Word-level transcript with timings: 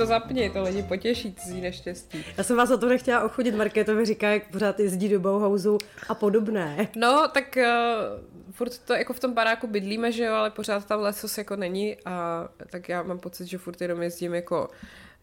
To 0.00 0.06
zapni, 0.06 0.50
to 0.50 0.62
lidi 0.62 0.82
potěší 0.82 1.34
cizí 1.34 1.60
neštěstí. 1.60 2.24
Já 2.36 2.44
jsem 2.44 2.56
vás 2.56 2.70
o 2.70 2.78
to 2.78 2.88
nechtěla 2.88 3.24
ochodit, 3.24 3.54
Markéto 3.54 3.94
mi 3.94 4.04
říká, 4.04 4.28
jak 4.28 4.50
pořád 4.50 4.80
jezdí 4.80 5.08
do 5.08 5.20
Bauhausu 5.20 5.78
a 6.08 6.14
podobné. 6.14 6.88
No, 6.96 7.28
tak 7.34 7.56
uh, 7.56 8.52
furt 8.52 8.78
to 8.78 8.94
jako 8.94 9.12
v 9.12 9.20
tom 9.20 9.32
baráku 9.32 9.66
bydlíme, 9.66 10.12
že 10.12 10.24
jo, 10.24 10.34
ale 10.34 10.50
pořád 10.50 10.86
tam 10.86 11.00
lesos 11.00 11.38
jako 11.38 11.56
není 11.56 11.96
a 12.04 12.48
tak 12.70 12.88
já 12.88 13.02
mám 13.02 13.18
pocit, 13.18 13.46
že 13.46 13.58
furt 13.58 13.80
jenom 13.80 14.02
jezdím 14.02 14.34
jako 14.34 14.68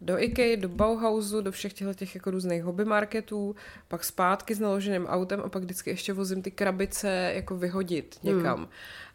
do 0.02 0.20
IKEA, 0.20 0.56
do 0.56 0.70
Bauhausu, 0.70 1.42
do 1.42 1.52
všech 1.52 1.74
těchto 1.74 1.94
těch 1.94 2.16
jako 2.16 2.32
různých 2.32 2.64
hobby 2.64 2.86
marketů, 2.86 3.56
pak 3.88 4.04
zpátky 4.04 4.56
s 4.56 4.60
naloženým 4.60 5.06
autem 5.06 5.42
a 5.46 5.50
pak 5.50 5.64
vždycky 5.64 5.90
ještě 5.90 6.14
vozím 6.14 6.42
ty 6.42 6.52
krabice 6.52 7.32
jako 7.36 7.58
vyhodit 7.58 8.20
někam. 8.24 8.58
Hmm. 8.58 8.68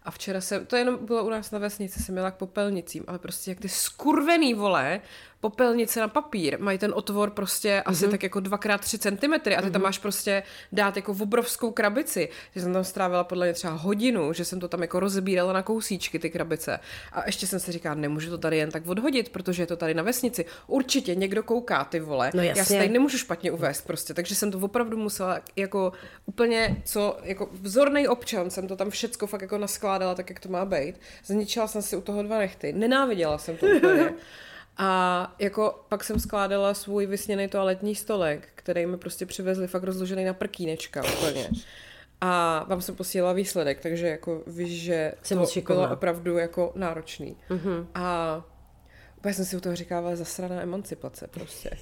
A 0.04 0.10
včera 0.10 0.40
jsem, 0.40 0.66
to 0.66 0.76
jenom 0.76 1.06
bylo 1.06 1.24
u 1.24 1.30
nás 1.30 1.50
na 1.50 1.58
vesnici, 1.58 2.02
jsem 2.02 2.16
jela 2.16 2.30
k 2.30 2.36
popelnicím, 2.36 3.04
ale 3.06 3.18
prostě 3.18 3.50
jak 3.50 3.60
ty 3.60 3.68
skurvený 3.68 4.54
vole, 4.54 5.00
popelnice 5.42 6.00
na 6.00 6.08
papír, 6.08 6.60
mají 6.60 6.78
ten 6.78 6.92
otvor 6.94 7.30
prostě 7.30 7.68
mm-hmm. 7.68 7.90
asi 7.90 8.08
tak 8.08 8.22
jako 8.22 8.38
2x3 8.38 8.98
cm 8.98 9.32
a 9.32 9.38
ty 9.38 9.50
mm-hmm. 9.50 9.70
tam 9.70 9.82
máš 9.82 9.98
prostě 9.98 10.42
dát 10.72 10.96
jako 10.96 11.14
v 11.14 11.22
obrovskou 11.22 11.70
krabici. 11.70 12.28
Že 12.54 12.60
jsem 12.60 12.72
tam 12.72 12.84
strávila 12.84 13.24
podle 13.24 13.46
mě 13.46 13.54
třeba 13.54 13.72
hodinu, 13.72 14.32
že 14.32 14.44
jsem 14.44 14.60
to 14.60 14.68
tam 14.68 14.82
jako 14.82 15.00
rozebírala 15.00 15.52
na 15.52 15.62
kousíčky, 15.62 16.18
ty 16.18 16.30
krabice. 16.30 16.80
A 17.12 17.26
ještě 17.26 17.46
jsem 17.46 17.60
si 17.60 17.72
říkala, 17.72 17.94
nemůžu 17.94 18.30
to 18.30 18.38
tady 18.38 18.56
jen 18.56 18.70
tak 18.70 18.86
odhodit, 18.86 19.28
protože 19.28 19.62
je 19.62 19.66
to 19.66 19.76
tady 19.76 19.94
na 19.94 20.02
vesnici. 20.02 20.44
Určitě 20.66 21.14
někdo 21.14 21.42
kouká, 21.42 21.84
ty 21.84 22.00
vole. 22.00 22.30
No 22.34 22.42
Já 22.42 22.64
si 22.64 22.76
tady 22.76 22.88
nemůžu 22.88 23.18
špatně 23.18 23.52
uvést 23.52 23.86
prostě, 23.86 24.14
takže 24.14 24.34
jsem 24.34 24.50
to 24.50 24.58
opravdu 24.58 24.96
musela 24.96 25.40
jako 25.56 25.92
úplně, 26.26 26.82
co, 26.84 27.18
jako 27.22 27.48
vzorný 27.52 28.08
občan 28.08 28.50
jsem 28.50 28.68
to 28.68 28.76
tam 28.76 28.90
všecko 28.90 29.26
fakt 29.26 29.42
jako 29.42 29.58
naskládala 29.58 30.14
tak, 30.14 30.30
jak 30.30 30.40
to 30.40 30.48
má 30.48 30.64
být. 30.64 31.00
Zničila 31.24 31.66
jsem 31.66 31.82
si 31.82 31.96
u 31.96 32.00
toho 32.00 32.22
dva 32.22 32.38
nechty. 32.38 32.72
Nenáviděla 32.72 33.38
jsem 33.38 33.56
to 33.56 33.66
úplně. 33.66 34.14
A 34.76 35.34
jako 35.38 35.84
pak 35.88 36.04
jsem 36.04 36.20
skládala 36.20 36.74
svůj 36.74 37.06
vysněný 37.06 37.48
toaletní 37.48 37.94
stolek, 37.94 38.48
který 38.54 38.86
mi 38.86 38.96
prostě 38.96 39.26
přivezli 39.26 39.66
fakt 39.66 39.82
rozložený 39.82 40.24
na 40.24 40.34
prkínečka 40.34 41.02
úplně. 41.18 41.50
A 42.20 42.64
vám 42.68 42.82
jsem 42.82 42.96
posílala 42.96 43.32
výsledek, 43.32 43.80
takže 43.80 44.06
jako 44.08 44.42
víš, 44.46 44.82
že 44.82 45.12
Jsem 45.22 45.38
to 45.38 45.74
bylo 45.74 45.90
opravdu 45.90 46.38
jako 46.38 46.72
náročný. 46.74 47.36
Mhm. 47.50 47.88
A 47.94 48.44
úplně 49.22 49.34
jsem 49.34 49.44
si 49.44 49.56
u 49.56 49.60
toho 49.60 49.76
říkávala 49.76 50.16
zasraná 50.16 50.62
emancipace 50.62 51.26
prostě. 51.26 51.70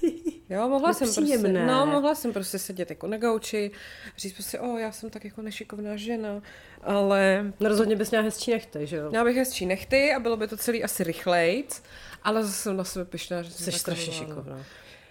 Jo, 0.49 0.69
mohla 0.69 0.93
jsem 0.93 1.07
prostě, 1.07 1.21
Nepříjemné. 1.21 1.65
no, 1.65 1.85
mohla 1.85 2.15
jsem 2.15 2.33
prostě 2.33 2.59
sedět 2.59 2.89
jako 2.89 3.07
na 3.07 3.17
gauči, 3.17 3.71
říct 4.17 4.33
prostě, 4.33 4.59
o, 4.59 4.77
já 4.77 4.91
jsem 4.91 5.09
tak 5.09 5.25
jako 5.25 5.41
nešikovná 5.41 5.95
žena, 5.95 6.41
ale 6.83 7.45
No 7.59 7.69
rozhodně 7.69 7.95
bys 7.95 8.11
měla 8.11 8.23
hezčí 8.23 8.51
nechty, 8.51 8.87
že 8.87 8.95
jo? 8.97 9.09
já 9.13 9.23
bych 9.23 9.37
hezčí 9.37 9.65
nechty 9.65 10.13
a 10.13 10.19
bylo 10.19 10.37
by 10.37 10.47
to 10.47 10.57
celý 10.57 10.83
asi 10.83 11.03
rychlejc, 11.03 11.83
ale 12.23 12.43
zase 12.43 12.53
jsem 12.53 12.77
na 12.77 12.83
sebe 12.83 13.05
pyšná, 13.05 13.41
že 13.41 13.51
jsem 13.51 13.65
Jsi 13.73 13.79
strašně 13.79 14.13
no. 14.13 14.19
šikovná. 14.19 14.65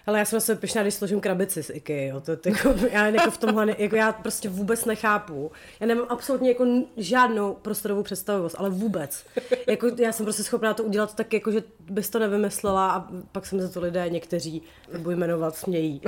Ale 0.05 0.19
já 0.19 0.25
jsem 0.25 0.37
na 0.37 0.41
sebe 0.41 0.61
pyšná, 0.61 0.81
když 0.81 0.93
složím 0.93 1.21
krabici 1.21 1.63
z 1.63 1.69
IKEA, 1.69 2.07
jo. 2.07 2.21
To, 2.21 2.37
to, 2.37 2.49
jako, 2.49 2.73
já 2.91 3.07
jako 3.07 3.31
v 3.31 3.37
tomhle, 3.37 3.75
jako 3.77 3.95
já 3.95 4.11
prostě 4.11 4.49
vůbec 4.49 4.85
nechápu. 4.85 5.51
Já 5.79 5.87
nemám 5.87 6.07
absolutně 6.09 6.49
jako 6.49 6.65
žádnou 6.97 7.53
prostorovou 7.53 8.03
představivost, 8.03 8.55
ale 8.59 8.69
vůbec. 8.69 9.25
Jako, 9.67 9.87
já 9.97 10.11
jsem 10.11 10.25
prostě 10.25 10.43
schopná 10.43 10.73
to 10.73 10.83
udělat 10.83 11.15
tak, 11.15 11.33
jako, 11.33 11.51
že 11.51 11.63
bys 11.79 12.09
to 12.09 12.19
nevymyslela 12.19 12.91
a 12.91 13.07
pak 13.31 13.45
jsem 13.45 13.61
za 13.61 13.69
to 13.69 13.81
lidé 13.81 14.09
někteří, 14.09 14.61
nebudu 14.93 15.15
jmenovat, 15.15 15.55
smějí. 15.55 16.01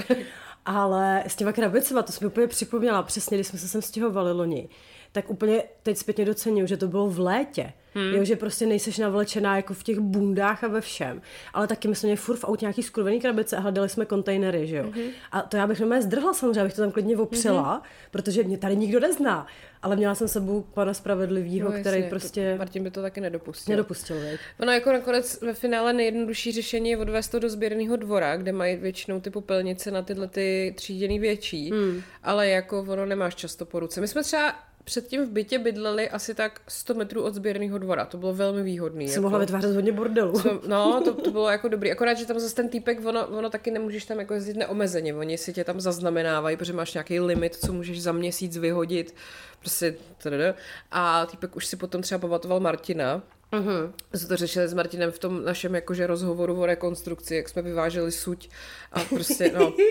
Ale 0.66 1.23
s 1.28 1.35
těma 1.35 1.51
krabicema, 1.51 2.01
to 2.01 2.12
jsme 2.12 2.28
úplně 2.28 2.47
připomněla, 2.47 3.03
přesně, 3.03 3.38
když 3.38 3.47
jsme 3.47 3.59
se 3.59 3.68
sem 3.68 3.81
stěhovali 3.81 4.31
loni, 4.31 4.69
tak 5.13 5.29
úplně 5.29 5.63
teď 5.84 5.97
zpětně 5.97 6.25
docením, 6.25 6.68
že 6.68 6.78
to 6.78 6.88
bylo 6.88 7.09
v 7.09 7.19
létě. 7.19 7.74
Hmm. 7.96 8.13
Jo, 8.16 8.24
že 8.24 8.35
prostě 8.35 8.66
nejseš 8.66 8.97
navlečená 8.97 9.56
jako 9.56 9.74
v 9.74 9.84
těch 9.84 10.00
bundách 10.00 10.63
a 10.63 10.68
ve 10.68 10.81
všem. 10.81 11.22
Ale 11.53 11.68
taky 11.68 11.88
my 11.88 11.96
jsme 11.96 12.07
měli 12.07 12.18
furt 12.18 12.38
v 12.38 12.44
autě 12.46 12.66
nějaký 12.66 12.84
skurvený 12.84 13.22
krabice 13.22 13.57
a 13.57 13.59
hledali 13.59 13.90
jsme 13.90 14.06
kontejnery, 14.06 14.68
že 14.68 14.75
jo. 14.78 14.84
Hmm. 14.84 15.09
A 15.31 15.41
to 15.41 15.57
já 15.57 15.68
bych 15.68 15.79
normálně 15.79 16.01
zdrhla 16.03 16.34
samozřejmě, 16.34 16.62
abych 16.62 16.74
to 16.74 16.81
tam 16.81 16.91
klidně 16.91 17.18
opřela, 17.18 17.74
hmm. 17.74 17.81
protože 18.12 18.44
mě 18.44 18.57
tady 18.57 18.75
nikdo 18.75 19.00
nezná. 19.00 19.47
Ale 19.81 19.96
měla 19.96 20.16
jsem 20.16 20.28
sebou 20.28 20.62
pana 20.62 20.94
spravedlivýho, 20.94 21.72
No, 21.72 21.80
který 21.80 21.97
jasně, 21.97 22.09
prostě 22.09 22.51
To, 22.51 22.57
Martin 22.57 22.84
by 22.84 22.91
to 22.91 23.01
taky 23.01 23.22
nedopustil. 23.22 23.72
nedopustil, 23.72 24.19
veď. 24.19 24.40
Ono 24.59 24.72
jako 24.72 24.91
nakonec 24.91 25.41
ve 25.41 25.53
finále 25.53 25.94
nejjednodušší 25.94 26.51
řešení 26.51 26.90
je 26.90 26.97
odvést 26.97 27.28
to 27.28 27.40
do 27.40 27.50
sběrného 27.50 27.95
dvora, 27.95 28.38
kde 28.38 28.51
mají 28.51 28.75
většinou 28.75 29.22
ty 29.22 29.30
popelnice 29.30 29.91
na 29.91 30.01
tyhle 30.01 30.28
ty 30.28 30.74
tříděný 30.78 31.19
větší, 31.19 31.72
hmm. 31.72 32.01
ale 32.24 32.47
jako 32.50 32.80
ono 32.80 33.06
nemáš 33.06 33.35
často 33.35 33.66
po 33.66 33.80
ruce. 33.80 34.01
My 34.01 34.07
jsme 34.07 34.24
třeba 34.24 34.53
předtím 34.83 35.25
v 35.25 35.29
bytě 35.29 35.59
bydleli 35.59 36.09
asi 36.09 36.35
tak 36.35 36.61
100 36.67 36.94
metrů 36.94 37.23
od 37.23 37.33
sběrného 37.35 37.77
dvora, 37.77 38.05
to 38.05 38.17
bylo 38.17 38.33
velmi 38.33 38.63
výhodný. 38.63 39.07
Jsem 39.07 39.13
jako. 39.13 39.21
mohla 39.21 39.39
vytvářet 39.39 39.75
hodně 39.75 39.91
bordelu. 39.91 40.39
Jsme- 40.39 40.51
No, 40.67 41.01
to, 41.05 41.13
to 41.13 41.31
bylo 41.31 41.49
jako 41.49 41.67
dobrý. 41.67 41.91
Akorát, 41.91 42.13
že 42.13 42.25
tam 42.25 42.39
zase 42.39 42.55
ten 42.55 42.69
týpek, 42.69 43.05
ono, 43.05 43.27
ono 43.27 43.49
taky 43.49 43.71
nemůžeš 43.71 44.05
tam 44.05 44.19
jako 44.19 44.33
jezdit 44.33 44.57
neomezeně. 44.57 45.16
Oni 45.16 45.38
si 45.38 45.53
tě 45.53 45.63
tam 45.63 45.81
zaznamenávají, 45.81 46.57
protože 46.57 46.73
máš 46.73 46.94
nějaký 46.94 47.19
limit, 47.19 47.55
co 47.55 47.73
můžeš 47.73 48.01
za 48.03 48.11
měsíc 48.11 48.57
vyhodit. 48.57 49.16
Prostě 49.59 49.95
tdd. 50.17 50.55
A 50.91 51.25
týpek 51.25 51.55
už 51.55 51.65
si 51.65 51.75
potom 51.75 52.01
třeba 52.01 52.19
pamatoval 52.19 52.59
Martina, 52.59 53.21
Uh-huh. 53.53 53.91
jsme 54.15 54.27
to 54.27 54.38
řešili 54.38 54.67
s 54.67 54.73
Martinem 54.73 55.11
v 55.11 55.19
tom 55.19 55.45
našem 55.45 55.75
jakože 55.75 56.07
rozhovoru 56.07 56.61
o 56.61 56.65
rekonstrukci, 56.65 57.35
jak 57.35 57.50
jsme 57.50 57.61
vyváželi 57.61 58.11
suť 58.11 58.50
a 58.91 59.00
prostě, 59.00 59.51
no. 59.59 59.73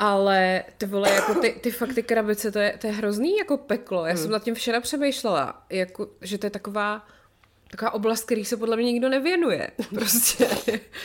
Ale 0.00 0.64
ty 0.78 0.86
vole, 0.86 1.10
jako 1.10 1.34
ty, 1.34 1.52
ty 1.60 1.70
fakt 1.70 1.94
ty 1.94 2.02
krabice, 2.02 2.52
to 2.52 2.58
je, 2.58 2.78
to 2.80 2.86
je 2.86 2.92
hrozný 2.92 3.36
jako 3.36 3.56
peklo. 3.56 4.06
Já 4.06 4.16
jsem 4.16 4.30
nad 4.30 4.42
tím 4.42 4.54
včera 4.54 4.80
přemýšlela, 4.80 5.62
jako, 5.70 6.08
že 6.20 6.38
to 6.38 6.46
je 6.46 6.50
taková, 6.50 7.06
taková 7.70 7.90
oblast, 7.90 8.24
který 8.24 8.44
se 8.44 8.56
podle 8.56 8.76
mě 8.76 8.92
nikdo 8.92 9.08
nevěnuje. 9.08 9.70
Prostě 9.94 10.48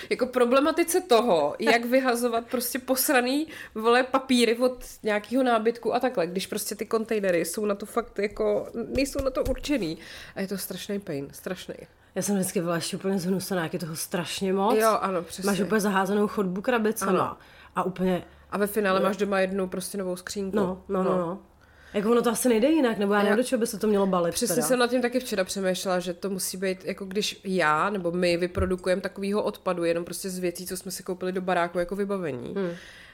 jako 0.10 0.26
problematice 0.26 1.02
toho, 1.02 1.56
jak 1.60 1.86
vyhazovat 1.86 2.46
prostě 2.48 2.80
posraný 2.80 3.48
vole 3.76 4.04
papíry 4.04 4.58
od 4.58 4.86
nějakého 5.04 5.44
nábytku 5.44 5.96
a 5.96 6.00
takhle, 6.00 6.28
když 6.28 6.48
prostě 6.48 6.76
ty 6.76 6.86
kontejnery 6.86 7.46
jsou 7.46 7.66
na 7.66 7.76
to 7.76 7.86
fakt 7.86 8.20
jako, 8.20 8.68
nejsou 8.88 9.24
na 9.24 9.30
to 9.30 9.44
určený. 9.44 9.98
A 10.36 10.42
je 10.42 10.48
to 10.48 10.58
strašný 10.58 11.00
pain, 11.00 11.28
strašný. 11.32 11.76
Já 12.16 12.22
jsem 12.22 12.36
vždycky 12.36 12.62
byla 12.62 12.76
ještě 12.76 12.98
úplně 12.98 13.20
zhnusená, 13.20 13.64
jak 13.64 13.74
je 13.74 13.80
toho 13.80 13.96
strašně 13.96 14.54
moc. 14.54 14.78
Jo, 14.78 14.98
ano, 15.02 15.22
přesně. 15.24 15.48
Máš 15.48 15.60
úplně 15.60 15.82
zaházenou 15.82 16.28
chodbu 16.28 16.62
krabicema. 16.62 17.12
Ano. 17.12 17.38
A 17.76 17.84
úplně, 17.84 18.24
A 18.50 18.58
ve 18.58 18.68
finále 18.68 19.00
máš 19.00 19.18
doma 19.18 19.40
jednu 19.40 19.68
prostě 19.68 19.98
novou 19.98 20.16
skřínku. 20.16 20.58
no, 20.58 20.84
no, 20.90 21.04
no, 21.04 21.18
no. 21.18 21.40
Jako 21.94 22.12
ono 22.12 22.22
to 22.22 22.30
asi 22.30 22.50
nejde 22.50 22.68
jinak, 22.68 22.98
nebo 22.98 23.14
já 23.14 23.24
nevím, 23.24 23.38
do 23.38 23.44
čeho 23.44 23.60
by 23.60 23.68
se 23.68 23.80
to 23.80 23.88
mělo 23.88 24.08
balit. 24.08 24.34
Přesně 24.34 24.56
teda. 24.56 24.68
jsem 24.68 24.80
nad 24.80 24.90
tím 24.90 25.02
taky 25.02 25.20
včera 25.20 25.44
přemýšlela, 25.44 26.00
že 26.00 26.14
to 26.14 26.30
musí 26.30 26.58
být, 26.58 26.86
jako 26.86 27.06
když 27.06 27.42
já 27.44 27.90
nebo 27.90 28.12
my 28.12 28.38
vyprodukujeme 28.38 29.02
takovýho 29.02 29.44
odpadu, 29.44 29.84
jenom 29.84 30.06
prostě 30.06 30.30
z 30.30 30.40
věcí, 30.40 30.66
co 30.66 30.78
jsme 30.78 30.92
si 30.92 31.04
koupili 31.04 31.32
do 31.32 31.42
baráku 31.42 31.80
jako 31.80 31.96
vybavení, 31.96 32.54
hmm. 32.54 32.72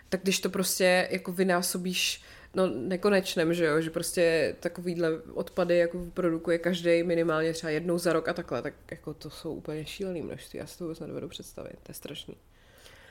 tak 0.09 0.21
když 0.23 0.39
to 0.39 0.49
prostě 0.49 1.07
jako 1.11 1.31
vynásobíš 1.31 2.23
no 2.55 2.67
nekonečném, 2.67 3.53
že 3.53 3.65
jo, 3.65 3.81
že 3.81 3.89
prostě 3.89 4.55
takovýhle 4.59 5.09
odpady 5.33 5.77
jako 5.77 5.99
vyprodukuje 5.99 6.57
každý 6.57 7.03
minimálně 7.03 7.53
třeba 7.53 7.69
jednou 7.69 7.97
za 7.97 8.13
rok 8.13 8.27
a 8.27 8.33
takhle, 8.33 8.61
tak 8.61 8.73
jako 8.91 9.13
to 9.13 9.29
jsou 9.29 9.53
úplně 9.53 9.85
šílený 9.85 10.21
množství, 10.21 10.59
já 10.59 10.65
si 10.65 10.77
to 10.77 10.83
vůbec 10.83 10.99
nedovedu 10.99 11.27
představit, 11.27 11.75
to 11.83 11.89
je 11.89 11.93
strašný. 11.93 12.35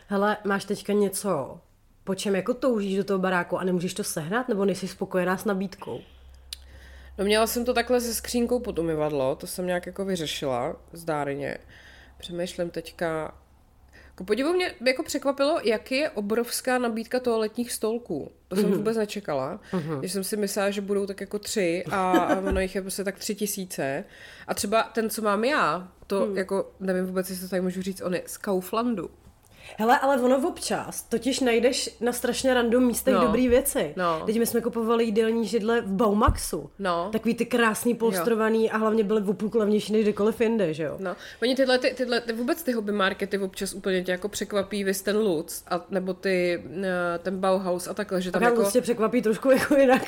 Hele, 0.07 0.37
máš 0.45 0.65
teďka 0.65 0.93
něco, 0.93 1.61
po 2.05 2.15
čem 2.15 2.37
jako 2.37 2.55
toužíš 2.55 2.97
do 2.97 3.05
toho 3.05 3.19
baráku 3.19 3.59
a 3.59 3.65
nemůžeš 3.65 3.95
to 3.95 4.05
sehnat, 4.05 4.49
nebo 4.49 4.65
nejsi 4.65 4.89
spokojená 4.89 5.37
s 5.37 5.45
nabídkou? 5.45 6.01
No 7.19 7.25
měla 7.25 7.47
jsem 7.47 7.65
to 7.65 7.75
takhle 7.75 8.01
se 8.01 8.15
skřínkou 8.15 8.61
pod 8.61 8.79
umyvadlo, 8.79 9.37
to 9.37 9.47
jsem 9.47 9.67
nějak 9.67 9.87
jako 9.87 10.05
vyřešila 10.05 10.77
zdárně. 10.93 11.59
Přemýšlím 12.19 12.71
teďka, 12.71 13.35
jako 14.07 14.25
podivu 14.25 14.53
mě 14.53 14.75
jako 14.87 15.03
překvapilo, 15.03 15.61
jak 15.65 15.93
je 15.93 16.11
obrovská 16.11 16.79
nabídka 16.79 17.21
toaletních 17.21 17.73
stolků. 17.73 18.33
To 18.49 18.57
jsem 18.57 18.73
vůbec 18.73 18.97
nečekala. 18.97 19.61
Mm-hmm. 19.73 20.01
Že 20.01 20.09
jsem 20.09 20.25
si 20.25 20.37
myslela, 20.37 20.71
že 20.71 20.81
budou 20.81 21.07
tak 21.07 21.21
jako 21.21 21.39
tři 21.39 21.85
a, 21.91 22.11
a 22.11 22.39
ono 22.39 22.61
jich 22.61 22.75
je 22.75 22.83
prostě 22.83 23.05
tak 23.05 23.19
tři 23.19 23.35
tisíce. 23.35 24.05
A 24.47 24.55
třeba 24.55 24.83
ten, 24.83 25.11
co 25.11 25.23
mám 25.23 25.45
já, 25.45 25.93
to 26.07 26.27
mm. 26.27 26.37
jako, 26.37 26.73
nevím 26.81 27.07
vůbec, 27.07 27.31
jestli 27.31 27.47
to 27.47 27.51
tady 27.51 27.63
můžu 27.63 27.83
říct, 27.83 28.01
on 28.01 28.15
je 28.15 28.23
z 28.27 28.39
Kauflandu. 28.39 29.11
Hele, 29.79 29.99
ale 29.99 30.17
ono 30.21 30.49
občas 30.49 31.03
totiž 31.03 31.41
najdeš 31.41 31.97
na 32.01 32.13
strašně 32.13 32.55
random 32.55 32.85
místech 32.85 33.15
No. 33.15 33.21
dobrý 33.21 33.49
věci. 33.49 33.93
No. 33.97 34.23
Teď 34.27 34.39
my 34.39 34.47
jsme 34.47 34.61
kupovali 34.61 35.05
jídelní 35.05 35.47
židle 35.47 35.81
v 35.81 35.93
Baumaxu. 35.93 36.71
No. 36.79 37.09
Takový 37.13 37.35
ty 37.35 37.47
krásný 37.47 37.95
polstrovaný 37.95 38.71
a 38.71 38.77
hlavně 38.77 39.05
byly 39.05 39.21
v 39.21 39.33
půlku 39.35 39.59
levnější 39.59 39.93
než 39.93 40.03
kdekoliv 40.03 40.41
jinde, 40.41 40.75
že 40.75 40.83
jo? 40.83 40.97
No, 40.99 41.17
oni 41.43 41.57
tyhle, 41.57 41.79
ty, 41.79 41.95
tyhle 41.97 42.21
ty, 42.21 42.33
vůbec 42.33 42.63
ty 42.63 42.73
hobby 42.73 42.93
markety 42.93 43.39
občas 43.39 43.75
úplně 43.75 44.03
tě 44.05 44.13
jako 44.13 44.29
překvapí, 44.29 44.85
vys 44.85 45.03
ten 45.03 45.17
Lutz, 45.17 45.63
a, 45.71 45.85
nebo 45.91 46.15
ty, 46.15 46.63
eh, 46.83 47.19
ten 47.19 47.39
Bauhaus 47.41 47.89
a 47.89 47.95
takhle, 47.95 48.21
že 48.23 48.31
tam 48.31 48.43
Tam 48.43 48.51
jako... 48.53 48.63
jako... 48.63 48.81
překvapí 48.81 49.23
trošku 49.23 49.51
jako 49.61 49.75
jinak. 49.77 50.03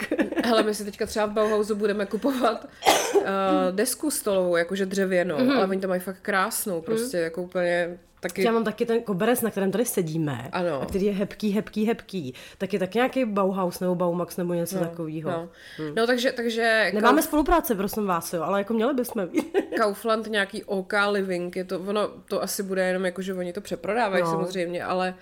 Hele, 0.44 0.62
my 0.62 0.74
si 0.74 0.84
teďka 0.84 1.06
třeba 1.06 1.26
v 1.26 1.30
Bauhausu 1.30 1.74
budeme 1.74 2.06
kupovat 2.06 2.68
uh, 3.14 3.22
desku 3.70 4.10
stolovou, 4.10 4.56
jakože 4.56 4.86
dřevěnou, 4.86 5.36
Mhm. 5.38 5.48
mm-hmm. 5.48 5.56
ale 5.56 5.66
oni 5.66 5.80
tam 5.80 5.88
mají 5.88 6.00
fakt 6.00 6.18
krásnou, 6.22 6.80
prostě 6.80 7.16
mm. 7.16 7.22
jako 7.22 7.42
úplně 7.42 7.98
taky... 8.22 8.44
Já 8.44 8.52
mám 8.52 8.64
taky 8.64 8.86
ten 8.86 9.02
koberec, 9.02 9.40
na 9.40 9.50
kterém 9.50 9.70
tady 9.70 9.84
sedíme, 9.84 10.48
Ano. 10.52 10.82
a 10.82 10.86
který 10.86 11.04
je 11.04 11.12
hebký, 11.12 11.50
hebký, 11.50 11.86
hebký. 11.86 12.34
Tak 12.58 12.72
je 12.72 12.78
tak 12.78 12.94
nějaký 12.94 13.24
Bauhaus 13.24 13.80
nebo 13.80 13.94
Baumax 13.94 14.36
nebo 14.36 14.54
něco 14.54 14.76
no, 14.76 14.84
takového. 14.84 15.30
No, 15.30 15.48
no 15.96 16.06
takže, 16.06 16.32
takže 16.32 16.90
Nemáme 16.94 17.22
spolupráce, 17.22 17.74
prosím 17.74 18.06
vás, 18.06 18.32
jo, 18.32 18.42
ale 18.42 18.60
jako 18.60 18.74
měli 18.74 18.94
bychom. 18.94 19.28
Kaufland 19.76 20.26
nějaký 20.26 20.64
OK 20.64 20.92
Living, 21.10 21.56
je 21.56 21.64
to, 21.64 21.80
ono, 21.80 22.08
to 22.08 22.42
asi 22.42 22.62
bude 22.62 22.86
jenom 22.86 23.04
jako, 23.04 23.22
že 23.22 23.34
oni 23.34 23.52
to 23.52 23.60
přeprodávají 23.60 24.22
No. 24.22 24.30
samozřejmě, 24.30 24.84
ale 24.84 25.14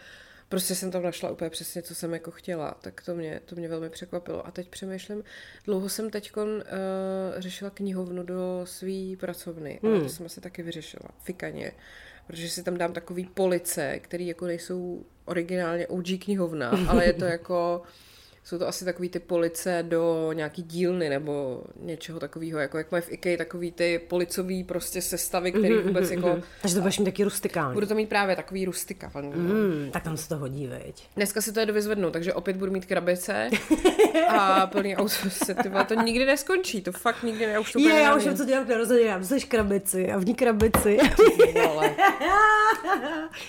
prostě 0.49 0.75
jsem 0.75 0.91
tam 0.91 1.03
našla 1.03 1.31
úplně 1.31 1.51
přesně, 1.51 1.83
co 1.83 1.95
jsem 1.95 2.13
jako 2.13 2.31
chtěla, 2.31 2.75
tak 2.81 3.03
to 3.05 3.15
mě, 3.15 3.41
to 3.45 3.57
mě 3.57 3.69
velmi 3.69 3.91
překvapilo. 3.91 4.47
A 4.47 4.51
teď 4.51 4.69
přemýšlím, 4.69 5.25
dlouho 5.65 5.89
jsem 5.89 6.11
teď 6.11 6.33
uh, 6.37 6.45
řešila 7.37 7.71
knihovnu 7.71 8.23
do 8.23 8.61
své 8.65 9.17
pracovny, 9.21 9.81
hmm. 9.83 9.93
ale 9.93 10.03
to 10.03 10.09
jsem 10.09 10.27
asi 10.27 10.41
taky 10.41 10.63
vyřešila, 10.63 11.09
fikaně, 11.23 11.73
protože 12.31 12.49
si 12.49 12.63
tam 12.63 12.77
dám 12.77 12.93
takový 12.93 13.25
police, 13.35 13.99
které 13.99 14.25
jako 14.25 14.47
nejsou 14.47 15.05
originálně 15.25 15.87
OG 15.87 16.07
knihovna, 16.25 16.71
ale 16.89 17.05
je 17.07 17.13
to 17.13 17.25
jako 17.37 17.83
jsou 18.45 18.59
to 18.59 18.69
asi 18.69 18.85
takový 18.85 19.09
ty 19.09 19.19
police 19.19 19.85
do 19.89 20.33
nějaký 20.33 20.63
dílny 20.63 21.09
nebo 21.09 21.63
něčeho 21.81 22.21
takového, 22.21 22.59
jako 22.59 22.79
jak 22.79 22.93
mají 22.93 23.03
v 23.03 23.13
IKEA 23.13 23.37
takový 23.37 23.73
ty 23.73 24.01
policový 24.09 24.65
prostě 24.65 25.03
sestavy, 25.03 25.53
který 25.53 25.79
vůbec 25.79 26.11
jako... 26.11 26.39
Takže 26.63 26.75
to 26.75 26.81
budeš 26.81 26.99
mít 26.99 27.05
taky 27.05 27.25
rustikální. 27.25 27.75
Budu 27.75 27.87
to 27.87 27.95
mít 27.95 28.09
právě 28.09 28.37
takový 28.37 28.65
rustika. 28.65 29.11
Mm. 29.21 29.91
Tak 29.93 30.03
tam 30.03 30.17
se 30.17 30.29
to 30.29 30.37
hodí, 30.37 30.67
veď. 30.67 31.09
Dneska 31.17 31.41
si 31.41 31.53
to 31.53 31.61
jedu 31.61 31.75
vyzvednout, 31.75 32.11
takže 32.11 32.35
opět 32.35 32.57
budu 32.57 32.73
mít 32.73 32.87
krabice 32.87 33.51
a 34.29 34.67
plný 34.67 34.97
auto 34.97 35.09
se, 35.29 35.55
to 35.89 35.95
nikdy 35.95 36.27
neskončí, 36.27 36.83
to 36.83 36.93
fakt 36.93 37.23
nikdy 37.23 37.47
ne, 37.47 37.53
já 37.53 37.61
už 37.61 37.73
to 37.73 37.79
Je, 37.79 38.01
já 38.01 38.17
už 38.17 38.25
vím, 38.25 38.37
co 38.37 38.45
dělám 38.45 38.65
k 38.67 38.69
narozeninám. 38.69 39.21
Dostaneš 39.21 39.45
krabici 39.45 40.13
a 40.13 40.19
v 40.19 40.25
ní 40.25 40.35
krabici. 40.35 40.99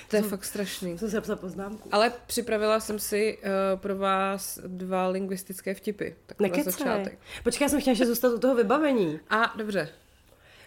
To 0.08 0.16
je 0.16 0.22
fakt 0.22 0.46
strašný. 0.46 0.98
Jsem 0.98 1.10
si 1.10 1.16
napsala 1.16 1.36
poznámku. 1.36 1.90
Ale 1.92 2.12
připravila 2.28 2.80
jsem 2.80 3.00
si 3.00 3.38
uh, 3.38 3.80
pro 3.80 3.96
vás 3.96 4.60
dva 4.81 5.07
lingvistické 5.07 5.74
vtipy. 5.74 6.10
Tak 6.25 6.39
na 6.39 6.63
začátek. 6.63 7.19
Počkej, 7.44 7.66
já 7.66 7.69
jsem 7.69 7.81
chtěla 7.81 7.92
ještě 7.92 8.06
zůstat 8.06 8.33
u 8.33 8.39
toho 8.39 8.56
vybavení. 8.56 9.19
A 9.30 9.54
dobře. 9.57 9.89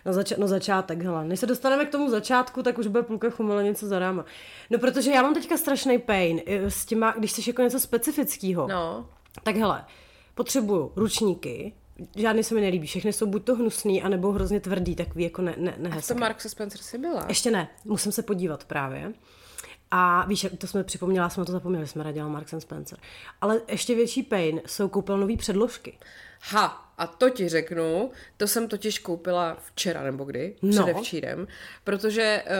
No, 0.06 0.12
zača- 0.12 0.34
no 0.38 0.48
začátek, 0.48 1.02
hele. 1.02 1.24
Než 1.24 1.40
se 1.40 1.46
dostaneme 1.46 1.84
k 1.84 1.90
tomu 1.90 2.10
začátku, 2.10 2.62
tak 2.62 2.78
už 2.78 2.86
bude 2.86 3.02
půlka 3.02 3.30
chumela 3.30 3.62
něco 3.62 3.86
za 3.86 3.98
ráma. 3.98 4.24
No 4.70 4.78
protože 4.78 5.10
já 5.10 5.22
mám 5.22 5.34
teďka 5.34 5.56
strašný 5.56 5.98
pain 5.98 6.40
eh, 6.46 6.70
s 6.70 6.84
těma, 6.86 7.14
když 7.18 7.30
chceš 7.30 7.46
jako 7.46 7.62
něco 7.62 7.80
specifického. 7.80 8.68
No, 8.68 9.08
Tak 9.42 9.56
hele, 9.56 9.84
potřebuju 10.34 10.92
ručníky, 10.96 11.72
žádný 12.16 12.44
se 12.44 12.54
mi 12.54 12.60
nelíbí, 12.60 12.86
všechny 12.86 13.12
jsou 13.12 13.26
buď 13.26 13.44
to 13.44 13.54
hnusný, 13.54 14.02
anebo 14.02 14.32
hrozně 14.32 14.60
tvrdý, 14.60 14.96
takový 14.96 15.24
jako 15.24 15.42
ne, 15.42 15.54
ne, 15.58 15.74
v 15.76 15.80
nehezké. 15.80 16.14
tom 16.14 16.20
Marks 16.20 16.46
Spencer 16.46 16.80
si 16.80 16.98
byla. 16.98 17.24
Ještě 17.28 17.50
ne, 17.50 17.68
musím 17.84 18.12
se 18.12 18.22
podívat 18.22 18.64
právě. 18.64 19.12
A 19.96 20.26
víš, 20.26 20.46
to 20.58 20.66
jsme 20.66 20.84
připomněla, 20.84 21.28
jsme 21.28 21.44
to 21.44 21.52
zapomněli, 21.52 21.86
jsme 21.86 22.04
radila 22.04 22.28
Marks 22.28 22.52
and 22.54 22.60
Spencer. 22.60 22.98
Ale 23.40 23.60
ještě 23.68 23.94
větší 23.94 24.22
pain 24.22 24.60
jsou 24.66 24.88
koupelnové 24.88 25.36
předložky. 25.36 25.98
Ha, 26.40 26.92
a 26.98 27.06
to 27.06 27.30
ti 27.30 27.48
řeknu, 27.48 28.10
to 28.36 28.46
jsem 28.46 28.68
totiž 28.68 28.98
koupila 28.98 29.56
včera 29.64 30.02
nebo 30.02 30.24
kdy, 30.24 30.56
No. 30.62 30.82
předevčírem, 30.82 31.46
protože 31.84 32.44
uh, 32.46 32.52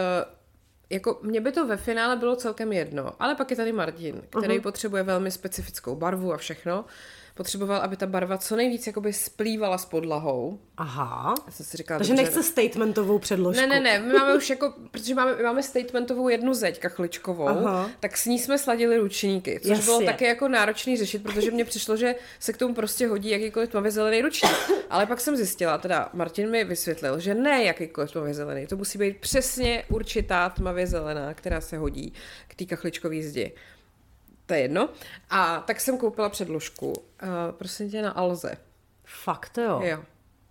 jako 0.89 1.19
mě 1.21 1.41
by 1.41 1.51
to 1.51 1.67
ve 1.67 1.77
finále 1.77 2.15
bylo 2.15 2.35
celkem 2.35 2.73
jedno, 2.73 3.11
ale 3.19 3.35
pak 3.35 3.51
je 3.51 3.57
tady 3.57 3.71
Martin, 3.71 4.21
který 4.39 4.57
uh-huh. 4.57 4.61
potřebuje 4.61 5.03
velmi 5.03 5.31
specifickou 5.31 5.95
barvu 5.95 6.33
a 6.33 6.37
všechno. 6.37 6.85
Potřeboval, 7.37 7.81
aby 7.81 7.97
ta 7.97 8.05
barva 8.05 8.37
co 8.37 8.55
nejvíc 8.55 8.87
jakoby 8.87 9.13
splývala 9.13 9.77
s 9.77 9.85
podlahou. 9.85 10.59
Aha. 10.77 11.35
Já 11.45 11.51
jsem 11.51 11.65
si 11.65 11.77
říkala, 11.77 11.97
Takže 11.97 12.13
dobře, 12.13 12.23
nechce 12.23 12.43
statementovou 12.43 13.19
předložku. 13.19 13.61
Ne, 13.61 13.67
ne, 13.67 13.79
ne, 13.79 13.99
my 13.99 14.13
máme 14.13 14.35
už 14.35 14.49
jako, 14.49 14.73
protože 14.91 15.15
máme, 15.15 15.35
my 15.35 15.43
máme 15.43 15.63
statementovou 15.63 16.29
jednu 16.29 16.53
zeď 16.53 16.79
kachličkovou, 16.79 17.47
Aha. 17.47 17.89
tak 17.99 18.17
s 18.17 18.25
ní 18.25 18.39
jsme 18.39 18.57
sladili 18.57 18.97
ručníky, 18.97 19.59
což 19.59 19.69
Jasně. 19.69 19.85
bylo 19.85 20.01
taky 20.01 20.25
jako 20.25 20.47
náročný 20.47 20.97
řešit, 20.97 21.23
protože 21.23 21.51
mně 21.51 21.65
přišlo, 21.65 21.97
že 21.97 22.15
se 22.39 22.53
k 22.53 22.57
tomu 22.57 22.73
prostě 22.73 23.07
hodí 23.07 23.29
jakýkoliv 23.29 23.69
tmavě 23.69 23.91
zelený 23.91 24.21
ručník. 24.21 24.51
Ale 24.89 25.05
pak 25.05 25.21
jsem 25.21 25.35
zjistila, 25.35 25.77
teda 25.77 26.09
Martin 26.13 26.49
mi 26.51 26.63
vysvětlil, 26.63 27.19
že 27.19 27.35
ne 27.35 27.63
jakýkoliv 27.63 28.11
tmavě 28.11 28.33
zelený, 28.33 28.67
to 28.67 28.77
musí 28.77 28.97
být 28.97 29.17
přesně 29.17 29.83
určitá 29.89 30.49
tmavě 30.49 30.87
zelená, 30.87 31.33
která 31.33 31.61
se 31.61 31.77
hodí 31.77 32.13
k 32.47 32.55
té 32.55 32.65
kachličkové 32.65 33.21
zdi. 33.21 33.51
To 34.45 34.53
je 34.53 34.59
jedno. 34.59 34.89
A 35.29 35.63
tak 35.67 35.81
jsem 35.81 35.97
koupila 35.97 36.29
předložku, 36.29 36.87
uh, 36.87 36.95
prosím 37.51 37.89
tě, 37.91 38.01
na 38.01 38.11
Alze. 38.11 38.57
Fakt 39.05 39.57
jo. 39.57 39.81
Jo. 39.83 40.03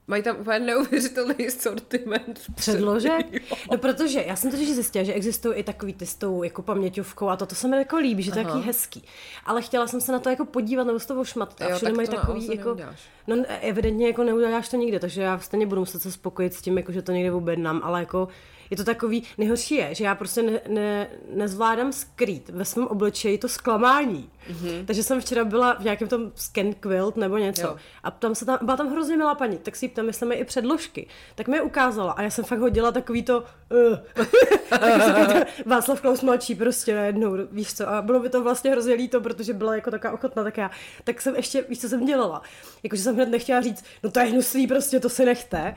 Mají 0.07 0.23
tam 0.23 0.37
úplně 0.41 0.59
neuvěřitelný 0.59 1.35
sortiment. 1.51 2.41
Předložek? 2.55 3.27
No 3.71 3.79
protože 3.79 4.25
já 4.27 4.37
jsem 4.37 4.51
totiž 4.51 4.75
zjistila, 4.75 5.05
že 5.05 5.13
existují 5.13 5.57
i 5.57 5.63
takový 5.63 5.95
ty 5.95 6.07
s 6.07 6.15
tou 6.15 6.43
jako 6.43 6.63
paměťovkou 6.63 7.29
a 7.29 7.37
to, 7.37 7.47
to 7.47 7.55
se 7.55 7.69
mi 7.69 7.77
jako 7.77 7.97
líbí, 7.97 8.23
že 8.23 8.33
to 8.33 8.39
je 8.39 8.45
takový 8.45 8.63
hezký. 8.63 9.05
Ale 9.45 9.63
chtěla 9.63 9.87
jsem 9.87 10.01
se 10.01 10.13
na 10.13 10.19
to 10.19 10.31
jako 10.31 10.45
podívat 10.45 10.85
nebo 10.85 10.99
z 10.99 11.07
toho 11.07 11.25
šmat. 11.25 11.63
A 11.63 11.65
všude 11.65 11.91
tak 11.91 11.97
mají 11.97 12.09
takový 12.09 12.47
jako... 12.47 12.69
neuděláš. 12.69 13.01
No 13.27 13.37
evidentně 13.61 14.07
jako 14.07 14.25
neuděláš 14.25 14.69
to 14.69 14.77
nikde, 14.77 15.01
takže 15.01 15.23
já 15.23 15.39
stejně 15.39 15.67
budu 15.67 15.81
muset 15.81 16.03
se 16.03 16.13
spokojit 16.13 16.55
s 16.55 16.63
tím, 16.63 16.77
jako, 16.77 16.93
že 16.93 17.03
to 17.03 17.13
někde 17.13 17.33
objednám, 17.33 17.81
ale 17.85 18.01
jako 18.01 18.29
je 18.71 18.77
to 18.77 18.85
takový, 18.85 19.23
nejhorší 19.39 19.75
je, 19.75 19.95
že 19.95 20.05
já 20.05 20.15
prostě 20.15 20.43
ne, 20.43 20.61
ne, 20.69 21.07
nezvládám 21.35 21.93
skrýt 21.93 22.49
ve 22.49 22.65
svém 22.65 22.87
obličeji 22.87 23.39
to 23.39 23.49
zklamání. 23.49 24.31
Mm-hmm. 24.51 24.85
Takže 24.87 25.03
jsem 25.03 25.21
včera 25.21 25.45
byla 25.45 25.75
v 25.75 25.85
nějakém 25.85 26.09
tom 26.09 26.33
scan 26.35 26.73
quilt 26.81 27.17
nebo 27.17 27.39
něco 27.39 27.63
Jo. 27.63 27.77
a 28.03 28.11
tam 28.11 28.35
se 28.35 28.45
tam, 28.45 28.59
byla 28.63 28.77
tam 28.77 28.91
hrozně 28.93 29.17
milá 29.17 29.35
paní, 29.35 29.59
tak 29.59 29.77
si 29.77 29.85
ji 29.85 29.89
ptám, 29.89 30.07
jestli 30.07 30.27
mají 30.27 30.41
i 30.41 30.45
předložky. 30.45 31.07
Tak 31.35 31.49
mi 31.49 31.57
je 31.57 31.63
ukázala 31.63 32.13
a 32.13 32.23
já 32.23 32.31
jsem 32.31 32.45
fakt 32.45 32.59
hodila 32.59 32.93
takový 32.93 33.23
to, 33.23 33.45
uh, 33.71 33.99
takový 34.69 35.27
to 35.27 35.51
Václav 35.67 36.01
Klaus 36.01 36.23
mladší 36.23 36.55
prostě 36.55 36.95
najednou, 36.95 37.37
víš 37.53 37.75
co, 37.75 37.89
a 37.89 38.03
bylo 38.03 38.21
by 38.21 38.29
to 38.29 38.43
vlastně 38.43 38.71
hrozně 38.71 38.95
líto, 38.95 39.21
protože 39.21 39.53
byla 39.53 39.75
jako 39.75 39.91
taková 39.91 40.13
ochotná, 40.15 40.45
tak 40.45 40.57
já, 40.57 40.71
tak 41.05 41.21
jsem 41.21 41.37
ještě, 41.37 41.65
víš 41.69 41.81
co 41.81 41.89
jsem 41.89 42.07
dělala, 42.07 42.43
jakože 42.83 43.03
jsem 43.03 43.15
hned 43.15 43.29
nechtěla 43.29 43.61
říct, 43.61 43.85
no 44.03 44.11
to 44.11 44.21
je 44.21 44.27
hnusný, 44.27 44.67
prostě 44.67 45.01
to 45.01 45.09
si 45.09 45.25
nechte, 45.25 45.75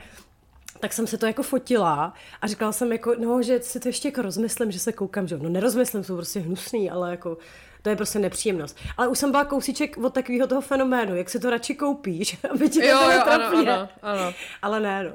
tak 0.80 0.92
jsem 0.92 1.06
se 1.06 1.18
to 1.18 1.26
jako 1.26 1.42
fotila 1.42 2.14
a 2.42 2.46
říkala 2.46 2.72
jsem 2.72 2.92
jako, 2.92 3.14
no, 3.18 3.42
že 3.42 3.60
si 3.62 3.80
to 3.80 3.88
ještě 3.88 4.08
jako 4.08 4.22
rozmyslím, 4.22 4.70
že 4.70 4.78
se 4.78 4.92
koukám, 4.92 5.28
že 5.28 5.38
no 5.38 5.48
nerozmyslím, 5.48 6.04
jsou 6.04 6.16
prostě 6.16 6.40
hnusný, 6.40 6.90
ale 6.90 7.10
jako 7.10 7.38
to 7.82 7.88
je 7.90 7.96
prostě 7.96 8.18
nepříjemnost. 8.18 8.76
Ale 8.96 9.08
už 9.08 9.18
jsem 9.18 9.30
byla 9.30 9.44
kousíček 9.44 9.96
od 9.98 10.14
takového 10.14 10.46
toho 10.46 10.60
fenoménu, 10.60 11.16
jak 11.16 11.30
si 11.30 11.40
to 11.40 11.50
radši 11.50 11.74
koupíš, 11.74 12.36
aby 12.50 12.68
ti 12.68 12.80
to 12.80 12.86
Jo, 12.86 13.00
jo, 13.02 13.08
ano, 13.10 13.24
trapně. 13.24 13.72
ano, 13.72 13.88
ano. 14.02 14.32
Ale 14.62 14.80
ne, 14.80 15.04
no. 15.04 15.10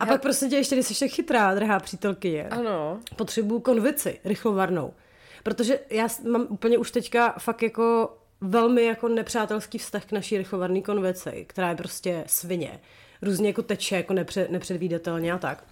A 0.00 0.06
pak 0.06 0.22
prostě 0.22 0.46
tě 0.46 0.56
ještě, 0.56 0.74
když 0.74 0.86
jsi 0.86 1.08
chytrá, 1.08 1.54
drahá 1.54 1.80
přítelkyně, 1.80 2.48
Ano. 2.48 2.98
potřebuju 3.16 3.60
konvici, 3.60 4.20
rychlovarnou. 4.24 4.94
Protože 5.42 5.80
já 5.90 6.08
mám 6.30 6.46
úplně 6.48 6.78
už 6.78 6.90
teďka 6.90 7.34
fakt 7.38 7.62
jako 7.62 8.16
velmi 8.40 8.84
jako 8.84 9.08
nepřátelský 9.08 9.78
vztah 9.78 10.04
k 10.04 10.12
naší 10.12 10.38
rychlovarné 10.38 10.80
konvici, 10.80 11.44
která 11.48 11.68
je 11.68 11.76
prostě 11.76 12.24
svině. 12.26 12.80
Různě 13.22 13.48
jako 13.48 13.62
teče, 13.62 13.96
jako 13.96 14.12
nepře, 14.12 14.46
nepředvídatelně 14.50 15.32
a 15.32 15.38
tak. 15.38 15.64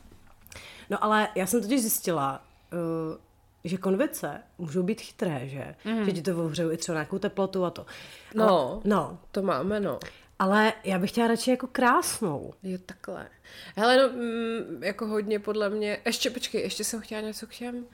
No 0.90 1.04
ale 1.04 1.28
já 1.34 1.46
jsem 1.46 1.60
totiž 1.62 1.80
zjistila, 1.80 2.44
uh, 2.72 3.16
že 3.64 3.76
konvice 3.78 4.40
můžou 4.58 4.82
být 4.82 5.00
chytré, 5.00 5.48
že? 5.48 5.74
Mm. 5.84 6.04
Že 6.04 6.12
ti 6.12 6.22
to 6.22 6.44
ohřejou 6.44 6.70
i 6.70 6.76
třeba 6.76 6.96
nějakou 6.98 7.18
teplotu 7.18 7.64
a 7.64 7.70
to. 7.70 7.86
No. 8.34 8.48
Ale, 8.72 8.80
no, 8.84 9.18
To 9.30 9.42
máme, 9.42 9.80
no. 9.80 9.98
ale 10.38 10.72
já 10.84 10.98
bych 10.98 11.10
chtěla 11.10 11.26
radši 11.28 11.50
jako 11.50 11.66
krásnou. 11.66 12.54
Jo, 12.62 12.78
takhle. 12.86 13.28
Hele, 13.76 13.96
no, 13.96 14.08
mm, 14.08 14.82
jako 14.82 15.06
hodně 15.06 15.38
podle 15.38 15.70
mě, 15.70 16.00
ještě, 16.06 16.30
počkej, 16.30 16.60
ještě 16.60 16.84
jsem 16.84 17.00
chtěla 17.00 17.20
něco 17.20 17.46
k 17.46 17.54
těm 17.54 17.84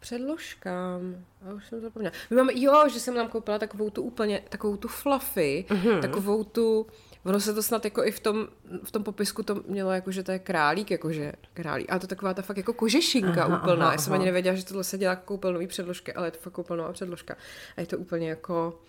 předložkám. 0.00 1.24
A 1.48 1.52
už 1.52 1.66
jsem 1.66 1.80
zapomněla. 1.80 2.12
My 2.30 2.36
máme, 2.36 2.52
jo, 2.54 2.88
že 2.88 3.00
jsem 3.00 3.14
nám 3.14 3.28
koupila 3.28 3.58
takovou 3.58 3.90
tu 3.90 4.02
úplně, 4.02 4.42
takovou 4.48 4.76
tu 4.76 4.88
fluffy, 4.88 5.64
Mhm. 5.70 5.80
mm-hmm. 5.88 6.00
takovou 6.00 6.44
tu 6.44 6.86
Ono 7.26 7.40
se 7.40 7.54
to 7.54 7.62
snad 7.62 7.84
jako 7.84 8.04
i 8.04 8.10
v 8.10 8.20
tom, 8.20 8.48
v 8.84 8.90
tom 8.90 9.02
popisku 9.04 9.42
to 9.42 9.62
mělo 9.66 9.90
jako, 9.92 10.10
že 10.12 10.22
to 10.22 10.32
je 10.32 10.38
králík, 10.38 10.90
jakože 10.90 11.32
králík. 11.54 11.92
A 11.92 11.98
to 11.98 12.06
taková 12.06 12.34
ta 12.34 12.42
fakt 12.42 12.56
jako 12.56 12.72
kožešinka 12.72 13.44
Aha, 13.44 13.58
úplná. 13.62 13.84
aha, 13.84 13.92
Já 13.92 13.98
jsem 13.98 14.12
aha. 14.12 14.18
ani 14.20 14.26
nevěděla, 14.26 14.56
že 14.56 14.64
tohle 14.64 14.84
se 14.84 14.98
dělá 14.98 15.10
jako 15.10 15.22
koupelnový 15.24 15.66
předložky, 15.66 16.12
ale 16.12 16.26
je 16.26 16.30
to 16.30 16.38
fakt 16.38 16.52
koupelnová 16.52 16.92
předložka. 16.92 17.36
A 17.76 17.80
je 17.80 17.86
to 17.86 17.98
úplně 17.98 18.28
jako, 18.28 18.80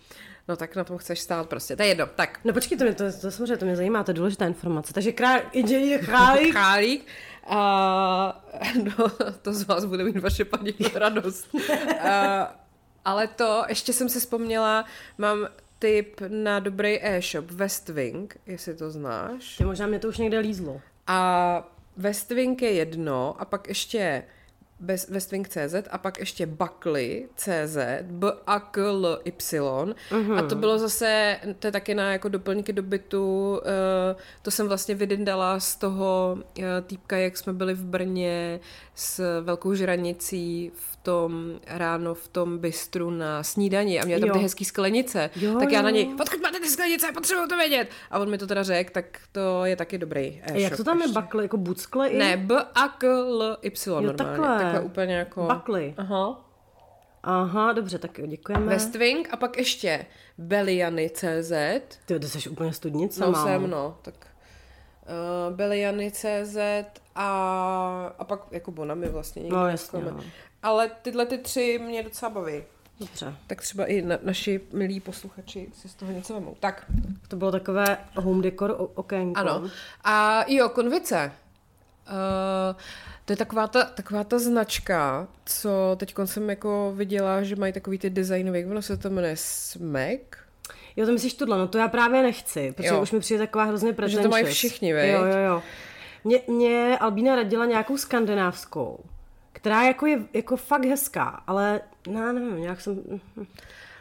no 0.48 0.56
tak 0.56 0.76
na 0.76 0.84
tom 0.84 0.98
chceš 0.98 1.20
stát 1.20 1.48
prostě. 1.48 1.76
To 1.76 1.82
je 1.82 1.88
jedno. 1.88 2.06
Tak, 2.06 2.40
No 2.44 2.52
počkej, 2.52 2.78
to, 2.78 2.84
mě, 2.84 2.94
to, 2.94 3.04
to 3.20 3.30
samozřejmě 3.30 3.56
to 3.56 3.64
mě 3.64 3.76
zajímá, 3.76 4.04
to 4.04 4.10
je 4.10 4.14
důležitá 4.14 4.46
informace. 4.46 4.92
Takže 4.92 5.12
král, 5.12 5.40
inženýr 5.52 6.04
králík, 6.06 6.52
králík. 6.52 7.06
A 7.46 8.44
no, 8.98 9.08
to 9.42 9.52
z 9.52 9.62
vás 9.66 9.84
bude 9.84 10.04
mít 10.04 10.16
vaše 10.16 10.44
paní 10.44 10.74
radost. 10.94 11.48
A, 12.10 12.54
ale 13.04 13.26
to, 13.26 13.64
ještě 13.68 13.92
jsem 13.92 14.08
si 14.08 14.20
vzpomněla, 14.20 14.84
mám 15.18 15.48
tip 15.78 16.20
na 16.28 16.60
dobrý 16.60 16.98
e-shop 17.02 17.50
Westwing, 17.50 18.36
jestli 18.46 18.74
to 18.74 18.90
znáš. 18.90 19.56
ty 19.56 19.64
možná 19.64 19.86
mě 19.86 19.98
to 19.98 20.08
už 20.08 20.18
někde 20.18 20.38
lízlo. 20.38 20.80
A 21.06 21.70
Westwing 21.96 22.62
je 22.62 22.72
jedno 22.72 23.40
a 23.40 23.44
pak 23.44 23.68
ještě 23.68 24.22
bez- 24.80 25.08
Westwing.cz 25.08 25.74
a 25.90 25.98
pak 25.98 26.18
ještě 26.18 26.46
Buckley.cz, 26.46 27.76
b 28.02 28.32
a 28.46 28.60
k 28.60 28.78
l 28.78 29.20
y 29.24 29.94
a 30.36 30.42
to 30.42 30.54
bylo 30.54 30.78
zase, 30.78 31.36
to 31.58 31.66
je 31.66 31.72
taky 31.72 31.94
na 31.94 32.12
jako 32.12 32.28
doplňky 32.28 32.72
do 32.72 32.82
bytu, 32.82 33.60
eh, 33.64 34.16
to 34.42 34.50
jsem 34.50 34.68
vlastně 34.68 34.94
vydindala 34.94 35.60
z 35.60 35.76
toho 35.76 36.38
eh, 36.58 36.62
týpka, 36.86 37.16
jak 37.16 37.36
jsme 37.36 37.52
byli 37.52 37.74
v 37.74 37.84
Brně 37.84 38.60
s 38.94 39.40
velkou 39.40 39.74
žranicí 39.74 40.72
v 40.74 40.96
tom 41.08 41.60
ráno 41.66 42.14
v 42.14 42.28
tom 42.28 42.58
bistru 42.58 43.10
na 43.10 43.42
snídani 43.42 44.00
a 44.00 44.04
měl 44.04 44.20
tam 44.20 44.28
Jo. 44.28 44.34
ty 44.34 44.40
hezký 44.40 44.64
sklenice, 44.64 45.30
Jo, 45.36 45.58
tak 45.58 45.72
já 45.72 45.82
na 45.82 45.88
jo. 45.88 45.94
něj, 45.94 46.14
odkud 46.20 46.40
máte 46.42 46.60
ty 46.60 46.68
sklenice, 46.68 47.06
potřebuju 47.14 47.48
to 47.48 47.56
vědět. 47.56 47.88
A 48.10 48.18
on 48.18 48.30
mi 48.30 48.38
to 48.38 48.46
teda 48.46 48.62
řekl, 48.62 48.90
tak 48.92 49.04
to 49.32 49.64
je 49.64 49.76
taky 49.76 49.98
dobrý 49.98 50.42
A 50.46 50.52
jak 50.52 50.76
to 50.76 50.84
tam 50.84 50.98
je 50.98 51.04
ještě. 51.04 51.14
bakle, 51.14 51.42
jako 51.42 51.56
buckle 51.56 52.08
i? 52.08 52.18
Ne, 52.18 52.36
B 52.36 52.54
a 52.74 52.88
k 52.88 53.04
l 53.04 53.56
y 53.62 53.70
normálně. 53.90 54.16
takhle. 54.16 54.58
Takhle 54.58 54.80
úplně 54.80 55.14
jako... 55.14 55.42
Buckley. 55.54 55.94
Aha. 55.96 56.44
Aha, 57.22 57.72
dobře, 57.72 57.98
tak 57.98 58.18
jo, 58.18 58.26
děkujeme. 58.26 58.66
Westwing 58.66 59.28
a 59.32 59.36
pak 59.36 59.58
ještě 59.58 60.06
Beliany.cz. 60.38 61.52
Ty, 62.06 62.20
ty 62.20 62.28
jsi 62.28 62.48
úplně 62.48 62.72
studnice, 62.72 63.20
No 63.26 63.34
jsem, 63.34 63.70
no, 63.70 63.98
tak 64.02 64.14
uh, 65.48 65.56
Beliany.cz 65.56 66.56
a, 67.14 67.28
a 68.18 68.24
pak 68.24 68.40
jako 68.50 68.70
Bonami 68.70 69.08
vlastně 69.08 69.42
No, 69.48 69.68
jasně, 69.68 69.98
nesklame. 69.98 70.10
no. 70.10 70.30
Ale 70.62 70.90
tyhle 71.02 71.26
ty 71.26 71.38
tři 71.38 71.80
mě 71.84 72.02
docela 72.02 72.30
baví. 72.30 72.62
Dobře. 73.00 73.34
Tak 73.46 73.62
třeba 73.62 73.86
i 73.86 74.02
na, 74.02 74.18
naši 74.22 74.60
milí 74.72 75.00
posluchači 75.00 75.68
si 75.74 75.88
z 75.88 75.94
toho 75.94 76.12
něco 76.12 76.34
vemou. 76.34 76.56
Tak, 76.60 76.84
To 77.28 77.36
bylo 77.36 77.52
takové 77.52 77.98
home 78.16 78.42
decor 78.42 78.70
o- 78.70 78.90
okénko. 78.94 79.40
Ano. 79.40 79.70
A 80.04 80.44
jo, 80.48 80.68
konvice. 80.68 81.32
Uh, 82.08 82.80
to 83.24 83.32
je 83.32 83.36
taková 83.36 83.66
ta, 83.66 83.84
taková 83.84 84.24
ta 84.24 84.38
značka, 84.38 85.28
co 85.44 85.96
teď 85.96 86.14
jsem 86.24 86.50
jako 86.50 86.92
viděla, 86.96 87.42
že 87.42 87.56
mají 87.56 87.72
takový 87.72 87.98
ty 87.98 88.10
designový, 88.10 88.64
ono 88.64 88.82
se 88.82 88.96
to 88.96 89.10
jmenuje 89.10 89.36
Smek. 89.36 90.38
Jo, 90.96 91.06
to 91.06 91.12
myslíš 91.12 91.34
tohle, 91.34 91.58
no 91.58 91.68
to 91.68 91.78
já 91.78 91.88
právě 91.88 92.22
nechci, 92.22 92.72
protože 92.72 92.88
Jo. 92.88 93.02
už 93.02 93.12
mi 93.12 93.20
přijde 93.20 93.46
taková 93.46 93.64
hrozně 93.64 93.92
to 93.92 93.96
pretentious. 93.96 94.30
mají 94.30 94.44
všichni, 94.44 94.92
viď? 94.94 95.04
Jo, 95.10 95.24
jo, 95.24 95.38
jo. 95.38 95.62
Mě, 96.24 96.40
mě 96.48 96.98
Albína 96.98 97.36
radila 97.36 97.64
nějakou 97.64 97.96
skandinávskou, 97.96 99.04
která 99.58 99.82
jako 99.82 100.06
je 100.06 100.18
jako 100.32 100.56
fakt 100.56 100.84
hezká, 100.84 101.42
ale 101.46 101.80
no, 102.06 102.32
nevím, 102.32 102.60
nějak 102.60 102.80
jsem... 102.80 103.02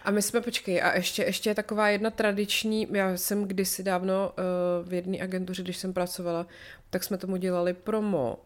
A 0.03 0.11
my 0.11 0.21
jsme, 0.21 0.41
počkej, 0.41 0.81
a 0.81 0.95
ještě, 0.95 1.23
ještě 1.23 1.49
je 1.49 1.55
taková 1.55 1.89
jedna 1.89 2.09
tradiční, 2.09 2.87
já 2.91 3.17
jsem 3.17 3.43
kdysi 3.43 3.83
dávno 3.83 4.31
uh, 4.31 4.89
v 4.89 4.93
jedné 4.93 5.17
agentuře, 5.17 5.63
když 5.63 5.77
jsem 5.77 5.93
pracovala, 5.93 6.47
tak 6.89 7.03
jsme 7.03 7.17
tomu 7.17 7.37
dělali 7.37 7.73
promo. 7.73 8.39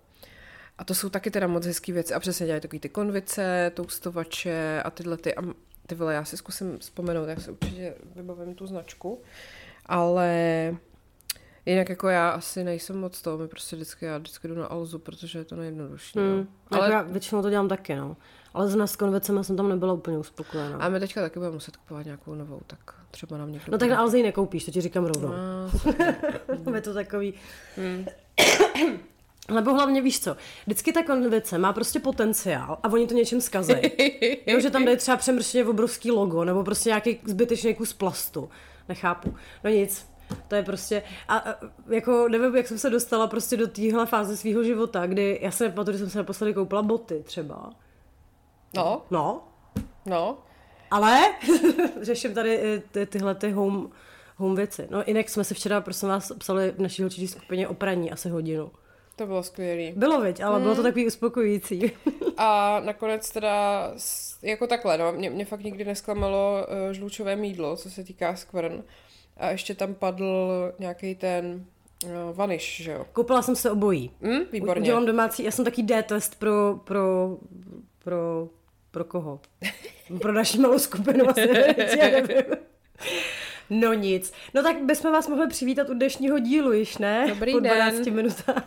A 0.77 0.83
to 0.83 0.95
jsou 0.95 1.09
taky 1.09 1.31
teda 1.31 1.47
moc 1.47 1.65
hezký 1.65 1.91
věci. 1.91 2.13
A 2.13 2.19
přesně 2.19 2.45
dělají 2.45 2.61
takový 2.61 2.79
ty 2.79 2.89
konvice, 2.89 3.71
toustovače 3.73 4.81
a 4.85 4.89
tyhle 4.91 5.17
ty. 5.17 5.35
A 5.35 5.41
ty 5.87 5.95
vole, 5.95 6.13
já 6.13 6.25
si 6.25 6.37
zkusím 6.37 6.79
vzpomenout, 6.79 7.29
já 7.29 7.35
si 7.35 7.51
určitě 7.51 7.93
vybavím 8.15 8.55
tu 8.55 8.67
značku. 8.67 9.21
Ale 9.85 10.75
jinak 11.65 11.89
jako 11.89 12.07
já 12.07 12.29
asi 12.29 12.63
nejsem 12.63 12.99
moc 12.99 13.21
toho, 13.21 13.37
my 13.37 13.47
prostě 13.47 13.75
vždycky, 13.75 14.05
já 14.05 14.17
vždycky 14.17 14.47
jdu 14.47 14.55
na 14.55 14.65
Alzu, 14.65 14.99
protože 14.99 15.39
je 15.39 15.45
to 15.45 15.55
nejjednodušší. 15.55 16.19
Hmm. 16.19 16.37
No. 16.71 16.77
Ale... 16.77 16.81
Ale 16.81 16.91
Já 16.91 17.01
většinou 17.01 17.41
to 17.41 17.49
dělám 17.49 17.67
taky, 17.67 17.95
no. 17.95 18.17
Ale 18.53 18.67
zrovna 18.67 18.87
s 18.87 18.95
konvecema 18.95 19.43
jsem 19.43 19.57
tam 19.57 19.69
nebyla 19.69 19.93
úplně 19.93 20.17
uspokojená. 20.17 20.77
a 20.77 20.89
my 20.89 20.99
teďka 20.99 21.21
taky 21.21 21.39
budeme 21.39 21.53
muset 21.53 21.77
kupovat 21.77 22.05
nějakou 22.05 22.35
novou, 22.35 22.61
tak 22.67 22.79
třeba 23.11 23.37
nám 23.37 23.51
někdo... 23.51 23.71
No 23.71 23.77
tak 23.77 23.89
na 23.89 23.99
Alze 23.99 24.17
ji 24.17 24.23
nekoupíš, 24.23 24.65
to 24.65 24.71
ti 24.71 24.81
říkám 24.81 25.05
rovnou. 25.05 25.33
No, 26.65 26.75
je 26.75 26.81
to 26.81 26.93
takový... 26.93 27.33
Hmm. 27.77 28.05
Nebo 29.53 29.73
hlavně 29.73 30.01
víš 30.01 30.19
co, 30.19 30.37
vždycky 30.65 30.93
ta 30.93 31.03
konvice 31.03 31.57
má 31.57 31.73
prostě 31.73 31.99
potenciál 31.99 32.77
a 32.83 32.87
oni 32.89 33.07
to 33.07 33.13
něčem 33.13 33.41
zkazejí. 33.41 33.81
jo, 34.47 34.59
že 34.59 34.69
tam 34.69 34.85
dají 34.85 34.97
třeba 34.97 35.17
přemrštěně 35.17 35.65
obrovský 35.65 36.11
logo 36.11 36.43
nebo 36.43 36.63
prostě 36.63 36.89
nějaký 36.89 37.19
zbytečný 37.25 37.75
kus 37.75 37.93
plastu. 37.93 38.49
Nechápu. 38.89 39.35
No 39.63 39.69
nic, 39.69 40.10
to 40.47 40.55
je 40.55 40.63
prostě, 40.63 41.03
a, 41.27 41.37
a 41.37 41.55
jako 41.89 42.27
nevím, 42.29 42.55
jak 42.55 42.67
jsem 42.67 42.77
se 42.77 42.89
dostala 42.89 43.27
prostě 43.27 43.57
do 43.57 43.67
téhle 43.67 44.05
fáze 44.05 44.37
svého 44.37 44.63
života, 44.63 45.05
kdy 45.07 45.39
já 45.41 45.51
se 45.51 45.63
nepamatuju, 45.63 45.97
že 45.97 46.03
jsem 46.03 46.09
se 46.09 46.17
naposledy 46.17 46.53
koupila 46.53 46.81
boty 46.81 47.23
třeba. 47.23 47.69
no, 48.75 49.01
No, 49.11 49.43
no. 50.05 50.37
ale 50.91 51.19
řeším 52.01 52.33
tady 52.33 52.59
eh, 52.75 52.81
ty, 52.91 53.05
tyhle 53.05 53.35
ty 53.35 53.51
home, 53.51 53.89
home 54.37 54.55
věci. 54.55 54.87
No 54.91 55.03
jinak 55.07 55.29
jsme 55.29 55.43
se 55.43 55.53
včera, 55.53 55.81
prosím 55.81 56.09
vás, 56.09 56.31
psali 56.37 56.71
v 56.71 56.79
naší 56.81 57.01
holčičí 57.01 57.27
skupině 57.27 57.67
o 57.67 57.73
praní 57.73 58.11
asi 58.11 58.29
hodinu. 58.29 58.71
To 59.15 59.25
bylo 59.27 59.43
skvělý. 59.43 59.93
Bylo, 59.95 60.21
viď, 60.21 60.41
ale 60.41 60.53
Hmm. 60.55 60.63
bylo 60.63 60.75
to 60.75 60.83
takový 60.83 61.07
uspokojující. 61.07 61.91
A 62.37 62.79
nakonec 62.79 63.31
teda 63.31 63.87
jako 64.41 64.67
takhle, 64.67 64.97
no, 64.97 65.11
mě, 65.11 65.29
mě 65.29 65.45
fakt 65.45 65.63
nikdy 65.63 65.85
nesklamalo 65.85 66.65
uh, 66.87 66.91
žlučové 66.93 67.35
mídlo, 67.35 67.75
co 67.77 67.89
se 67.89 68.03
týká 68.03 68.35
skvrn. 68.35 68.83
A 69.41 69.49
ještě 69.49 69.75
tam 69.75 69.93
padl 69.93 70.73
nějaký 70.79 71.15
ten 71.15 71.65
uh, 72.05 72.11
vaniš, 72.35 72.81
že 72.83 72.91
jo? 72.91 73.05
Koupila 73.13 73.41
jsem 73.41 73.55
se 73.55 73.71
obojí. 73.71 74.11
Hm, 74.21 74.39
výborně. 74.51 74.81
Udělám 74.81 75.05
domácí, 75.05 75.43
já 75.43 75.51
jsem 75.51 75.65
taký 75.65 75.83
D-test 75.83 76.39
pro, 76.39 76.79
pro, 76.83 77.37
pro, 78.03 78.47
pro 78.91 79.03
koho? 79.03 79.39
Pro 80.21 80.31
naši 80.31 80.59
malou 80.59 80.79
skupinu 80.79 81.29
asi, 81.29 81.49
já 81.99 82.09
nevím. 82.09 82.43
No 83.69 83.93
nic. 83.93 84.33
No 84.53 84.63
tak 84.63 84.83
bychom 84.83 85.11
vás 85.11 85.27
mohli 85.27 85.47
přivítat 85.47 85.89
u 85.89 85.93
dnešního 85.93 86.39
dílu, 86.39 86.71
již 86.71 86.97
ne? 86.97 87.25
Dobrý 87.29 87.51
po 87.51 87.59
12 87.59 87.95
den. 87.99 88.13
minutách. 88.13 88.63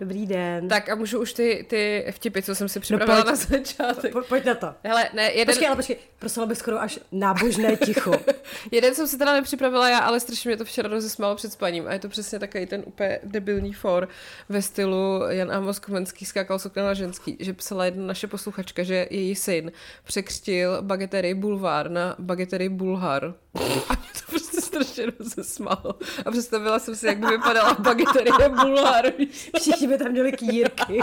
Dobrý 0.00 0.26
den. 0.26 0.68
Tak 0.68 0.88
a 0.88 0.94
můžu 0.94 1.20
už 1.20 1.32
ty, 1.32 1.66
ty 1.68 2.06
vtipy, 2.10 2.42
co 2.42 2.54
jsem 2.54 2.68
si 2.68 2.80
připravila 2.80 3.22
pojď. 3.22 3.26
na 3.26 3.36
začátek. 3.36 4.12
Po, 4.12 4.22
pojď 4.22 4.44
na 4.44 4.54
to. 4.54 4.74
Hele, 4.84 5.08
ne, 5.14 5.32
jeden, 5.32 5.46
Počkej, 5.46 5.66
ale 5.66 5.76
počkej, 5.76 5.96
prosila 6.18 6.46
bych 6.46 6.58
skoro 6.58 6.80
až 6.80 6.98
nábožné 7.12 7.76
ticho. 7.76 8.12
jeden 8.70 8.94
jsem 8.94 9.08
si 9.08 9.18
teda 9.18 9.32
nepřipravila 9.32 9.88
já, 9.88 9.98
ale 9.98 10.20
strašně 10.20 10.48
mě 10.48 10.56
to 10.56 10.64
včera 10.64 10.88
rozesmálo 10.88 11.36
před 11.36 11.52
spaním. 11.52 11.88
A 11.88 11.92
je 11.92 11.98
to 11.98 12.08
přesně 12.08 12.38
takový 12.38 12.66
ten 12.66 12.82
úplně 12.86 13.18
debilní 13.24 13.72
for 13.72 14.08
ve 14.48 14.62
stylu 14.62 15.22
Jan 15.28 15.52
Amos 15.52 15.78
Komenský 15.78 16.24
skákal 16.24 16.58
sokna 16.58 16.82
na 16.82 16.94
ženský, 16.94 17.36
že 17.40 17.52
psala 17.52 17.84
jedna 17.84 18.06
naše 18.06 18.26
posluchačka, 18.26 18.82
že 18.82 19.06
její 19.10 19.34
syn 19.34 19.72
překřtil 20.04 20.82
bagetery 20.82 21.34
bulvár 21.34 21.90
na 21.90 22.16
bagetery 22.18 22.68
bulhar. 22.68 23.34
A 23.88 23.92
mě 23.92 24.10
to 24.12 24.30
prostě 24.30 24.49
strašně 24.70 25.06
rozesmálo. 25.18 25.94
A 26.24 26.30
představila 26.30 26.78
jsem 26.78 26.96
si, 26.96 27.06
jak 27.06 27.18
by 27.18 27.26
vypadala 27.26 27.74
bageterie 27.74 28.48
bulhar. 28.48 29.12
víš? 29.18 29.50
Všichni 29.60 29.86
by 29.88 29.98
tam 29.98 30.12
měli 30.12 30.32
kýrky. 30.32 31.00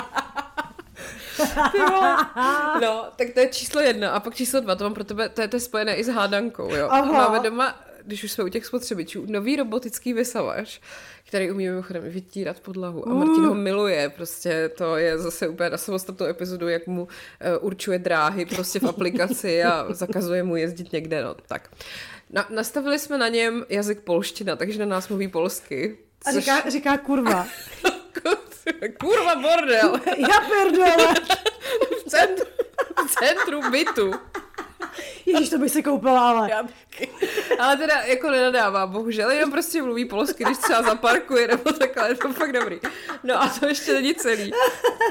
No, 2.82 3.06
tak 3.16 3.28
to 3.34 3.40
je 3.40 3.48
číslo 3.48 3.82
jedna. 3.82 4.12
A 4.12 4.20
pak 4.20 4.36
číslo 4.36 4.60
dva, 4.60 4.76
to 4.76 4.84
mám 4.84 4.94
pro 4.94 5.04
tebe, 5.04 5.30
to 5.30 5.42
je, 5.42 5.48
to 5.48 5.56
je 5.56 5.60
spojené 5.60 5.96
i 5.96 6.04
s 6.04 6.08
hádankou, 6.08 6.76
jo. 6.76 6.88
Aha. 6.92 7.12
Máme 7.12 7.40
doma, 7.40 7.76
když 8.06 8.24
už 8.24 8.32
jsme 8.32 8.44
u 8.44 8.48
těch 8.50 8.66
spotřebičů, 8.66 9.26
nový 9.28 9.56
robotický 9.56 10.14
vysavač, 10.14 10.80
který 11.28 11.52
umí 11.52 11.70
mimochodem 11.70 12.04
vytírat 12.04 12.60
podlahu. 12.60 13.10
A 13.10 13.14
Martin 13.14 13.46
ho 13.46 13.56
miluje, 13.56 14.10
prostě 14.10 14.72
to 14.78 14.98
je 14.98 15.18
zase 15.18 15.48
úplně 15.48 15.70
na 15.70 15.78
samostatnou 15.78 16.26
epizodu, 16.26 16.68
jak 16.68 16.88
mu 16.88 17.04
uh, 17.04 17.10
určuje 17.60 18.00
dráhy 18.00 18.46
prostě 18.46 18.80
v 18.80 18.84
aplikaci 18.84 19.64
a 19.64 19.86
zakazuje 19.90 20.44
mu 20.44 20.56
jezdit 20.56 20.92
někde, 20.92 21.24
no, 21.24 21.36
tak. 21.48 21.70
Na, 22.30 22.46
nastavili 22.50 23.00
jsme 23.00 23.18
na 23.18 23.28
něm 23.28 23.66
jazyk 23.70 24.00
polština, 24.02 24.56
takže 24.56 24.80
na 24.80 24.86
nás 24.86 25.08
mluví 25.08 25.28
polsky. 25.28 25.98
A 26.26 26.32
říká, 26.32 26.70
říká 26.70 26.98
kurva. 26.98 27.48
Kurva 29.00 29.36
bordel! 29.36 29.94
Já 30.18 30.40
perdele. 30.50 31.14
V 32.06 32.10
centru, 32.10 32.46
v 33.08 33.16
centru 33.16 33.72
bytu. 33.72 34.12
Ježíš, 35.26 35.50
to 35.50 35.58
bych 35.58 35.72
si 35.72 35.84
koupila, 35.84 36.30
ale. 36.30 36.50
Já. 36.52 36.68
Ale 37.60 37.78
teda 37.78 38.02
jako 38.02 38.32
nenadává, 38.32 38.88
bohužel, 38.88 39.30
jenom 39.32 39.52
prostě 39.52 39.82
mluví 39.82 40.06
polsky, 40.06 40.44
když 40.44 40.58
třeba 40.58 40.84
zaparkuje 40.84 41.48
nebo 41.48 41.72
takhle, 41.72 42.10
je 42.10 42.16
to 42.16 42.34
fakt 42.34 42.52
dobrý. 42.52 42.80
No 43.24 43.42
a 43.42 43.50
to 43.50 43.66
ještě 43.66 43.94
není 43.94 44.16
celý. 44.16 44.52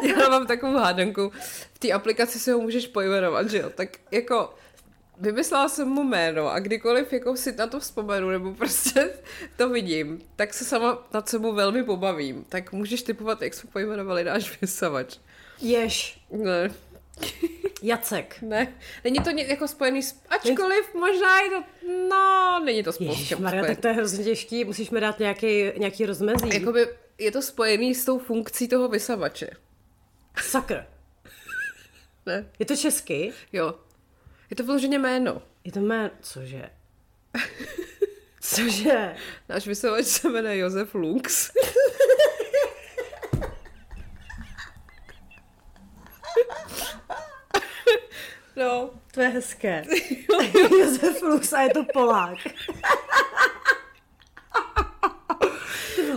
Já 0.03 0.29
mám 0.29 0.47
takovou 0.47 0.79
hádanku, 0.79 1.33
v 1.75 1.79
té 1.79 1.93
aplikaci 1.93 2.39
si 2.39 2.51
ho 2.51 2.59
můžeš 2.61 2.87
pojmenovat, 2.87 3.51
že 3.51 3.59
jo, 3.59 3.71
tak 3.75 3.89
jako 4.11 4.55
vymyslela 5.21 5.69
jsem 5.69 5.89
mu 5.89 6.05
jméno 6.05 6.49
a 6.53 6.59
kdykoliv 6.59 7.13
jako 7.13 7.37
si 7.37 7.53
na 7.57 7.67
to 7.67 7.81
vzpomenu 7.81 8.31
nebo 8.31 8.55
prostě 8.55 9.11
to 9.57 9.69
vidím, 9.69 10.23
tak 10.37 10.55
se 10.55 10.65
sama 10.65 11.07
nad 11.15 11.29
sebou 11.29 11.55
velmi 11.55 11.85
pobavím. 11.85 12.45
Tak 12.49 12.73
můžeš 12.73 13.03
typovat, 13.03 13.43
jak 13.43 13.55
jsme 13.55 13.71
pojmenovali 13.73 14.25
náš 14.25 14.61
vysavač. 14.61 15.17
Jež. 15.61 16.21
Ne, 16.31 16.71
Jacek. 17.83 18.37
ne, 18.43 18.75
není 19.05 19.19
to 19.21 19.31
jako 19.31 19.69
spojený 19.69 20.03
s... 20.03 20.21
Ačkoliv 20.29 20.95
možná 20.95 21.41
je 21.41 21.51
to... 21.51 21.63
No, 22.09 22.61
není 22.65 22.83
to 22.83 22.93
spolu 22.93 23.15
Maria, 23.15 23.27
spojený. 23.37 23.67
tak 23.67 23.79
to 23.79 23.89
je 23.89 23.95
hrozně 23.95 24.25
těžký, 24.25 24.65
musíš 24.65 24.91
mi 24.91 25.01
dát 25.01 25.19
nějaký, 25.19 25.73
nějaký 25.77 26.07
rozmezí. 26.07 26.55
Jakoby 26.55 26.89
je 27.19 27.33
to 27.33 27.43
spojený 27.43 27.95
s 27.95 28.05
tou 28.05 28.19
funkcí 28.19 28.69
toho 28.69 28.89
vysavače. 28.89 29.51
Sakr. 30.43 30.87
Ne? 32.27 32.51
Je 32.59 32.67
to 32.67 32.77
česky? 32.77 33.33
Jo. 33.53 33.75
Je 34.51 34.57
to 34.57 34.65
vyloženě 34.65 34.99
jméno. 34.99 35.43
Je 35.65 35.73
to 35.73 35.81
mé... 35.81 36.11
Cože? 36.21 36.71
Cože? 38.41 39.17
Náš 39.49 39.67
vysavač 39.67 40.05
se 40.05 40.29
jmenuje 40.29 40.59
Josef 40.59 40.95
Lux. 40.95 41.53
no, 48.57 48.91
To 49.15 49.21
je 49.21 49.29
hezké. 49.29 49.85
Josef 50.81 51.23
Lux 51.23 51.53
a 51.53 51.61
je 51.61 51.71
to 51.71 51.85
Polák. 51.93 52.39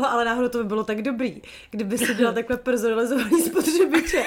Ale 0.08 0.26
náhodou 0.26 0.50
to 0.50 0.58
by 0.58 0.64
bylo 0.64 0.84
tak 0.84 1.02
dobrý, 1.02 1.42
kdyby 1.72 1.98
si 1.98 2.16
dělal 2.16 2.34
takhle 2.34 2.58
personalizovaný 2.58 3.42
spotřebiče. 3.42 4.26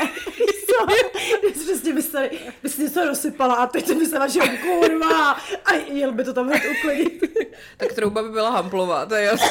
Co? 0.72 0.86
Když 1.50 1.66
Prostě 1.66 1.92
bys 1.92 2.08
tady, 2.08 2.38
bys 2.62 2.78
něco 2.78 3.04
rozsypala 3.04 3.54
a 3.54 3.66
teď 3.66 3.86
to 3.86 3.94
by 3.94 4.06
se 4.06 4.18
vašel 4.18 4.46
kurva 4.62 5.32
a 5.64 5.72
jel 5.86 6.12
by 6.12 6.24
to 6.24 6.32
tam 6.34 6.46
hned 6.46 6.62
uklidit. 6.78 7.22
tak 7.76 7.92
trouba 7.92 8.22
by 8.22 8.28
byla 8.28 8.50
hamplová, 8.50 9.06
to 9.06 9.14
je 9.14 9.24
jasné. 9.24 9.48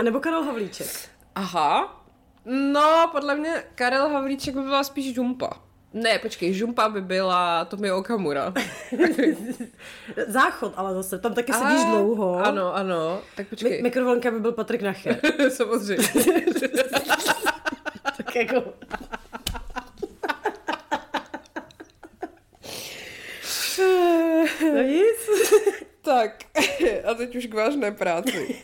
A 0.00 0.02
nebo 0.02 0.20
Karel 0.20 0.42
Havlíček. 0.42 0.86
Aha. 1.34 2.00
No, 2.44 3.08
podle 3.12 3.34
mě 3.34 3.64
Karel 3.74 4.08
Havlíček 4.08 4.54
by 4.54 4.60
byla 4.62 4.84
spíš 4.84 5.14
žumpa. 5.14 5.50
Ne, 5.92 6.18
počkej, 6.18 6.54
žumpa 6.54 6.88
by 6.88 7.00
byla 7.00 7.64
Tomio 7.64 7.98
Okamura. 7.98 8.52
Záchod, 10.26 10.72
ale 10.76 10.94
zase, 10.94 11.18
tam 11.18 11.34
taky 11.34 11.52
sedíš 11.52 11.80
A, 11.84 11.90
dlouho. 11.90 12.46
Ano, 12.46 12.74
ano. 12.74 13.20
Tak 13.36 13.46
Mi- 13.46 13.50
počkej. 13.50 13.82
mikrovlnka 13.82 14.30
by 14.30 14.40
byl 14.40 14.52
Patrik 14.52 14.82
Nacher. 14.82 15.20
Samozřejmě. 15.48 16.08
Tak 18.34 18.52
jako... 18.52 18.72
No 24.74 24.82
nic. 24.82 25.30
tak, 26.02 26.44
a 27.04 27.14
teď 27.14 27.36
už 27.36 27.46
k 27.46 27.54
vážné 27.54 27.90
práci. 27.92 28.60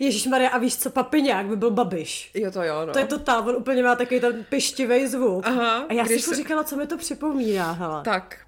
Ježíš 0.00 0.26
Maria, 0.26 0.50
a 0.50 0.58
víš 0.58 0.76
co, 0.76 0.90
papiňák 0.90 1.46
by 1.46 1.56
byl 1.56 1.70
babiš. 1.70 2.30
Jo, 2.34 2.50
to 2.50 2.62
jo, 2.62 2.86
no. 2.86 2.92
To 2.92 2.98
je 2.98 3.06
to 3.06 3.18
ta, 3.18 3.40
on 3.40 3.56
úplně 3.56 3.82
má 3.82 3.96
takový 3.96 4.20
ten 4.20 4.44
pištivý 4.48 5.06
zvuk. 5.06 5.46
Aha, 5.46 5.86
a 5.88 5.92
já 5.92 6.04
si 6.06 6.18
se- 6.18 6.34
říkala, 6.34 6.64
co 6.64 6.76
mi 6.76 6.86
to 6.86 6.96
připomíná, 6.96 7.72
hele. 7.72 8.02
Tak, 8.04 8.45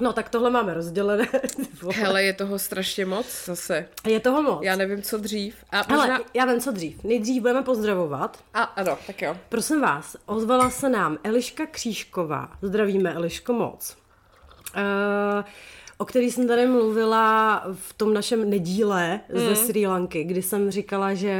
No 0.00 0.12
tak 0.12 0.28
tohle 0.28 0.50
máme 0.50 0.74
rozdělené. 0.74 1.28
hele, 1.92 2.22
je 2.22 2.32
toho 2.32 2.58
strašně 2.58 3.06
moc 3.06 3.44
zase. 3.44 3.88
je 4.06 4.20
toho 4.20 4.42
moc. 4.42 4.58
Já 4.62 4.76
nevím, 4.76 5.02
co 5.02 5.18
dřív. 5.18 5.56
A 5.70 5.92
Hele, 5.92 6.08
možná... 6.08 6.20
já 6.34 6.44
vím, 6.44 6.60
co 6.60 6.72
dřív. 6.72 7.04
Nejdřív 7.04 7.42
budeme 7.42 7.62
pozdravovat. 7.62 8.38
A, 8.54 8.62
ano, 8.62 8.98
tak 9.06 9.22
jo. 9.22 9.36
Prosím 9.48 9.80
vás, 9.80 10.16
ozvala 10.26 10.70
se 10.70 10.88
nám 10.88 11.18
Eliška 11.24 11.66
Křížková. 11.66 12.52
Zdravíme, 12.62 13.12
Eliško, 13.12 13.52
moc. 13.52 13.96
Uh, 14.76 15.44
o 15.98 16.04
který 16.04 16.30
jsem 16.30 16.48
tady 16.48 16.66
mluvila 16.66 17.62
v 17.72 17.92
tom 17.92 18.14
našem 18.14 18.50
nedíle 18.50 19.20
mm. 19.34 19.40
ze 19.40 19.56
Sri 19.56 19.86
Lanky, 19.86 20.24
kdy 20.24 20.42
jsem 20.42 20.70
říkala, 20.70 21.14
že 21.14 21.30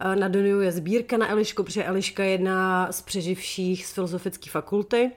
eh, 0.00 0.16
na 0.16 0.28
Doniu 0.28 0.60
je 0.60 0.72
sbírka 0.72 1.16
na 1.16 1.30
Elišku, 1.30 1.62
protože 1.62 1.84
Eliška 1.84 2.24
je 2.24 2.30
jedna 2.30 2.92
z 2.92 3.02
přeživších 3.02 3.86
z 3.86 3.92
filozofické 3.92 4.50
fakulty. 4.50 5.10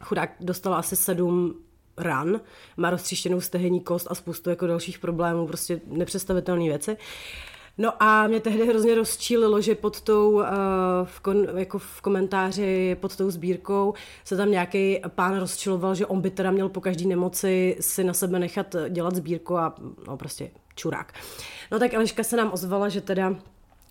Chudák 0.00 0.30
dostala 0.40 0.78
asi 0.78 0.96
sedm 0.96 1.54
ran, 2.00 2.40
má 2.76 2.90
roztříštěnou 2.90 3.40
stehenní 3.40 3.80
kost 3.80 4.06
a 4.10 4.14
spoustu 4.14 4.50
jako 4.50 4.66
dalších 4.66 4.98
problémů, 4.98 5.46
prostě 5.46 5.80
nepředstavitelné 5.86 6.64
věci. 6.64 6.96
No 7.78 8.02
a 8.02 8.26
mě 8.26 8.40
tehdy 8.40 8.66
hrozně 8.66 8.94
rozčílilo, 8.94 9.60
že 9.60 9.74
pod 9.74 10.00
tou, 10.00 10.30
uh, 10.30 10.44
v, 11.04 11.20
kon, 11.20 11.46
jako 11.58 11.78
v 11.78 12.00
komentáři 12.00 12.96
pod 13.00 13.16
tou 13.16 13.30
sbírkou 13.30 13.94
se 14.24 14.36
tam 14.36 14.50
nějaký 14.50 15.00
pán 15.08 15.38
rozčiloval, 15.38 15.94
že 15.94 16.06
on 16.06 16.20
by 16.20 16.30
teda 16.30 16.50
měl 16.50 16.68
po 16.68 16.80
každý 16.80 17.06
nemoci 17.06 17.76
si 17.80 18.04
na 18.04 18.14
sebe 18.14 18.38
nechat 18.38 18.76
dělat 18.88 19.14
sbírku 19.14 19.58
a 19.58 19.74
no 20.06 20.16
prostě 20.16 20.50
čurák. 20.74 21.12
No 21.72 21.78
tak 21.78 21.94
Eliška 21.94 22.22
se 22.22 22.36
nám 22.36 22.52
ozvala, 22.52 22.88
že 22.88 23.00
teda 23.00 23.34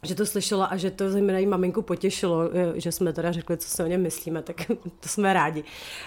že 0.03 0.15
to 0.15 0.25
slyšela 0.25 0.65
a 0.65 0.77
že 0.77 0.91
to 0.91 1.10
zejména 1.10 1.39
jí 1.39 1.46
maminku 1.46 1.82
potěšilo, 1.82 2.50
eh, 2.53 2.79
že 2.79 2.91
jsme 2.91 3.13
teda 3.13 3.32
řekli, 3.32 3.58
co 3.58 3.70
si 3.70 3.84
o 3.84 3.88
něm 3.88 4.01
myslíme, 4.01 4.41
tak 4.41 4.56
to 5.00 5.10
jsme 5.10 5.34
rádi. 5.34 5.63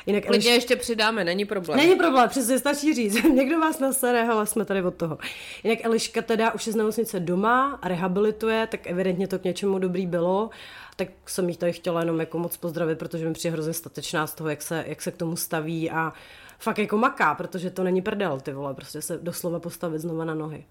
Jinak 0.07 0.27
Klidně 0.27 0.51
ještě 0.51 0.77
přidáme, 0.77 1.25
není 1.25 1.45
problém. 1.45 1.79
Není 1.79 1.97
problém, 1.97 2.29
přesně 2.29 2.59
stačí 2.59 2.95
říct. 2.95 3.23
Někdo 3.35 3.61
vás 3.61 3.79
nasere, 3.79 4.29
ale 4.29 4.47
jsme 4.47 4.65
tady 4.65 4.83
od 4.83 4.95
toho. 4.95 5.19
Jinak 5.65 5.85
Eliška 5.85 6.23
teda 6.23 6.55
už 6.55 6.67
je 6.67 6.73
z 6.73 6.77
nemocnice 6.77 7.21
doma 7.21 7.79
a 7.83 7.89
rehabilituje, 7.89 8.67
tak 8.67 8.87
evidentně 8.87 9.29
to 9.29 9.39
k 9.39 9.45
něčemu 9.45 9.79
dobrý 9.79 10.07
bylo. 10.07 10.51
Tak 10.97 11.09
jsem 11.27 11.49
jí 11.49 11.57
tady 11.57 11.73
chtěla 11.73 12.01
jenom 12.01 12.21
jako 12.21 12.39
moc 12.39 12.57
pozdravit, 12.57 12.99
protože 12.99 13.29
mi 13.29 13.33
přijde 13.33 13.53
hrozně 13.53 13.73
statečná 13.73 14.27
z 14.27 14.35
toho, 14.35 14.51
jak 14.51 14.63
se, 14.63 14.85
jak 14.87 15.03
se 15.03 15.11
k 15.11 15.17
tomu 15.17 15.37
staví 15.37 15.91
a 15.91 16.13
fakt 16.59 16.79
jako 16.79 16.99
maká, 16.99 17.35
protože 17.35 17.71
to 17.71 17.85
není 17.85 18.03
prdel, 18.03 18.41
ty 18.41 18.53
vole, 18.53 18.75
prostě 18.75 19.03
se 19.03 19.19
doslova 19.19 19.61
postavit 19.61 19.99
znova 19.99 20.25
na 20.25 20.35
nohy. 20.35 20.65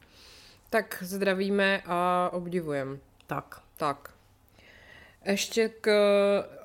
Tak 0.69 0.97
zdravíme 1.01 1.81
a 1.85 2.29
obdivujeme. 2.33 2.97
Tak. 3.31 3.61
Tak. 3.77 4.09
Ještě 5.25 5.69
k 5.69 5.91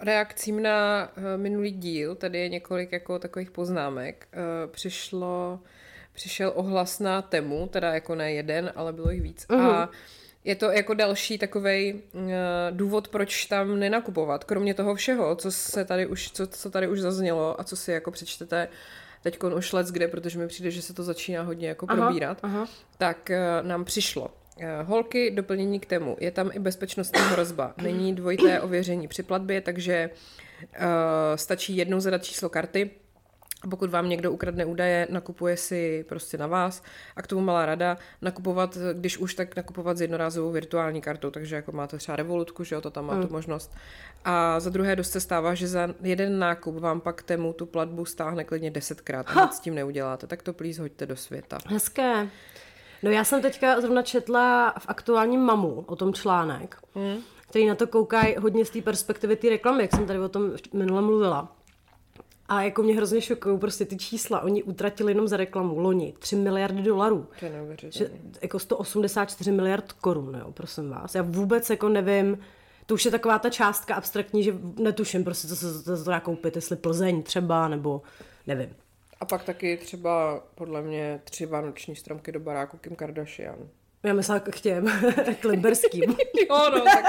reakcím 0.00 0.62
na 0.62 1.09
eh, 1.16 1.37
minulý 1.37 1.70
díl, 1.70 2.14
tady 2.14 2.38
je 2.38 2.48
několik 2.48 2.92
jako 2.92 3.18
takových 3.18 3.50
poznámek. 3.50 4.29
Eh, 4.33 4.66
Přišlo, 4.66 5.61
přišel 6.12 6.52
ohlas 6.55 6.98
na 7.00 7.22
tému, 7.22 7.68
teda 7.72 7.94
jako 7.94 8.14
ne 8.14 8.33
jeden, 8.33 8.72
ale 8.76 8.92
bylo 8.92 9.11
jich 9.11 9.22
víc. 9.22 9.46
Uh-huh. 9.48 9.70
A 9.70 9.90
je 10.44 10.55
to 10.55 10.70
jako 10.70 10.94
další 10.94 11.38
takový 11.38 12.02
důvod, 12.70 13.09
proč 13.09 13.46
tam 13.46 13.79
nenakupovat. 13.79 14.44
Kromě 14.44 14.74
toho 14.74 14.94
všeho, 14.94 15.37
co 15.37 15.52
se 15.52 15.85
tady 15.85 16.07
už, 16.07 16.31
co, 16.31 16.46
co 16.46 16.70
tady 16.70 16.88
už 16.88 17.00
zaznělo 17.00 17.61
a 17.61 17.64
co 17.64 17.76
si 17.76 17.92
jako 17.92 18.11
přečtete 18.11 18.68
teď 19.22 19.42
už 19.42 19.72
let 19.72 19.87
kde, 19.87 20.09
protože 20.09 20.38
mi 20.38 20.48
přijde, 20.48 20.70
že 20.70 20.83
se 20.83 20.94
to 20.94 21.02
začíná 21.02 21.42
hodně 21.42 21.68
jako 21.68 21.87
Aha, 21.88 21.96
probírat, 21.96 22.38
aha. 22.42 22.66
tak 22.98 23.31
eh, 23.31 23.62
nám 23.62 23.85
přišlo. 23.85 24.31
Eh, 24.61 24.83
Holky, 24.83 25.31
doplnění 25.31 25.81
k 25.81 25.87
tému. 25.87 26.16
Je 26.21 26.31
tam 26.31 26.51
i 26.53 26.59
bezpečnostní 26.59 27.21
hrozba. 27.21 27.75
Není 27.83 28.14
dvojité 28.14 28.61
ověření 28.61 29.09
při 29.09 29.23
platbě, 29.23 29.61
takže 29.61 30.11
uh, 30.79 30.85
stačí 31.35 31.77
jednou 31.77 32.01
zadat 32.01 32.25
číslo 32.25 32.49
karty. 32.49 32.90
A 33.62 33.69
pokud 33.69 33.90
vám 33.90 34.09
někdo 34.09 34.33
ukradne 34.33 34.64
údaje, 34.64 35.07
nakupuje 35.11 35.57
si 35.57 36.05
prostě 36.09 36.38
na 36.38 36.47
vás. 36.47 36.83
A 37.16 37.23
k 37.23 37.27
tomu 37.27 37.40
malá 37.40 37.66
rada, 37.66 37.99
nakupovat, 38.23 38.79
když 38.92 39.19
už, 39.19 39.35
tak 39.35 39.57
nakupovat 39.57 39.97
s 39.97 40.01
jednorázovou 40.01 40.51
virtuální 40.51 41.01
kartou, 41.01 41.31
takže 41.31 41.57
jako 41.57 41.73
máte 41.73 41.99
třeba 41.99 42.16
revolutku, 42.16 42.64
že 42.64 42.75
jo, 42.75 42.81
to 42.81 42.90
tam 42.90 43.07
má 43.07 43.23
tu 43.23 43.33
možnost. 43.33 43.77
A 44.25 44.61
za 44.61 44.71
druhé 44.71 44.97
dost 44.97 45.11
se 45.11 45.21
stává, 45.21 45.55
že 45.55 45.69
za 45.69 45.88
jeden 46.03 46.38
nákup 46.38 46.79
vám 46.79 47.01
pak 47.01 47.23
tému 47.23 47.53
tu 47.53 47.66
platbu 47.66 48.05
stáhne 48.05 48.45
klidně 48.45 48.71
desetkrát 48.71 49.27
a 49.29 49.45
nic 49.45 49.55
s 49.55 49.61
tím 49.61 49.75
neuděláte. 49.75 50.27
Tak 50.27 50.42
to 50.42 50.53
please 50.53 50.83
hoďte 50.83 51.07
do 51.07 51.16
světa. 51.16 51.59
Hezké. 51.66 52.29
No 53.07 53.12
já 53.12 53.25
jsem 53.25 53.42
teďka 53.42 53.81
zrovna 53.81 54.03
četla 54.03 54.75
v 54.79 54.88
aktuálním 54.88 55.40
Mamu 55.40 55.85
o 55.87 55.97
tom 55.97 56.14
článek, 56.14 56.77
hmm. 56.95 57.16
který 57.49 57.66
na 57.66 57.75
to 57.75 57.87
koukají 57.87 58.37
hodně 58.37 58.64
z 58.64 58.71
té 58.71 58.83
perspektivy 58.83 59.37
té 59.37 59.49
reklamy, 59.49 59.83
jak 59.83 59.90
jsem 59.90 60.07
tady 60.07 60.19
o 60.19 60.29
tom 60.29 60.53
minule 60.73 61.03
mluvila. 61.03 61.57
A 62.49 62.62
jako 62.62 62.83
mě 62.83 62.97
hrozně 62.97 63.21
šokují 63.21 63.59
prostě 63.59 63.85
ty 63.85 63.97
čísla. 63.97 64.40
Oni 64.40 64.62
utratili 64.62 65.12
jenom 65.12 65.29
za 65.29 65.37
reklamu 65.37 65.79
loni 65.79 66.14
3 66.19 66.37
miliardy 66.37 66.83
dolarů. 66.83 67.27
To 67.40 67.47
je. 67.47 67.92
Že, 67.92 68.11
jako 68.42 68.59
184 68.59 69.53
miliard 69.53 69.92
korun, 69.92 70.35
jo, 70.35 70.53
prosím 70.53 70.90
vás. 70.90 71.14
Já 71.14 71.23
vůbec 71.23 71.71
jako 71.71 71.88
nevím, 71.88 72.38
to 72.87 72.95
už 72.95 73.05
je 73.05 73.11
taková 73.11 73.38
ta 73.38 73.51
částka 73.51 73.95
abstraktní, 73.95 74.42
že 74.42 74.55
netuším 74.79 75.25
prostě, 75.25 75.49
co 75.49 75.57
se 75.57 75.73
za 75.73 76.05
to 76.05 76.11
dá 76.11 76.21
koupit, 76.21 76.57
jestli 76.57 76.77
Plzeň 76.77 77.23
třeba, 77.23 77.69
nebo 77.69 78.03
nevím. 78.47 78.69
A 79.20 79.24
pak 79.24 79.44
taky 79.44 79.76
třeba 79.76 80.42
podle 80.55 80.83
mě 80.83 81.20
tři 81.24 81.46
vánoční 81.46 81.96
stromky 81.96 82.33
do 82.33 82.40
baráku 82.40 82.76
Kim 82.76 82.96
Kardashian. 82.96 83.68
Já 84.02 84.14
myslela 84.14 84.40
k 84.40 84.61
těm 84.61 84.87
klimberským. 85.40 86.11
jo, 86.50 86.70
no, 86.70 86.81
tak 86.81 87.05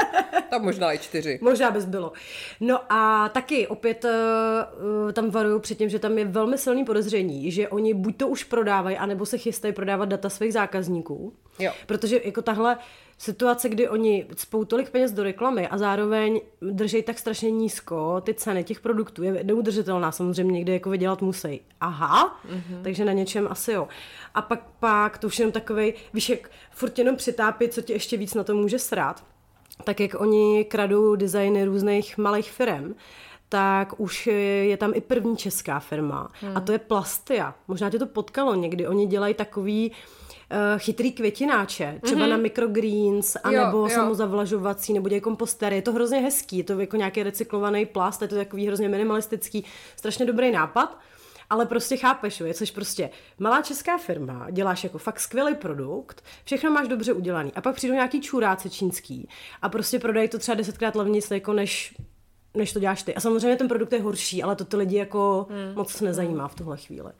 tam 0.49 0.61
možná 0.61 0.93
i 0.93 0.97
čtyři. 0.97 1.39
Možná 1.41 1.71
bys 1.71 1.85
bylo. 1.85 2.11
No 2.59 2.93
a 2.93 3.29
taky 3.29 3.67
opět 3.67 4.05
uh, 4.05 5.11
tam 5.11 5.29
varuju 5.29 5.59
před 5.59 5.77
tím, 5.77 5.89
že 5.89 5.99
tam 5.99 6.17
je 6.17 6.25
velmi 6.25 6.57
silný 6.57 6.85
podezření, 6.85 7.51
že 7.51 7.69
oni 7.69 7.93
buď 7.93 8.17
to 8.17 8.27
už 8.27 8.43
prodávají, 8.43 8.97
anebo 8.97 9.25
se 9.25 9.37
chystají 9.37 9.73
prodávat 9.73 10.09
data 10.09 10.29
svých 10.29 10.53
zákazníků. 10.53 11.33
Jo. 11.59 11.71
Protože 11.85 12.21
jako 12.23 12.41
tahle 12.41 12.77
situace, 13.17 13.69
kdy 13.69 13.89
oni 13.89 14.25
spou 14.35 14.65
tolik 14.65 14.89
peněz 14.89 15.11
do 15.11 15.23
reklamy 15.23 15.67
a 15.67 15.77
zároveň 15.77 16.41
drží 16.61 17.03
tak 17.03 17.19
strašně 17.19 17.51
nízko 17.51 18.21
ty 18.21 18.33
ceny 18.33 18.63
těch 18.63 18.79
produktů, 18.79 19.23
je 19.23 19.43
neudržitelná 19.43 20.11
samozřejmě, 20.11 20.51
někde 20.51 20.73
jako 20.73 20.89
vydělat 20.89 21.21
musí. 21.21 21.61
Aha, 21.81 22.39
mm-hmm. 22.49 22.81
takže 22.83 23.05
na 23.05 23.13
něčem 23.13 23.47
asi 23.51 23.71
jo. 23.71 23.87
A 24.33 24.41
pak, 24.41 24.63
pak 24.79 25.17
to 25.17 25.27
už 25.27 25.39
jenom 25.39 25.51
takovej, 25.51 25.93
víš, 26.13 26.29
jak 26.29 26.49
furt 26.71 26.99
jenom 26.99 27.15
přitápit, 27.15 27.73
co 27.73 27.81
tě 27.81 27.93
ještě 27.93 28.17
víc 28.17 28.33
na 28.33 28.43
to 28.43 28.55
může 28.55 28.79
srát. 28.79 29.23
Tak 29.83 29.99
jak 29.99 30.21
oni 30.21 30.65
kradou 30.65 31.15
designy 31.15 31.65
různých 31.65 32.17
malých 32.17 32.51
firm, 32.51 32.95
tak 33.49 33.99
už 33.99 34.27
je 34.61 34.77
tam 34.77 34.91
i 34.95 35.01
první 35.01 35.37
česká 35.37 35.79
firma. 35.79 36.31
Hmm. 36.41 36.57
A 36.57 36.61
to 36.61 36.71
je 36.71 36.79
Plastia. 36.79 37.55
Možná 37.67 37.89
tě 37.89 37.99
to 37.99 38.05
potkalo 38.05 38.55
někdy. 38.55 38.87
Oni 38.87 39.07
dělají 39.07 39.33
takový 39.33 39.91
uh, 39.91 40.26
chytrý 40.77 41.11
květináče, 41.11 41.99
třeba 42.03 42.25
mm-hmm. 42.25 42.29
na 42.29 42.37
microgreens, 42.37 43.37
anebo 43.43 43.77
jo, 43.77 43.83
jo. 43.83 43.89
samozavlažovací, 43.89 44.93
nebo 44.93 45.09
kompostery. 45.21 45.75
Je 45.75 45.81
to 45.81 45.93
hrozně 45.93 46.19
hezký, 46.19 46.57
je 46.57 46.63
to 46.63 46.79
jako 46.79 46.97
nějaký 46.97 47.23
recyklovaný 47.23 47.85
plast, 47.85 48.21
je 48.21 48.27
to 48.27 48.35
takový 48.35 48.67
hrozně 48.67 48.89
minimalistický, 48.89 49.65
strašně 49.95 50.25
dobrý 50.25 50.51
nápad. 50.51 50.97
Ale 51.49 51.65
prostě 51.65 51.97
chápeš, 51.97 52.39
je, 52.39 52.53
což 52.53 52.71
prostě 52.71 53.09
malá 53.39 53.61
česká 53.61 53.97
firma, 53.97 54.47
děláš 54.51 54.83
jako 54.83 54.97
fakt 54.97 55.19
skvělý 55.19 55.55
produkt, 55.55 56.23
všechno 56.43 56.71
máš 56.71 56.87
dobře 56.87 57.13
udělaný. 57.13 57.51
A 57.55 57.61
pak 57.61 57.75
přijdou 57.75 57.93
nějaký 57.93 58.21
čuráci 58.21 58.69
čínský 58.69 59.29
a 59.61 59.69
prostě 59.69 59.99
prodají 59.99 60.29
to 60.29 60.39
třeba 60.39 60.55
desetkrát 60.55 60.95
levněji 60.95 61.21
jako 61.31 61.53
než 61.53 61.95
než 62.53 62.73
to 62.73 62.79
děláš 62.79 63.03
ty. 63.03 63.15
A 63.15 63.19
samozřejmě 63.19 63.55
ten 63.55 63.67
produkt 63.67 63.93
je 63.93 64.01
horší, 64.01 64.43
ale 64.43 64.55
to 64.55 64.65
ty 64.65 64.77
lidi 64.77 64.95
jako 64.95 65.47
hmm. 65.49 65.75
moc 65.75 66.01
nezajímá 66.01 66.47
v 66.47 66.55
tuhle 66.55 66.77
chvíli. 66.77 67.11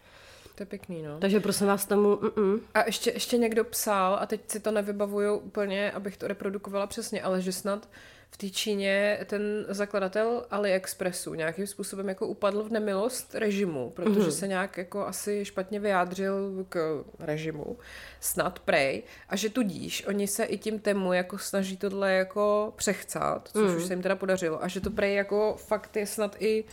To 0.58 0.63
je 0.63 0.67
pěkný, 0.67 1.02
no. 1.02 1.20
Takže 1.20 1.39
prosím 1.39 1.67
vás 1.67 1.86
tomu... 1.86 2.15
Mm-mm. 2.15 2.60
A 2.74 2.86
ještě, 2.86 3.12
ještě 3.12 3.38
někdo 3.38 3.63
psal, 3.63 4.17
a 4.22 4.26
teď 4.26 4.41
si 4.48 4.60
to 4.60 4.72
nevybavuju 4.72 5.36
úplně, 5.36 5.91
abych 5.91 6.17
to 6.17 6.28
reprodukovala 6.28 6.88
přesně, 6.88 7.22
ale 7.22 7.41
že 7.41 7.52
snad 7.52 7.89
v 8.32 8.38
té 8.38 8.50
Číně 8.50 9.20
ten 9.26 9.41
zakladatel 9.70 10.46
AliExpressu 10.52 11.34
nějakým 11.34 11.67
způsobem 11.67 12.10
jako 12.10 12.28
upadl 12.28 12.63
v 12.63 12.72
nemilost 12.72 13.36
režimu, 13.36 13.89
protože 13.89 14.20
mm-hmm. 14.20 14.30
se 14.30 14.48
nějak 14.48 14.78
jako 14.78 15.06
asi 15.06 15.46
špatně 15.46 15.80
vyjádřil 15.80 16.65
k 16.70 17.04
režimu, 17.20 17.78
snad 18.20 18.60
prej, 18.60 19.04
a 19.30 19.36
že 19.36 19.50
tudíž 19.50 20.06
oni 20.08 20.28
se 20.28 20.43
i 20.43 20.58
tím 20.58 20.80
tému 20.80 21.13
jako 21.13 21.38
snaží 21.38 21.78
tohle 21.78 22.13
jako 22.13 22.74
přechcat, 22.76 23.50
což 23.54 23.72
mm. 23.72 23.78
už 23.78 23.84
se 23.84 23.93
jim 23.93 24.02
teda 24.02 24.15
podařilo, 24.15 24.63
a 24.63 24.67
že 24.67 24.82
to 24.82 24.89
prej 24.89 25.15
jako 25.15 25.56
fakt 25.58 25.96
je 25.96 26.08
snad 26.08 26.36
i 26.39 26.63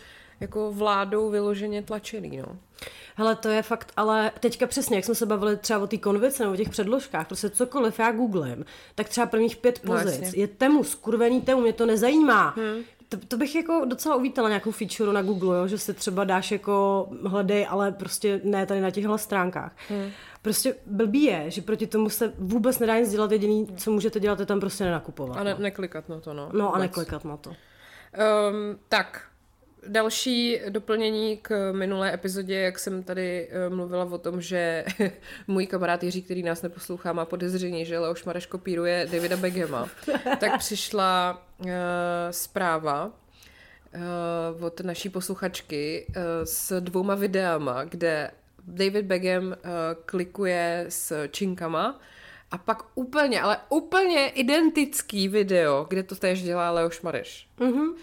jako 0.41 0.73
vládou 0.73 1.31
vyloženě 1.31 1.83
tlačený, 1.83 2.37
no. 2.37 2.59
Hele, 3.17 3.37
to 3.37 3.49
je 3.49 3.63
fakt, 3.63 3.93
ale 3.97 4.33
teďka 4.41 4.67
přesně, 4.67 4.97
jak 4.97 5.05
jsme 5.05 5.15
se 5.15 5.27
bavili 5.27 5.57
třeba 5.57 5.81
o 5.81 5.87
té 5.87 5.99
konvice 5.99 6.43
nebo 6.43 6.55
o 6.55 6.57
těch 6.57 6.69
předložkách, 6.69 7.27
prostě 7.27 7.51
cokoliv 7.51 7.99
já 7.99 8.13
googlím, 8.13 8.65
tak 8.95 9.09
třeba 9.09 9.27
prvních 9.27 9.57
pět 9.57 9.81
no, 9.85 9.93
pozic 9.93 10.21
no, 10.21 10.31
je 10.35 10.49
temu, 10.49 10.85
skurvený 10.85 11.41
temu, 11.41 11.61
mě 11.61 11.73
to 11.73 11.87
nezajímá. 11.87 12.55
Hmm. 12.57 12.83
To, 13.09 13.17
to, 13.29 13.37
bych 13.37 13.55
jako 13.55 13.85
docela 13.85 14.17
uvítala 14.17 14.49
nějakou 14.49 14.71
feature 14.71 15.13
na 15.13 15.23
Google, 15.23 15.59
jo? 15.59 15.67
že 15.67 15.79
si 15.79 15.95
třeba 15.95 16.25
dáš 16.25 16.51
jako 16.51 17.09
hledej, 17.25 17.67
ale 17.71 17.93
prostě 17.93 18.41
ne 18.45 18.67
tady 18.67 18.81
na 18.81 18.91
těchhle 18.91 19.19
stránkách. 19.19 19.73
Hmm. 19.89 20.11
Prostě 20.43 20.75
blbý 20.87 21.23
je, 21.23 21.51
že 21.51 21.63
proti 21.63 21.87
tomu 21.87 22.11
se 22.11 22.33
vůbec 22.39 22.79
nedá 22.79 22.99
nic 22.99 23.11
dělat, 23.11 23.33
jediný, 23.33 23.67
co 23.77 23.91
můžete 23.91 24.21
dělat, 24.21 24.41
je 24.41 24.47
tam 24.47 24.61
prostě 24.61 24.85
nenakupovat. 24.85 25.37
A 25.37 25.43
ne, 25.43 25.55
no. 25.55 25.61
neklikat 25.61 26.09
na 26.09 26.21
to, 26.21 26.35
no. 26.35 26.49
No 26.53 26.75
a 26.75 26.79
neklikat 26.79 27.25
na 27.25 27.37
to. 27.37 27.51
Um, 27.51 27.57
tak, 28.89 29.23
Další 29.89 30.61
doplnění 30.69 31.37
k 31.37 31.73
minulé 31.73 32.15
epizodě, 32.15 32.55
jak 32.55 32.79
jsem 32.79 33.03
tady 33.03 33.49
eh, 33.51 33.69
mluvila 33.69 34.05
o 34.05 34.19
tom, 34.19 34.41
že 34.41 34.85
můj 35.47 35.67
kamarád 35.67 36.03
Jiří, 36.03 36.23
který 36.23 36.43
nás 36.43 36.63
neposlouchá, 36.63 37.13
má 37.13 37.25
podezření, 37.25 37.85
že 37.85 37.99
Leoš 37.99 38.25
Mareš 38.25 38.47
kopíruje 38.47 39.09
Davida 39.13 39.37
Begema, 39.37 39.89
tak 40.41 40.59
přišla 40.59 41.43
uh, 41.59 41.69
zpráva 42.31 43.07
uh, 43.07 44.65
od 44.65 44.81
naší 44.81 45.09
posluchačky 45.09 46.07
uh, 46.09 46.15
s 46.45 46.81
dvouma 46.81 47.15
videama, 47.15 47.85
kde 47.85 48.31
David 48.67 49.07
Begem 49.07 49.47
uh, 49.47 49.55
klikuje 50.07 50.87
s 50.89 51.29
činkama 51.29 52.01
a 52.51 52.59
pak 52.59 52.83
úplně, 52.95 53.43
ale 53.43 53.59
úplně 53.69 54.29
identický 54.29 55.29
video, 55.29 55.87
kde 55.89 56.03
to 56.03 56.17
též 56.17 56.43
dělá 56.43 56.71
Leoš 56.71 57.01
Mareš. 57.01 57.49
Mm-hmm. 57.59 57.95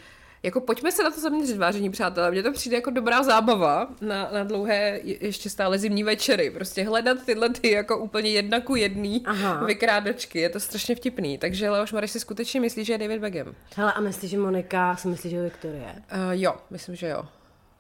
Jako 0.44 0.62
pojďme 0.62 0.92
se 0.92 1.04
na 1.04 1.12
to 1.12 1.20
zaměřit, 1.20 1.58
vážení 1.58 1.90
přátelé. 1.90 2.32
Mně 2.32 2.44
to 2.44 2.52
přijde 2.52 2.78
jako 2.78 2.90
dobrá 2.90 3.24
zábava 3.24 3.88
na, 4.02 4.30
na 4.34 4.44
dlouhé 4.44 5.00
ještě 5.04 5.50
stále 5.50 5.80
zimní 5.80 6.04
večery. 6.04 6.52
Prostě 6.52 6.84
hledat 6.84 7.18
tyhle 7.26 7.50
ty 7.50 7.72
jako 7.72 7.98
úplně 7.98 8.30
jedna 8.30 8.60
ku 8.60 8.76
jedný 8.76 9.24
Aha. 9.26 9.66
vykrádačky. 9.66 10.40
Je 10.40 10.50
to 10.50 10.60
strašně 10.60 10.96
vtipný. 10.96 11.38
Takže 11.38 11.70
Leoš 11.70 11.92
Mareš 11.92 12.12
si 12.12 12.20
skutečně 12.20 12.60
myslí, 12.60 12.86
že 12.86 12.94
je 12.94 12.98
David 12.98 13.22
Beckham. 13.22 13.56
Hele, 13.76 13.94
a 13.94 14.02
myslíš, 14.02 14.32
že 14.32 14.38
Monika 14.38 14.96
si 14.96 15.08
myslí, 15.08 15.30
že 15.30 15.36
je 15.36 15.44
Viktorie? 15.44 15.96
Uh, 15.96 16.32
jo, 16.32 16.56
myslím, 16.70 16.96
že 16.96 17.08
jo. 17.08 17.24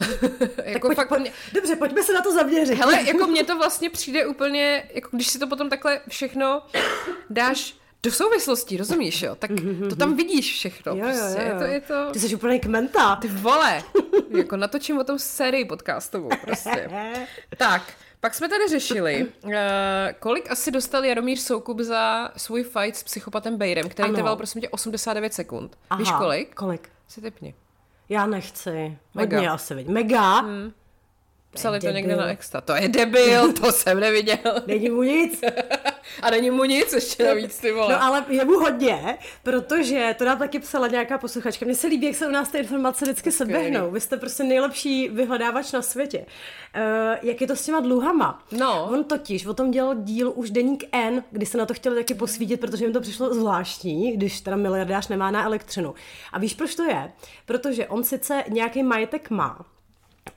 jako 0.63 0.87
pojď, 0.87 0.95
fakt 0.95 1.07
pojď, 1.07 1.21
mě... 1.21 1.31
Dobře, 1.53 1.75
pojďme 1.75 2.03
se 2.03 2.13
na 2.13 2.21
to 2.21 2.33
zaměřit. 2.33 2.75
Hele, 2.75 3.03
jako 3.03 3.27
mně 3.31 3.43
to 3.43 3.57
vlastně 3.57 3.89
přijde 3.89 4.25
úplně, 4.25 4.83
jako 4.93 5.09
když 5.11 5.27
si 5.27 5.39
to 5.39 5.47
potom 5.47 5.69
takhle 5.69 5.99
všechno 6.09 6.61
dáš 7.29 7.80
do 8.03 8.11
souvislostí, 8.11 8.77
rozumíš, 8.77 9.21
jo? 9.21 9.35
Tak 9.35 9.51
to 9.89 9.95
tam 9.95 10.15
vidíš 10.15 10.53
všechno. 10.53 10.95
Jo, 10.95 11.03
prostě. 11.03 11.41
jo, 11.41 11.47
jo. 11.47 11.53
Je 11.53 11.59
to, 11.59 11.63
je 11.63 11.81
to... 11.81 12.11
Ty 12.11 12.19
jsi 12.19 12.35
úplně 12.35 12.59
kmenta. 12.59 13.15
Ty 13.15 13.27
vole. 13.27 13.83
jako 14.29 14.57
natočím 14.57 14.97
o 14.99 15.03
tom 15.03 15.19
sérii 15.19 15.65
podcastovou, 15.65 16.29
prostě. 16.41 16.89
tak, 17.57 17.93
pak 18.19 18.33
jsme 18.33 18.49
tady 18.49 18.67
řešili, 18.67 19.27
uh, 19.43 19.51
kolik 20.19 20.51
asi 20.51 20.71
dostal 20.71 21.05
Jaromír 21.05 21.37
Soukup 21.37 21.79
za 21.79 22.31
svůj 22.37 22.63
fight 22.63 22.95
s 22.95 23.03
psychopatem 23.03 23.57
Bejrem, 23.57 23.89
který 23.89 24.09
ano. 24.09 24.15
trval, 24.15 24.35
prosím 24.35 24.61
tě, 24.61 24.69
89 24.69 25.33
sekund. 25.33 25.77
Aha, 25.89 25.99
Víš 25.99 26.11
kolik? 26.11 26.55
Kolik? 26.55 26.89
Si 27.07 27.21
typni. 27.21 27.55
Já 28.09 28.25
nechci. 28.25 28.97
Mega. 29.13 29.37
Hodně 29.37 29.49
asi, 29.49 29.75
veď. 29.75 29.87
Mega? 29.87 30.39
Hmm. 30.39 30.71
Psali 31.53 31.79
to, 31.79 31.87
to 31.87 31.93
někde 31.93 32.15
na 32.15 32.27
extra. 32.27 32.61
To 32.61 32.75
je 32.75 32.87
debil, 32.87 33.53
to 33.53 33.71
jsem 33.71 33.99
neviděl. 33.99 34.37
Není 34.67 34.89
mu 34.89 35.03
nic. 35.03 35.41
A 36.21 36.29
není 36.29 36.51
mu 36.51 36.63
nic 36.63 36.93
ještě 36.93 37.23
navíc, 37.23 37.57
ty 37.57 37.71
vole. 37.71 37.93
No 37.93 38.03
ale 38.03 38.25
je 38.29 38.45
mu 38.45 38.59
hodně, 38.59 39.17
protože 39.43 40.15
to 40.17 40.25
nám 40.25 40.39
taky 40.39 40.59
psala 40.59 40.87
nějaká 40.87 41.17
posluchačka. 41.17 41.65
Mně 41.65 41.75
se 41.75 41.87
líbí, 41.87 42.05
jak 42.05 42.15
se 42.15 42.27
u 42.27 42.31
nás 42.31 42.49
ty 42.49 42.57
informace 42.57 43.05
vždycky 43.05 43.31
sebehnou. 43.31 43.91
Vy 43.91 43.99
jste 43.99 44.17
prostě 44.17 44.43
nejlepší 44.43 45.09
vyhledávač 45.09 45.71
na 45.71 45.81
světě. 45.81 46.19
Uh, 46.19 47.17
jak 47.21 47.41
je 47.41 47.47
to 47.47 47.55
s 47.55 47.65
těma 47.65 47.79
dluhama? 47.79 48.43
No. 48.51 48.89
On 48.91 49.03
totiž 49.03 49.45
o 49.45 49.53
tom 49.53 49.71
dělal 49.71 49.95
díl 49.95 50.33
už 50.35 50.51
deník 50.51 50.83
N, 50.91 51.23
kdy 51.31 51.45
se 51.45 51.57
na 51.57 51.65
to 51.65 51.73
chtěli 51.73 51.95
taky 51.95 52.13
posvítit, 52.13 52.59
protože 52.59 52.85
jim 52.85 52.93
to 52.93 53.01
přišlo 53.01 53.33
zvláštní, 53.33 54.11
když 54.11 54.41
teda 54.41 54.57
miliardář 54.57 55.07
nemá 55.07 55.31
na 55.31 55.45
elektřinu. 55.45 55.93
A 56.33 56.39
víš, 56.39 56.53
proč 56.53 56.75
to 56.75 56.83
je? 56.83 57.11
Protože 57.45 57.87
on 57.87 58.03
sice 58.03 58.43
nějaký 58.49 58.83
majetek 58.83 59.29
má, 59.29 59.65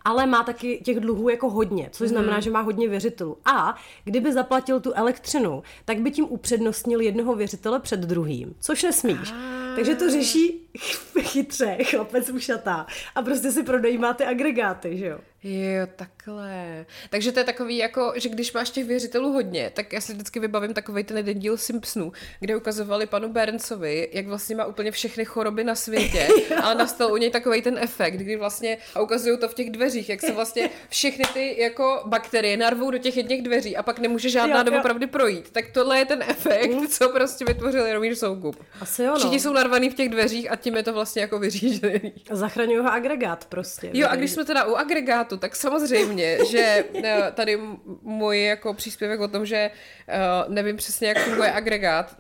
ale 0.05 0.27
má 0.27 0.45
taky 0.45 0.81
těch 0.85 1.01
dluhů 1.01 1.29
jako 1.29 1.51
hodně, 1.51 1.89
což 1.93 2.09
znamená, 2.09 2.37
mm. 2.37 2.43
že 2.43 2.51
má 2.51 2.61
hodně 2.61 2.89
věřitelů. 2.89 3.37
A 3.45 3.77
kdyby 4.05 4.33
zaplatil 4.33 4.81
tu 4.81 4.93
elektřinu, 4.93 5.63
tak 5.85 6.01
by 6.01 6.11
tím 6.11 6.27
upřednostnil 6.29 7.01
jednoho 7.01 7.35
věřitele 7.35 7.81
před 7.81 8.01
druhým, 8.01 8.55
což 8.61 8.83
nesmíš. 8.83 9.33
A... 9.33 9.75
Takže 9.75 9.95
to 9.95 10.11
řeší 10.11 10.64
chytře, 11.21 11.77
chlapec 11.85 12.31
ušatá. 12.31 12.87
A 13.15 13.23
prostě 13.23 13.53
si 13.53 13.63
prodajímá 13.63 14.15
ty 14.15 14.25
agregáty, 14.25 14.99
že 14.99 15.07
jo? 15.07 15.19
Jo, 15.47 15.87
takhle. 15.97 16.87
Takže 17.11 17.33
to 17.33 17.39
je 17.39 17.45
takový 17.45 17.77
jako, 17.77 18.13
že 18.17 18.29
když 18.29 18.53
máš 18.53 18.71
těch 18.71 18.85
věřitelů 18.85 19.33
hodně, 19.33 19.71
tak 19.75 19.93
já 19.93 20.01
si 20.01 20.13
vždycky 20.13 20.41
vybavím 20.41 20.75
takový 20.75 21.05
ten 21.05 21.17
jeden 21.17 21.39
díl 21.39 21.57
Simpsonů, 21.57 22.13
kde 22.41 22.57
ukazovali 22.57 23.07
panu 23.07 23.29
Berncovi, 23.29 24.09
jak 24.13 24.27
vlastně 24.27 24.57
má 24.57 24.65
úplně 24.65 24.91
všechny 24.91 25.25
choroby 25.25 25.65
na 25.65 25.75
světě, 25.75 26.29
ale 26.63 26.75
nastal 26.75 27.13
u 27.13 27.17
něj 27.17 27.31
takový 27.31 27.63
ten 27.63 27.79
efekt, 27.79 28.15
kdy 28.15 28.37
vlastně, 28.37 28.79
a 28.95 29.01
ukazují 29.01 29.39
to 29.39 29.49
v 29.49 29.55
těch 29.55 29.71
dveřích, 29.71 30.09
jak 30.09 30.21
se 30.21 30.33
vlastně 30.33 30.71
všechny 30.89 31.25
ty 31.35 31.61
jako 31.61 32.03
bakterie 32.07 32.57
narvou 32.57 32.91
do 32.91 32.99
těch 32.99 33.17
jedných 33.17 33.43
dveří 33.43 33.77
a 33.77 33.83
pak 33.83 33.99
nemůže 33.99 34.31
žádná 34.31 34.63
doopravdy 34.63 35.07
projít. 35.07 35.51
Tak 35.51 35.65
tohle 35.73 35.99
je 35.99 36.05
ten 36.05 36.23
efekt, 36.29 36.73
mm. 36.73 36.87
co 36.87 37.09
prostě 37.09 37.45
vytvořil 37.45 37.87
Jaromír 37.87 38.15
Soukup. 38.15 38.65
Asi 38.81 39.03
jo, 39.03 39.11
no. 39.11 39.19
Všichni 39.19 39.41
jsou 39.41 39.53
narvaný 39.53 39.91
v 39.91 39.95
těch 39.95 40.09
dveřích 40.09 40.51
a 40.51 40.57
tím 40.65 40.77
je 40.77 40.83
to 40.83 40.93
vlastně 40.93 41.23
jako 41.23 41.39
vyřízený. 41.39 42.13
Zachraňují 42.31 42.79
ho 42.79 42.93
agregát 42.93 43.45
prostě. 43.45 43.91
Jo, 43.93 44.09
a 44.11 44.17
když 44.17 44.31
jsme 44.31 44.45
teda 44.45 44.65
u 44.65 44.75
agregátu, 44.75 45.37
tak 45.37 45.57
samozřejmě, 45.57 46.39
že 46.51 46.85
eh, 47.05 47.33
tady 47.35 47.61
můj 48.03 48.45
jako 48.45 48.75
příspěvek 48.75 49.21
o 49.21 49.29
tom, 49.29 49.47
že 49.47 49.71
eh, 50.09 50.19
nevím 50.49 50.77
přesně, 50.77 51.09
jak 51.09 51.19
funguje 51.19 51.53
agregát, 51.53 52.17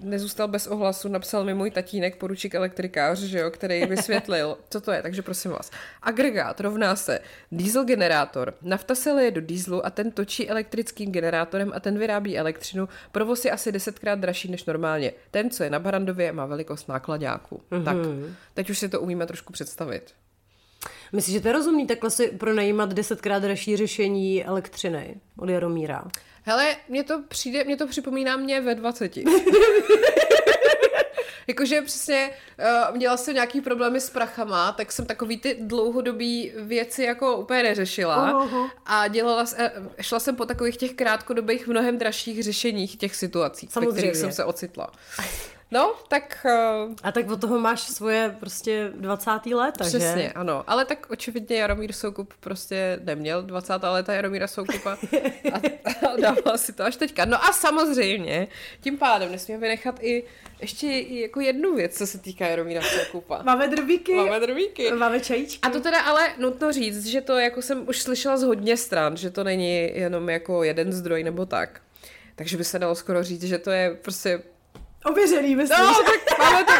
nezůstal 0.00 0.48
bez 0.48 0.66
ohlasu, 0.66 1.08
napsal 1.08 1.44
mi 1.44 1.54
můj 1.54 1.70
tatínek, 1.70 2.16
poručík 2.16 2.54
elektrikář, 2.54 3.18
že 3.18 3.38
jo, 3.38 3.50
který 3.50 3.86
vysvětlil, 3.86 4.58
co 4.70 4.80
to 4.80 4.92
je, 4.92 5.02
takže 5.02 5.22
prosím 5.22 5.50
vás. 5.50 5.70
Agregát 6.02 6.60
rovná 6.60 6.96
se 6.96 7.20
diesel 7.52 7.84
generátor. 7.84 8.54
Nafta 8.62 8.94
se 8.94 9.12
leje 9.12 9.30
do 9.30 9.40
dieselu 9.40 9.86
a 9.86 9.90
ten 9.90 10.10
točí 10.10 10.48
elektrickým 10.48 11.12
generátorem 11.12 11.72
a 11.74 11.80
ten 11.80 11.98
vyrábí 11.98 12.38
elektřinu. 12.38 12.88
Provoz 13.12 13.44
je 13.44 13.50
asi 13.50 13.72
desetkrát 13.72 14.18
dražší 14.18 14.50
než 14.50 14.64
normálně. 14.64 15.12
Ten, 15.30 15.50
co 15.50 15.64
je 15.64 15.70
na 15.70 15.78
Barandově, 15.78 16.32
má 16.32 16.46
velikost 16.46 16.88
nákladáku. 16.88 17.62
Mm-hmm. 17.70 17.85
Tak, 17.94 17.96
teď 18.54 18.70
už 18.70 18.78
si 18.78 18.88
to 18.88 19.00
umíme 19.00 19.26
trošku 19.26 19.52
představit. 19.52 20.14
Myslíš, 21.12 21.34
že 21.34 21.40
to 21.40 21.48
je 21.48 21.52
rozumný 21.52 21.86
takhle 21.86 22.10
si 22.10 22.28
pronajímat 22.28 22.92
desetkrát 22.92 23.42
dražší 23.42 23.76
řešení 23.76 24.44
elektřiny 24.44 25.20
od 25.38 25.48
Jaromíra? 25.48 26.04
Hele, 26.42 26.76
mně 26.88 27.04
to 27.04 27.22
přijde, 27.28 27.64
mě 27.64 27.76
to 27.76 27.86
připomíná 27.86 28.36
mě 28.36 28.60
ve 28.60 28.74
20. 28.74 29.16
Jakože 31.48 31.82
přesně 31.82 32.30
uh, 32.90 32.96
měla 32.96 33.16
jsem 33.16 33.34
nějaký 33.34 33.60
problémy 33.60 34.00
s 34.00 34.10
prachama, 34.10 34.72
tak 34.72 34.92
jsem 34.92 35.06
takový 35.06 35.36
ty 35.38 35.56
dlouhodobý 35.60 36.52
věci 36.56 37.02
jako 37.02 37.36
úplně 37.36 37.62
neřešila 37.62 38.40
uhum. 38.44 38.70
a 38.86 39.08
dělala, 39.08 39.44
eh, 39.56 39.72
šla 40.00 40.20
jsem 40.20 40.36
po 40.36 40.46
takových 40.46 40.76
těch 40.76 40.94
krátkodobých 40.94 41.68
mnohem 41.68 41.98
dražších 41.98 42.42
řešeních 42.42 42.96
těch 42.96 43.16
situací, 43.16 43.66
ve 43.66 43.72
Samozřejmě. 43.72 43.98
kterých 43.98 44.16
jsem 44.16 44.32
se 44.32 44.44
ocitla. 44.44 44.92
No, 45.70 45.94
tak 46.08 46.46
uh, 46.86 46.94
A 47.02 47.12
tak 47.12 47.30
od 47.30 47.40
toho 47.40 47.58
máš 47.58 47.80
svoje 47.80 48.36
prostě 48.40 48.90
20. 48.94 49.30
léta, 49.54 49.84
Přesně, 49.84 50.22
že? 50.22 50.32
ano. 50.32 50.64
Ale 50.66 50.84
tak 50.84 51.06
očividně 51.10 51.56
Jaromír 51.56 51.92
Soukup 51.92 52.34
prostě 52.40 53.00
neměl 53.04 53.42
20. 53.42 53.72
léta 53.82 54.14
Jaromíra 54.14 54.46
Soukupa 54.46 54.98
a, 55.52 55.56
a 56.12 56.16
dával 56.20 56.58
si 56.58 56.72
to 56.72 56.84
až 56.84 56.96
teďka. 56.96 57.24
No 57.24 57.44
a 57.44 57.52
samozřejmě, 57.52 58.48
tím 58.80 58.98
pádem 58.98 59.32
nesmíme 59.32 59.60
vynechat 59.60 59.98
i 60.02 60.24
ještě 60.60 60.86
i 60.86 61.20
jako 61.20 61.40
jednu 61.40 61.74
věc, 61.74 61.98
co 61.98 62.06
se 62.06 62.18
týká 62.18 62.46
Jaromíra 62.46 62.82
Soukupa. 62.82 63.42
Máme 63.42 63.68
drbíky, 63.68 64.14
Máme 64.14 64.40
drvíky. 64.40 64.92
máme 64.92 65.20
čajíčky. 65.20 65.60
A 65.62 65.70
to 65.70 65.80
teda 65.80 66.00
ale 66.02 66.28
nutno 66.38 66.72
říct, 66.72 67.06
že 67.06 67.20
to 67.20 67.38
jako 67.38 67.62
jsem 67.62 67.88
už 67.88 68.02
slyšela 68.02 68.36
z 68.36 68.42
hodně 68.42 68.76
stran, 68.76 69.16
že 69.16 69.30
to 69.30 69.44
není 69.44 69.74
jenom 69.98 70.28
jako 70.28 70.64
jeden 70.64 70.92
zdroj 70.92 71.24
nebo 71.24 71.46
tak. 71.46 71.80
Takže 72.36 72.56
by 72.56 72.64
se 72.64 72.78
dalo 72.78 72.94
skoro 72.94 73.22
říct, 73.22 73.42
že 73.42 73.58
to 73.58 73.70
je 73.70 73.98
prostě... 74.02 74.42
Ověřený, 75.06 75.56
myslíš? 75.56 75.78
No, 75.78 75.94
tak 76.04 76.38
máme 76.38 76.64
to 76.64 76.72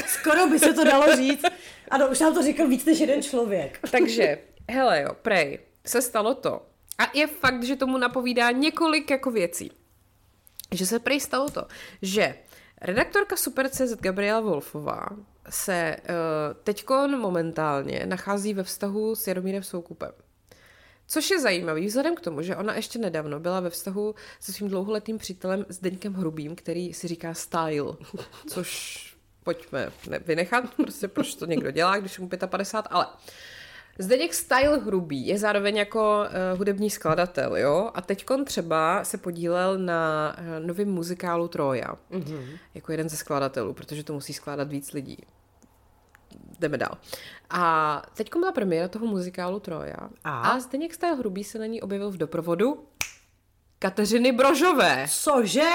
Skoro 0.06 0.46
by 0.46 0.58
se 0.58 0.72
to 0.72 0.84
dalo 0.84 1.16
říct. 1.16 1.44
Ano, 1.90 2.08
už 2.08 2.20
nám 2.20 2.34
to 2.34 2.42
říkal 2.42 2.68
víc 2.68 2.84
než 2.84 2.98
jeden 2.98 3.22
člověk. 3.22 3.78
Takže, 3.90 4.38
hele 4.70 5.02
jo, 5.02 5.10
prej, 5.22 5.58
se 5.86 6.02
stalo 6.02 6.34
to. 6.34 6.62
A 6.98 7.10
je 7.14 7.26
fakt, 7.26 7.62
že 7.62 7.76
tomu 7.76 7.98
napovídá 7.98 8.50
několik 8.50 9.10
jako 9.10 9.30
věcí. 9.30 9.70
Že 10.72 10.86
se 10.86 10.98
prej 10.98 11.20
stalo 11.20 11.48
to, 11.50 11.66
že 12.02 12.34
redaktorka 12.80 13.36
Super.cz 13.36 13.94
Gabriela 14.00 14.40
Wolfová 14.40 15.06
se 15.50 15.96
uh, 16.00 16.14
teďkon 16.64 17.18
momentálně 17.20 18.06
nachází 18.06 18.54
ve 18.54 18.62
vztahu 18.62 19.14
s 19.14 19.26
Jaromírem 19.26 19.62
Soukupem. 19.62 20.12
Což 21.12 21.30
je 21.30 21.40
zajímavý, 21.40 21.86
vzhledem 21.86 22.14
k 22.14 22.20
tomu, 22.20 22.42
že 22.42 22.56
ona 22.56 22.74
ještě 22.74 22.98
nedávno 22.98 23.40
byla 23.40 23.60
ve 23.60 23.70
vztahu 23.70 24.14
se 24.40 24.52
svým 24.52 24.68
dlouholetým 24.68 25.18
přítelem 25.18 25.66
Zdeňkem 25.68 26.14
Hrubým, 26.14 26.56
který 26.56 26.94
si 26.94 27.08
říká 27.08 27.34
Style, 27.34 27.96
což 28.48 28.98
pojďme 29.44 29.92
ne- 30.10 30.18
vynechat, 30.18 30.74
prostě 30.74 31.08
proč 31.08 31.34
to 31.34 31.46
někdo 31.46 31.70
dělá, 31.70 31.98
když 31.98 32.18
je 32.18 32.22
mu 32.22 32.28
55, 32.46 32.96
ale 32.96 33.06
Zdeněk 33.98 34.34
Style 34.34 34.78
Hrubý 34.78 35.26
je 35.26 35.38
zároveň 35.38 35.76
jako 35.76 36.24
uh, 36.24 36.58
hudební 36.58 36.90
skladatel, 36.90 37.56
jo? 37.56 37.90
A 37.94 38.00
teďkon 38.00 38.44
třeba 38.44 39.04
se 39.04 39.18
podílel 39.18 39.78
na 39.78 40.34
uh, 40.38 40.66
novém 40.66 40.88
muzikálu 40.88 41.48
Troja, 41.48 41.94
mm-hmm. 42.10 42.58
jako 42.74 42.92
jeden 42.92 43.08
ze 43.08 43.16
skladatelů, 43.16 43.74
protože 43.74 44.04
to 44.04 44.12
musí 44.12 44.32
skládat 44.32 44.68
víc 44.68 44.92
lidí. 44.92 45.18
Jdeme 46.62 46.78
dál. 46.78 46.98
A 47.50 48.02
teď 48.14 48.30
byla 48.38 48.52
premiéra 48.52 48.88
toho 48.88 49.06
muzikálu 49.06 49.60
Troja. 49.60 49.96
A? 50.24 50.40
A 50.40 50.60
Zdeněk 50.60 50.94
Style 50.94 51.14
Hrubý 51.14 51.44
se 51.44 51.58
na 51.58 51.66
ní 51.66 51.82
objevil 51.82 52.10
v 52.10 52.16
doprovodu 52.16 52.84
Kateřiny 53.82 54.32
Brožové. 54.32 55.06
Cože? 55.08 55.70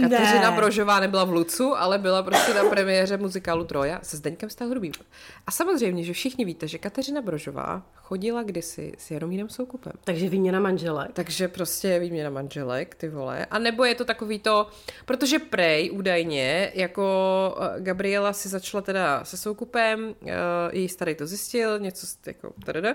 Kateřina 0.00 0.50
ne. 0.50 0.56
Brožová 0.56 1.00
nebyla 1.00 1.24
v 1.24 1.32
Lucu, 1.32 1.76
ale 1.76 1.98
byla 1.98 2.22
prostě 2.22 2.54
na 2.54 2.64
premiéře 2.64 3.16
muzikálu 3.16 3.64
Troja 3.64 4.00
se 4.02 4.16
Zdeňkem 4.16 4.50
Stahrubým. 4.50 4.92
A 5.46 5.50
samozřejmě, 5.50 6.04
že 6.04 6.12
všichni 6.12 6.44
víte, 6.44 6.68
že 6.68 6.78
Kateřina 6.78 7.22
Brožová 7.22 7.82
chodila 7.94 8.42
kdysi 8.42 8.92
s 8.98 9.10
Jaromírem 9.10 9.48
Soukupem. 9.48 9.92
Takže 10.04 10.28
výměna 10.28 10.60
manželek. 10.60 11.10
Takže 11.12 11.48
prostě 11.48 11.98
výměna 11.98 12.30
manželek, 12.30 12.94
ty 12.94 13.08
vole. 13.08 13.46
A 13.46 13.58
nebo 13.58 13.84
je 13.84 13.94
to 13.94 14.04
takový 14.04 14.38
to, 14.38 14.66
protože 15.04 15.38
Prej 15.38 15.90
údajně, 15.92 16.72
jako 16.74 17.58
eh, 17.60 17.80
Gabriela 17.80 18.32
si 18.32 18.48
začala 18.48 18.82
teda 18.82 19.24
se 19.24 19.36
Soukupem, 19.36 20.04
uh, 20.04 20.30
její 20.72 20.88
starý 20.88 21.14
to 21.14 21.26
zjistil, 21.26 21.78
něco 21.78 22.06
jako 22.26 22.52
tadada, 22.64 22.94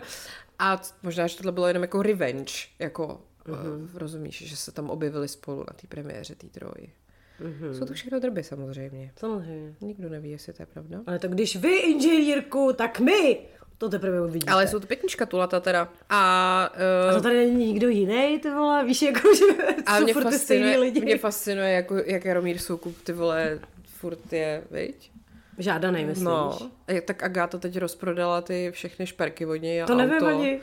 a 0.60 0.82
možná, 1.04 1.28
že 1.28 1.38
tohle 1.38 1.52
bylo 1.52 1.68
jenom 1.68 1.84
jako 1.84 2.02
revenge, 2.02 2.54
jako 2.80 3.22
uh, 3.48 3.56
rozumíš, 3.94 4.48
že 4.48 4.56
se 4.58 4.72
tam 4.72 4.90
objevili 4.90 5.28
spolu 5.28 5.60
na 5.60 5.74
té 5.82 5.88
premiéře 5.88 6.36
té 6.36 6.48
troji. 6.48 6.94
Mm-hmm. 7.42 7.72
Jsou 7.72 7.86
to 7.86 7.94
všechno 7.94 8.20
drby 8.20 8.44
samozřejmě. 8.44 9.12
Samozřejmě. 9.16 9.74
Nikdo 9.82 10.10
neví, 10.10 10.32
jestli 10.32 10.54
to 10.54 10.62
je 10.62 10.66
pravda. 10.66 11.00
Ale 11.08 11.20
to 11.20 11.28
když 11.28 11.56
vy, 11.56 11.76
inženýrku, 11.78 12.74
tak 12.74 13.00
my 13.00 13.38
to 13.78 13.90
teprve 13.90 14.22
uvidíte. 14.22 14.52
Ale 14.52 14.68
jsou 14.68 14.80
to 14.80 14.88
pěkný 14.88 15.10
škatulata 15.10 15.60
teda. 15.60 15.90
A, 16.10 16.64
A 16.66 16.70
uh, 17.10 17.16
to 17.16 17.22
tady 17.22 17.36
není 17.36 17.66
nikdo 17.66 17.90
jiný, 17.90 18.40
ty 18.40 18.50
vole, 18.50 18.86
víš, 18.86 19.02
jako, 19.02 19.36
že 19.36 19.64
A 19.86 19.98
jsou 19.98 20.04
mě 20.04 20.14
fascinuje, 20.14 20.78
lidi. 20.78 21.02
mě 21.02 21.18
fascinuje, 21.18 21.72
jako, 21.72 21.96
jak 21.96 22.26
Jaromír 22.26 22.58
Soukup, 22.58 23.02
ty 23.04 23.14
vole, 23.14 23.60
furt 23.86 24.34
je, 24.34 24.64
viď? 24.72 25.12
Žádanej, 25.58 26.06
myslíš? 26.06 26.26
No, 26.26 26.60
a 26.88 27.02
tak 27.06 27.24
Agáta 27.24 27.58
teď 27.58 27.78
rozprodala 27.78 28.42
ty 28.42 28.72
všechny 28.74 29.08
šperky 29.08 29.46
od 29.46 29.56
něj 29.56 29.84
a 29.84 29.86
To 29.86 29.96
nevím 29.96 30.16
auto. 30.16 30.26
ani. 30.26 30.60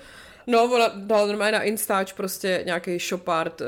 No, 0.48 0.64
ona 0.64 0.88
dala 0.94 1.26
normálně 1.26 1.52
na 1.52 1.62
Instač 1.62 2.12
prostě 2.12 2.62
nějaký 2.66 2.98
shopart, 2.98 3.61
uh, 3.61 3.66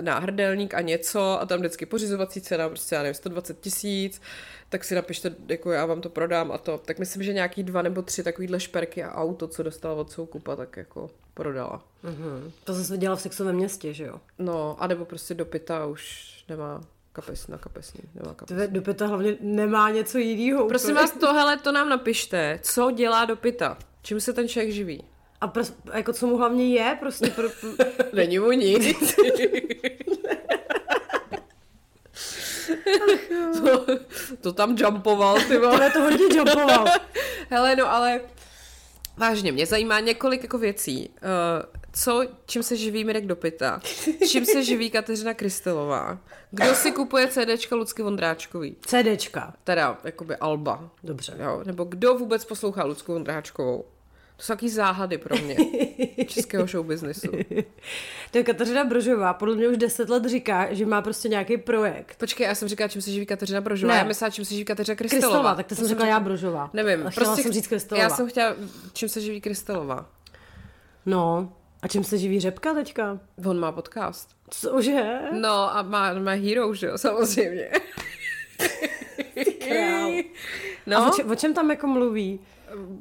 náhrdelník 0.00 0.74
a 0.74 0.80
něco 0.80 1.40
a 1.40 1.46
tam 1.46 1.58
vždycky 1.58 1.86
pořizovací 1.86 2.40
cena, 2.40 2.68
prostě 2.68 2.94
já 2.94 3.02
nevím, 3.02 3.14
120 3.14 3.60
tisíc, 3.60 4.20
tak 4.68 4.84
si 4.84 4.94
napište, 4.94 5.34
jako 5.48 5.72
já 5.72 5.86
vám 5.86 6.00
to 6.00 6.08
prodám 6.08 6.52
a 6.52 6.58
to. 6.58 6.78
Tak 6.78 6.98
myslím, 6.98 7.22
že 7.22 7.32
nějaký 7.32 7.62
dva 7.62 7.82
nebo 7.82 8.02
tři 8.02 8.22
takovýhle 8.22 8.60
šperky 8.60 9.04
a 9.04 9.14
auto, 9.14 9.48
co 9.48 9.62
dostala 9.62 9.94
od 9.94 10.10
Soukupa, 10.10 10.56
tak 10.56 10.76
jako 10.76 11.10
prodala. 11.34 11.84
Mhm. 12.02 12.52
To 12.64 12.74
jsem 12.74 12.84
se 12.84 12.98
dělala 12.98 13.16
v 13.16 13.20
sexovém 13.20 13.56
městě, 13.56 13.94
že 13.94 14.04
jo? 14.04 14.20
No, 14.38 14.76
a 14.78 14.86
nebo 14.86 15.04
prostě 15.04 15.34
do 15.34 15.44
pyta 15.44 15.86
už 15.86 16.30
nemá 16.48 16.80
kapes 17.12 17.48
na 17.48 17.58
kapesní, 17.58 18.00
nemá 18.14 18.34
kapes. 18.34 18.54
Tve 18.54 18.66
do 18.66 18.82
pyta 18.82 19.06
hlavně 19.06 19.36
nemá 19.40 19.90
něco 19.90 20.18
jiného. 20.18 20.68
Prosím 20.68 20.94
vás, 20.94 21.10
tohle 21.10 21.56
to 21.56 21.72
nám 21.72 21.88
napište. 21.88 22.60
Co 22.62 22.90
dělá 22.90 23.24
do 23.24 23.36
pyta? 23.36 23.78
Čím 24.02 24.20
se 24.20 24.32
ten 24.32 24.48
člověk 24.48 24.74
živí? 24.74 25.04
A 25.40 25.48
pros, 25.48 25.72
jako 25.92 26.12
co 26.12 26.26
mu 26.26 26.36
hlavně 26.36 26.68
je, 26.68 26.96
prostě 27.00 27.26
pro, 27.30 27.48
Není 28.12 28.38
mu 28.38 28.50
nic. 28.52 29.14
to, 33.64 33.86
to 34.40 34.52
tam 34.52 34.76
jumpoval, 34.78 35.38
ty 35.48 35.58
vole. 35.58 35.90
to 35.90 36.00
hodně 36.00 36.36
jumpoval. 36.36 36.86
Hele, 37.50 37.76
no 37.76 37.92
ale 37.92 38.20
vážně, 39.16 39.52
mě 39.52 39.66
zajímá 39.66 40.00
několik 40.00 40.42
jako 40.42 40.58
věcí. 40.58 41.08
Uh, 41.08 41.16
co, 41.92 42.22
čím 42.46 42.62
se 42.62 42.76
živí 42.76 43.04
Mirek 43.04 43.26
do 43.26 43.36
pyta? 43.36 43.80
Čím 44.28 44.44
se 44.44 44.64
živí 44.64 44.90
Kateřina 44.90 45.34
Krystelová? 45.34 46.18
Kdo 46.50 46.74
si 46.74 46.92
kupuje 46.92 47.28
CDčka 47.28 47.76
Lucky 47.76 48.02
Vondráčkový? 48.02 48.76
CDčka. 48.86 49.54
Teda, 49.64 49.98
jakoby 50.04 50.36
Alba. 50.36 50.90
Dobře. 51.04 51.34
Jo? 51.38 51.62
Nebo 51.64 51.84
kdo 51.84 52.14
vůbec 52.14 52.44
poslouchá 52.44 52.84
Lucku 52.84 53.12
Vondráčkovou? 53.12 53.84
To 54.40 54.46
jsou 54.46 54.52
taky 54.52 54.68
záhady 54.68 55.18
pro 55.18 55.36
mě. 55.38 55.56
Českého 56.26 56.66
showbiznisu. 56.66 57.28
To 58.30 58.38
je 58.38 58.44
Kateřina 58.44 58.84
Brožová, 58.84 59.34
podle 59.34 59.56
mě 59.56 59.68
už 59.68 59.76
deset 59.76 60.10
let 60.10 60.24
říká, 60.24 60.74
že 60.74 60.86
má 60.86 61.02
prostě 61.02 61.28
nějaký 61.28 61.56
projekt. 61.56 62.16
Počkej, 62.18 62.46
já 62.46 62.54
jsem 62.54 62.68
říkala, 62.68 62.88
čím 62.88 63.02
se 63.02 63.10
živí 63.10 63.26
Kateřina 63.26 63.60
Brožová. 63.60 63.92
Ne. 63.92 63.98
Já 63.98 64.04
myslela, 64.04 64.30
čím 64.30 64.44
se 64.44 64.54
živí 64.54 64.64
Kateřina 64.64 64.96
Krystelová. 64.96 65.26
Krystelová, 65.28 65.54
tak 65.54 65.66
to 65.66 65.74
jsem 65.74 65.88
řekla 65.88 66.06
já 66.06 66.20
Brožová. 66.20 66.70
Nevím. 66.72 67.06
A 67.06 67.10
chtěla 67.10 67.36
jsem 67.36 67.52
říct 67.52 67.66
Krystelová. 67.66 68.02
Já 68.02 68.10
jsem 68.10 68.28
chtěla, 68.28 68.54
čím 68.92 69.08
se 69.08 69.20
živí 69.20 69.40
Krystelová. 69.40 70.06
No, 71.06 71.52
a 71.82 71.88
čím 71.88 72.04
se 72.04 72.18
živí 72.18 72.40
Řepka 72.40 72.74
teďka? 72.74 73.18
On 73.46 73.60
má 73.60 73.72
podcast. 73.72 74.28
Cože? 74.50 75.18
No 75.32 75.76
a 75.76 75.82
má, 75.82 76.12
má 76.14 76.32
Hero, 76.32 76.74
že 76.74 76.86
jo, 76.86 76.98
samozřejmě. 76.98 77.70
No, 80.86 80.96
A 80.96 81.08
o, 81.08 81.16
če, 81.16 81.24
o 81.24 81.34
čem 81.34 81.54
tam 81.54 81.70
jako 81.70 81.86
mluví? 81.86 82.40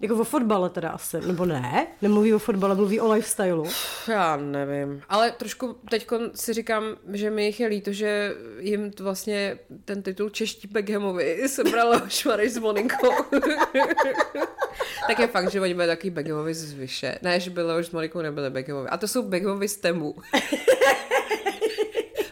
Jako 0.01 0.15
o 0.15 0.23
fotbale 0.23 0.69
teda 0.69 0.89
asi, 0.89 1.17
nebo 1.27 1.45
ne? 1.45 1.88
Nemluví 2.01 2.34
o 2.34 2.39
fotbale, 2.39 2.75
mluví 2.75 2.99
o 2.99 3.12
lifestylu. 3.13 3.65
já 4.08 4.38
nevím. 4.38 5.01
Ale 5.10 5.32
trošku 5.32 5.75
teď 5.89 6.08
si 6.36 6.53
říkám, 6.53 6.84
že 7.13 7.29
mi 7.29 7.45
jich 7.45 7.60
je 7.60 7.67
líto, 7.67 7.93
že 7.93 8.36
jim 8.60 8.91
to 8.91 9.03
vlastně 9.03 9.60
ten 9.86 10.01
titul 10.01 10.29
Čeští 10.29 10.67
Beckhamovi 10.67 11.43
sebrala 11.47 12.01
Šmareš 12.10 12.51
s 12.51 12.58
Monikou. 12.58 13.12
tak 15.08 15.19
je 15.19 15.27
fakt, 15.27 15.51
že 15.51 15.62
oni 15.62 15.73
byli 15.73 15.88
taky 15.88 16.10
Beckhamovi 16.10 16.53
z 16.53 16.73
Vyše. 16.73 17.19
Ne, 17.21 17.39
že 17.39 17.49
byli 17.49 17.79
už 17.79 17.88
s 17.88 17.91
Monikou, 17.91 18.21
nebyli 18.21 18.49
Beckhamovi. 18.49 18.89
A 18.89 18.97
to 18.97 19.08
jsou 19.08 19.21
Beckhamovi 19.23 19.67
z 19.67 19.77
Temu. 19.77 20.15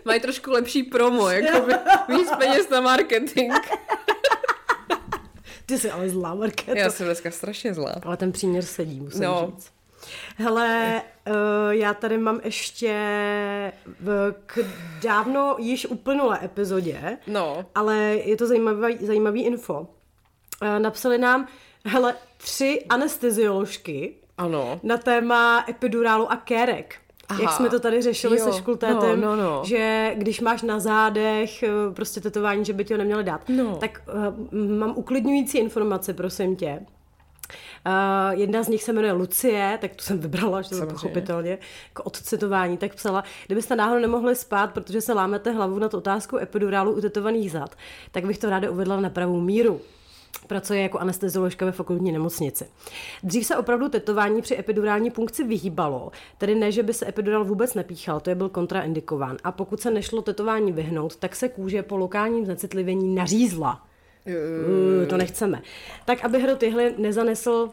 Mají 0.06 0.20
trošku 0.20 0.52
lepší 0.52 0.84
promo, 0.84 1.30
jako 1.30 1.68
víc 2.10 2.30
peněz 2.38 2.70
na 2.70 2.82
marketing. 2.82 3.54
Ty 5.70 5.78
jsi 5.80 5.92
ale 5.92 6.10
zlá, 6.10 6.36
Markéto. 6.36 6.78
Já 6.80 6.90
jsem 6.92 7.06
dneska 7.06 7.32
strašně 7.32 7.74
zlá. 7.74 7.94
Ale 8.04 8.18
ten 8.18 8.32
příměr 8.32 8.64
sedí, 8.66 9.00
musím 9.00 9.22
No. 9.22 9.52
říct. 9.56 9.72
Hele, 10.38 11.02
uh, 11.28 11.34
já 11.70 11.94
tady 11.94 12.18
mám 12.18 12.40
ještě 12.44 12.94
v, 14.00 14.34
k 14.46 14.60
dávno 15.04 15.56
již 15.60 15.86
uplynulé 15.86 16.40
epizodě, 16.46 17.18
No. 17.28 17.66
ale 17.76 17.96
je 17.98 18.38
to 18.38 18.48
zajímavý, 18.48 18.98
zajímavý 19.06 19.44
info. 19.44 19.80
Uh, 19.82 20.80
napsali 20.80 21.18
nám 21.18 21.48
Hele, 21.86 22.16
tři 22.38 22.86
anestezioložky 22.90 24.14
Ano. 24.38 24.80
na 24.84 24.98
téma 24.98 25.66
epidurálu 25.70 26.32
a 26.32 26.36
kérek. 26.36 26.96
Aha. 27.30 27.42
Jak 27.42 27.52
jsme 27.52 27.70
to 27.70 27.80
tady 27.80 28.02
řešili 28.02 28.40
Jo, 28.40 28.46
se 28.46 28.58
škultétem, 28.58 29.22
no, 29.22 29.36
no, 29.36 29.44
no. 29.44 29.62
že 29.66 30.12
když 30.16 30.42
máš 30.42 30.62
na 30.62 30.80
zádech 30.80 31.64
eh, 31.64 31.70
prostě 31.94 32.22
tetování, 32.22 32.66
že 32.66 32.74
by 32.74 32.86
ti 32.86 32.94
ho 32.94 32.98
neměli 32.98 33.24
dát. 33.24 33.42
No. 33.50 33.76
Tak 33.76 34.02
uh, 34.14 34.70
mám 34.78 34.94
uklidňující 34.96 35.58
informace, 35.58 36.14
prosím 36.14 36.56
tě. 36.56 36.80
Uh, 37.88 38.40
jedna 38.40 38.64
z 38.64 38.68
nich 38.68 38.84
se 38.84 38.94
jmenuje 38.94 39.14
Lucie, 39.14 39.78
tak 39.82 39.96
tu 39.96 40.04
jsem 40.04 40.20
vybrala, 40.20 40.62
že 40.62 40.70
to 40.70 40.86
pochopitelně, 40.86 41.58
k 41.94 42.06
odcitování, 42.06 42.78
tak 42.78 42.96
psala, 42.96 43.24
kdybyste 43.46 43.76
náhodou 43.76 44.02
nemohli 44.02 44.36
spát, 44.36 44.74
protože 44.74 45.02
se 45.02 45.14
lámete 45.14 45.52
hlavu 45.52 45.80
nad 45.80 45.94
otázkou 45.94 46.38
epidurálu 46.38 46.92
u 46.92 47.02
tetovaných 47.02 47.52
zad, 47.52 47.76
tak 48.12 48.26
bych 48.26 48.38
to 48.38 48.50
ráda 48.50 48.72
uvedla 48.72 49.00
na 49.00 49.10
pravou 49.10 49.42
míru. 49.42 49.82
Pracuje 50.48 50.82
jako 50.82 51.00
anestezioložka 51.00 51.66
ve 51.66 51.72
fakultní 51.72 52.12
nemocnici. 52.12 52.66
Dřív 53.24 53.46
se 53.46 53.58
opravdu 53.58 53.90
tetování 53.90 54.42
při 54.42 54.58
epidurální 54.60 55.12
punkci 55.12 55.44
vyhýbalo, 55.44 56.12
tedy 56.38 56.56
ne, 56.56 56.72
že 56.72 56.84
by 56.84 56.94
se 56.94 57.08
epidural 57.08 57.46
vůbec 57.46 57.74
nepíchal, 57.74 58.20
to 58.20 58.30
je 58.30 58.36
byl 58.36 58.50
kontraindikován. 58.50 59.38
A 59.44 59.52
pokud 59.52 59.82
se 59.82 59.92
nešlo 59.92 60.22
tetování 60.22 60.72
vyhnout, 60.72 61.16
tak 61.16 61.36
se 61.36 61.50
kůže 61.50 61.84
po 61.84 61.98
lokálním 61.98 62.46
znecitlivění 62.46 63.16
nařízla. 63.16 63.88
Uh, 64.28 65.08
to 65.08 65.18
nechceme. 65.18 65.62
Tak, 66.06 66.26
aby 66.26 66.40
hrot 66.40 66.64
jehly 66.64 66.94
nezanesl 66.98 67.70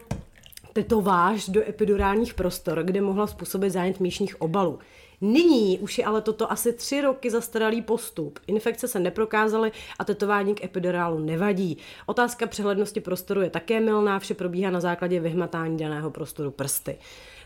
tetováž 0.72 1.48
do 1.48 1.68
epidurálních 1.68 2.34
prostor, 2.34 2.82
kde 2.82 3.00
mohla 3.00 3.26
způsobit 3.26 3.72
zánět 3.72 4.00
míšních 4.00 4.40
obalů. 4.40 4.78
Nyní 5.20 5.78
už 5.78 5.98
je 5.98 6.04
ale 6.04 6.20
toto 6.20 6.52
asi 6.52 6.72
tři 6.72 7.00
roky 7.00 7.30
zastaralý 7.30 7.82
postup. 7.82 8.38
Infekce 8.46 8.88
se 8.88 9.00
neprokázaly 9.00 9.72
a 9.98 10.04
tetování 10.04 10.54
k 10.54 10.64
epidurálu 10.64 11.18
nevadí. 11.18 11.78
Otázka 12.06 12.46
přehlednosti 12.46 13.00
prostoru 13.00 13.40
je 13.40 13.50
také 13.50 13.80
milná, 13.80 14.18
vše 14.18 14.34
probíhá 14.34 14.70
na 14.70 14.80
základě 14.80 15.20
vyhmatání 15.20 15.76
daného 15.76 16.10
prostoru 16.10 16.50
prsty. 16.50 16.98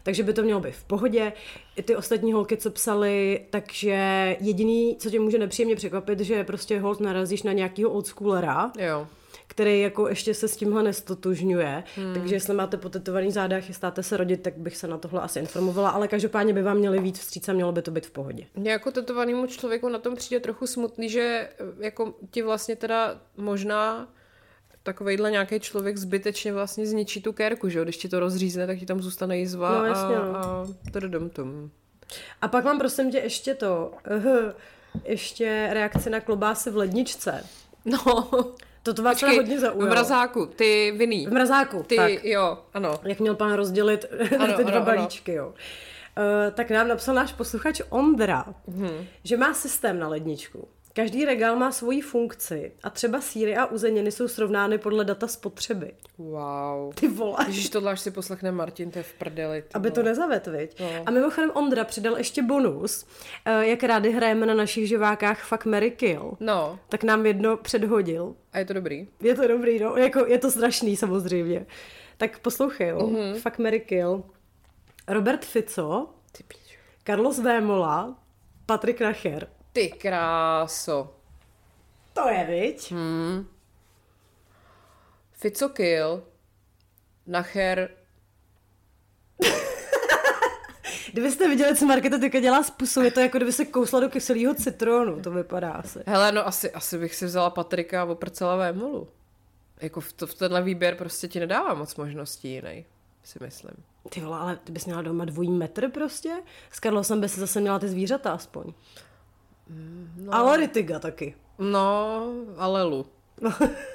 Takže 0.02 0.22
by 0.22 0.33
to 0.33 0.42
mělo 0.42 0.61
být 0.61 0.74
v 0.74 0.85
pohodě. 0.85 1.33
I 1.76 1.83
ty 1.83 1.96
ostatní 1.96 2.33
holky, 2.33 2.57
co 2.57 2.70
psali, 2.70 3.40
takže 3.50 4.37
jediný, 4.40 4.96
co 4.98 5.11
tě 5.11 5.20
může 5.20 5.38
nepříjemně 5.38 5.76
překvapit, 5.76 6.20
že 6.20 6.44
prostě 6.44 6.81
hold 6.81 7.00
narazíš 7.00 7.42
na 7.42 7.52
nějakého 7.52 7.90
oldschoolera, 7.90 8.72
Jo. 8.78 9.07
Který 9.59 9.81
jako 9.81 10.09
ještě 10.09 10.35
se 10.35 10.49
s 10.49 10.57
tímhle 10.57 10.83
nestotužňuje. 10.83 11.85
Hmm. 11.97 12.14
Takže 12.14 12.35
jestli 12.35 12.55
máte 12.55 12.77
potetovaný 12.77 13.33
záda 13.33 13.57
a 13.57 13.61
chystáte 13.61 14.03
se 14.03 14.16
rodit, 14.16 14.42
tak 14.42 14.57
bych 14.57 14.77
se 14.77 14.87
na 14.87 14.99
tohle 14.99 15.21
asi 15.21 15.38
informovala, 15.38 15.90
ale 15.90 16.09
každopádně 16.09 16.53
by 16.53 16.62
vám 16.62 16.77
měli 16.77 17.01
víc 17.01 17.18
vstříc 17.18 17.49
a 17.49 17.53
mělo 17.53 17.73
by 17.73 17.83
to 17.83 17.90
být 17.90 18.07
v 18.07 18.11
pohodě. 18.11 18.47
Mně 18.55 18.71
jako 18.71 18.90
tetovanému 18.90 19.47
člověku 19.47 19.88
na 19.88 19.99
tom 19.99 20.16
přijde 20.16 20.40
trochu 20.40 20.66
smutný, 20.66 21.09
že 21.09 21.21
eh, 21.21 21.85
jako 21.85 22.14
ti 22.31 22.42
vlastně 22.42 22.77
teda 22.77 23.21
možná 23.37 24.09
takovejhle 24.83 25.31
nějaký 25.31 25.61
člověk 25.61 25.97
zbytečně 25.97 26.53
vlastně 26.53 26.87
zničí 26.87 27.23
tu 27.23 27.33
kérku, 27.33 27.68
že 27.68 27.79
jo? 27.79 27.85
Když 27.85 27.97
ti 27.97 28.09
to 28.09 28.21
rozřízne, 28.21 28.66
tak 28.66 28.79
ti 28.79 28.87
tam 28.87 29.03
zůstane 29.03 29.38
jizva 29.38 29.79
No, 29.79 29.85
jasně, 29.85 30.16
a, 30.16 30.27
no. 30.27 30.38
a 30.38 30.66
trdom 30.92 31.31
tom. 31.31 31.71
A 32.40 32.49
pak 32.49 32.64
mám 32.64 32.79
prosím 32.79 33.11
tě 33.11 33.18
ještě 33.18 33.55
to, 33.55 33.92
uh, 34.16 34.25
ještě 35.05 35.68
reakce 35.73 36.11
na 36.11 36.21
klobásy 36.21 36.71
v 36.71 36.77
ledničce. 36.77 37.44
No, 37.85 38.29
To 38.83 38.95
to 38.95 39.03
vás 39.03 39.14
počkej, 39.21 39.37
hodně 39.37 39.57
v 39.57 39.61
zaujalo. 39.61 39.91
mrazáku, 39.91 40.47
ty 40.47 40.95
vinný. 40.97 41.27
V 41.27 41.33
mrazáku, 41.33 41.83
Ty, 41.83 41.97
tak. 41.97 42.25
jo, 42.25 42.59
ano. 42.75 43.01
Jak 43.03 43.21
měl 43.21 43.35
pán 43.35 43.53
rozdělit 43.53 44.05
Ano, 44.38 44.57
ty 44.57 44.64
dva 44.64 44.73
ano, 44.73 44.77
ano. 44.77 44.85
balíčky, 44.87 45.33
jo. 45.33 45.49
Uh, 45.49 46.51
tak 46.55 46.71
nám 46.71 46.88
napsal 46.88 47.14
náš 47.14 47.33
posluchač 47.33 47.81
Ondra, 47.88 48.45
Mhm. 48.67 49.07
že 49.25 49.37
má 49.37 49.55
systém 49.55 49.99
na 49.99 50.09
ledničku. 50.09 50.69
Každý 50.98 51.24
regál 51.24 51.56
má 51.56 51.72
svoji 51.72 52.00
funkci 52.00 52.72
a 52.82 52.90
třeba 52.90 53.20
síry 53.20 53.56
a 53.56 53.66
uzeniny 53.66 54.12
jsou 54.12 54.28
srovnány 54.28 54.78
podle 54.78 55.04
data 55.04 55.26
spotřeby. 55.28 55.92
Wow. 56.18 56.94
Ty 56.94 57.08
vole. 57.08 57.37
Když 57.48 57.68
tohle 57.68 57.92
až 57.92 58.00
si 58.00 58.11
poslechne 58.11 58.52
Martin, 58.52 58.90
to 58.90 58.98
je 58.98 59.02
v 59.02 59.12
prdeli. 59.12 59.62
ty 59.62 59.68
Aby 59.74 59.90
to 59.90 60.00
vole. 60.00 60.11
nezaved, 60.11 60.46
viď? 60.46 60.80
No. 60.80 60.87
A 61.06 61.11
mimochodem 61.11 61.50
Ondra 61.54 61.84
přidal 61.84 62.18
ještě 62.18 62.42
bonus. 62.42 63.06
Eh, 63.44 63.66
Jak 63.66 63.82
rádi 63.82 64.11
hrajeme 64.11 64.46
na 64.46 64.54
našich 64.54 64.88
živákách 64.88 65.42
Fuck, 65.44 65.64
Mary 65.64 65.90
Kill, 65.90 66.37
No, 66.40 66.78
tak 66.88 67.04
nám 67.04 67.26
jedno 67.26 67.56
předhodil. 67.56 68.34
a 68.52 68.58
je 68.58 68.64
to 68.64 68.72
dobrý. 68.72 69.08
Je 69.20 69.34
to 69.34 69.48
dobrý, 69.48 69.78
no. 69.78 69.96
Jako, 69.96 70.26
je 70.26 70.38
to 70.38 70.50
strašný 70.50 70.96
samozřejmě. 70.96 71.66
Tak 72.16 72.38
poslouchej, 72.38 72.88
jo. 72.88 73.06
Mhm. 73.06 73.16
Mm-hmm. 73.16 73.40
Fuck, 73.40 73.58
Mary 73.58 73.80
Kill. 73.80 74.24
Robert 75.08 75.44
Fico, 75.44 76.08
Ty. 76.32 76.44
Carlos 77.06 77.38
Vémola, 77.38 78.18
Patrik 78.66 79.00
Nacher. 79.00 79.48
Ty 79.72 79.88
kráso. 79.88 81.14
To 82.12 82.28
je, 82.28 82.44
viď? 82.44 82.92
Hmm. 82.92 83.48
Fico 85.33 85.68
kill. 85.68 86.22
Nacher. 87.26 87.90
Kdybyste 91.12 91.48
viděli, 91.48 91.76
co 91.76 91.87
Marketa 91.87 92.18
teďka 92.18 92.40
dělá 92.40 92.62
s 92.62 92.70
pusou, 92.70 93.02
je 93.02 93.11
to 93.11 93.20
jako 93.20 93.38
kdyby 93.38 93.52
se 93.52 93.64
kousla 93.64 94.00
do 94.00 94.09
kyselého 94.09 94.54
citronu, 94.54 95.20
to 95.22 95.31
vypadá 95.31 95.72
asi. 95.72 95.98
Hele, 96.07 96.33
no 96.33 96.46
asi, 96.46 96.70
asi 96.72 96.98
bych 96.98 97.14
si 97.14 97.26
vzala 97.26 97.50
Patrika 97.50 98.02
a 98.02 98.04
oprcela 98.04 98.57
Vémolu. 98.57 99.09
Jako 99.81 100.00
v, 100.00 100.12
to, 100.12 100.26
v 100.26 100.35
tenhle 100.35 100.62
výběr 100.62 100.94
prostě 100.94 101.28
ti 101.28 101.40
nedává 101.40 101.74
moc 101.74 101.96
možností 101.96 102.52
jiný, 102.52 102.85
si 103.24 103.38
myslím. 103.42 103.85
Ty 104.11 104.20
vole, 104.20 104.38
ale 104.38 104.57
ty 104.57 104.72
bys 104.72 104.87
měla 104.87 105.02
doma 105.02 105.24
dvojí 105.24 105.50
metr 105.50 105.90
prostě? 105.90 106.33
S 106.70 106.81
Carlosem 106.81 107.20
by 107.20 107.28
si 107.28 107.40
zase 107.40 107.61
měla 107.61 107.78
ty 107.78 107.88
zvířata 107.88 108.33
aspoň. 108.33 108.72
No. 110.16 110.35
Ale 110.35 110.57
Ritiga 110.57 110.98
taky. 110.98 111.35
No, 111.59 112.22
a 112.57 112.66
Lelu. 112.66 113.07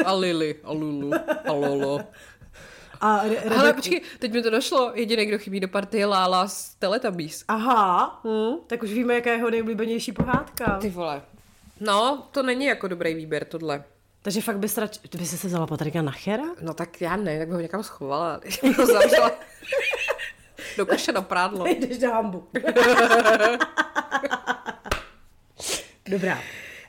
A 0.06 0.14
Lily, 0.14 0.56
a 0.64 0.72
Lulu, 0.72 1.12
a 1.48 1.52
Lolo. 1.52 2.00
A 3.02 3.24
Re- 3.24 3.40
Ale 3.40 3.56
Rebeku. 3.58 3.76
počkej, 3.76 4.02
teď 4.20 4.34
mi 4.34 4.42
to 4.44 4.50
došlo. 4.50 4.92
Jediný, 4.96 5.26
kdo 5.26 5.38
chybí 5.40 5.60
do 5.60 5.68
party, 5.68 5.98
je 5.98 6.06
Lála 6.06 6.48
z 6.48 6.76
Teletubbies. 6.76 7.44
Aha, 7.48 8.22
hm, 8.24 8.56
tak 8.68 8.84
už 8.84 8.94
víme, 8.94 9.14
jaká 9.16 9.30
je 9.30 9.36
jeho 9.38 9.50
nejoblíbenější 9.50 10.12
pohádka. 10.12 10.78
Ty 10.82 10.90
vole. 10.90 11.22
No, 11.80 12.28
to 12.32 12.44
není 12.44 12.66
jako 12.66 12.88
dobrý 12.88 13.14
výběr, 13.14 13.46
tohle. 13.46 13.84
Takže 14.22 14.42
fakt 14.42 14.58
bys 14.58 14.80
ty 15.10 15.18
bys 15.18 15.42
se 15.42 15.48
vzala 15.48 15.68
Patrika 15.68 16.02
Nachera? 16.02 16.44
No 16.62 16.74
tak 16.74 17.02
já 17.02 17.16
ne, 17.16 17.40
tak 17.40 17.48
bych 17.48 17.56
ho 17.56 17.62
někam 17.62 17.84
schovala. 17.84 18.40
bych 18.64 18.78
ho 18.78 18.86
zavřela 18.86 19.32
do 20.78 20.86
koše 20.86 21.12
na 21.12 21.22
prádlo. 21.22 21.68
Jdeš 21.68 21.98
do 21.98 22.10
hambu. 22.12 22.48
Dobrá. 26.10 26.42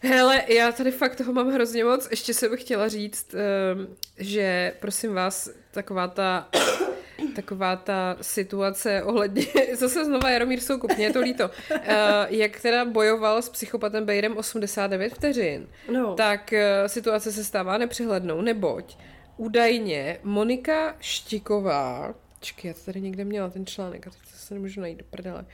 Hele, 0.02 0.42
já 0.48 0.72
tady 0.72 0.90
fakt 0.90 1.16
toho 1.16 1.32
mám 1.32 1.50
hrozně 1.52 1.84
moc. 1.84 2.08
Ještě 2.10 2.34
jsem 2.34 2.56
chtěla 2.56 2.88
říct, 2.88 3.34
ehm, 3.34 3.86
že 4.18 4.72
prosím 4.80 5.14
vás, 5.14 5.50
taková 5.70 6.08
ta 6.08 6.48
taková 7.36 7.76
ta 7.76 8.16
situace 8.20 9.02
ohledně, 9.02 9.46
zase 9.74 10.04
znova 10.04 10.30
Jaromír 10.30 10.60
Soukup, 10.60 10.96
mě 10.96 11.06
je 11.06 11.12
to 11.12 11.20
líto, 11.20 11.50
uh, 11.70 11.80
jak 12.28 12.60
teda 12.60 12.84
bojoval 12.84 13.42
s 13.42 13.48
psychopatem 13.48 14.04
Bejrem 14.04 14.36
89 14.36 15.14
vteřin, 15.14 15.68
No. 15.92 16.14
tak 16.14 16.52
uh, 16.52 16.86
situace 16.86 17.32
se 17.32 17.44
stává 17.44 17.78
nepřehlednou, 17.78 18.40
neboť 18.40 18.96
údajně 19.36 20.18
Monika 20.22 20.96
Štiková, 21.00 22.14
čekaj, 22.40 22.68
já 22.68 22.74
to 22.74 22.80
tady 22.80 23.00
někde 23.00 23.24
měla 23.24 23.50
ten 23.50 23.66
článek 23.66 24.06
a 24.06 24.10
teď 24.10 24.20
to 24.20 24.36
se 24.38 24.54
nemůžu 24.54 24.80
najít 24.80 24.98
do 24.98 25.04
prdele, 25.10 25.44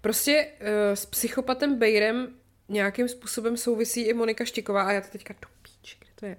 prostě 0.00 0.46
uh, 0.60 0.66
s 0.94 1.06
psychopatem 1.06 1.78
Bejrem 1.78 2.28
nějakým 2.68 3.08
způsobem 3.08 3.56
souvisí 3.56 4.02
i 4.02 4.14
Monika 4.14 4.44
Štiková 4.44 4.82
a 4.82 4.92
já 4.92 5.00
to 5.00 5.08
teďka 5.08 5.34
do 5.34 5.48
píči, 5.62 5.96
kde 6.00 6.10
to 6.14 6.26
je. 6.26 6.36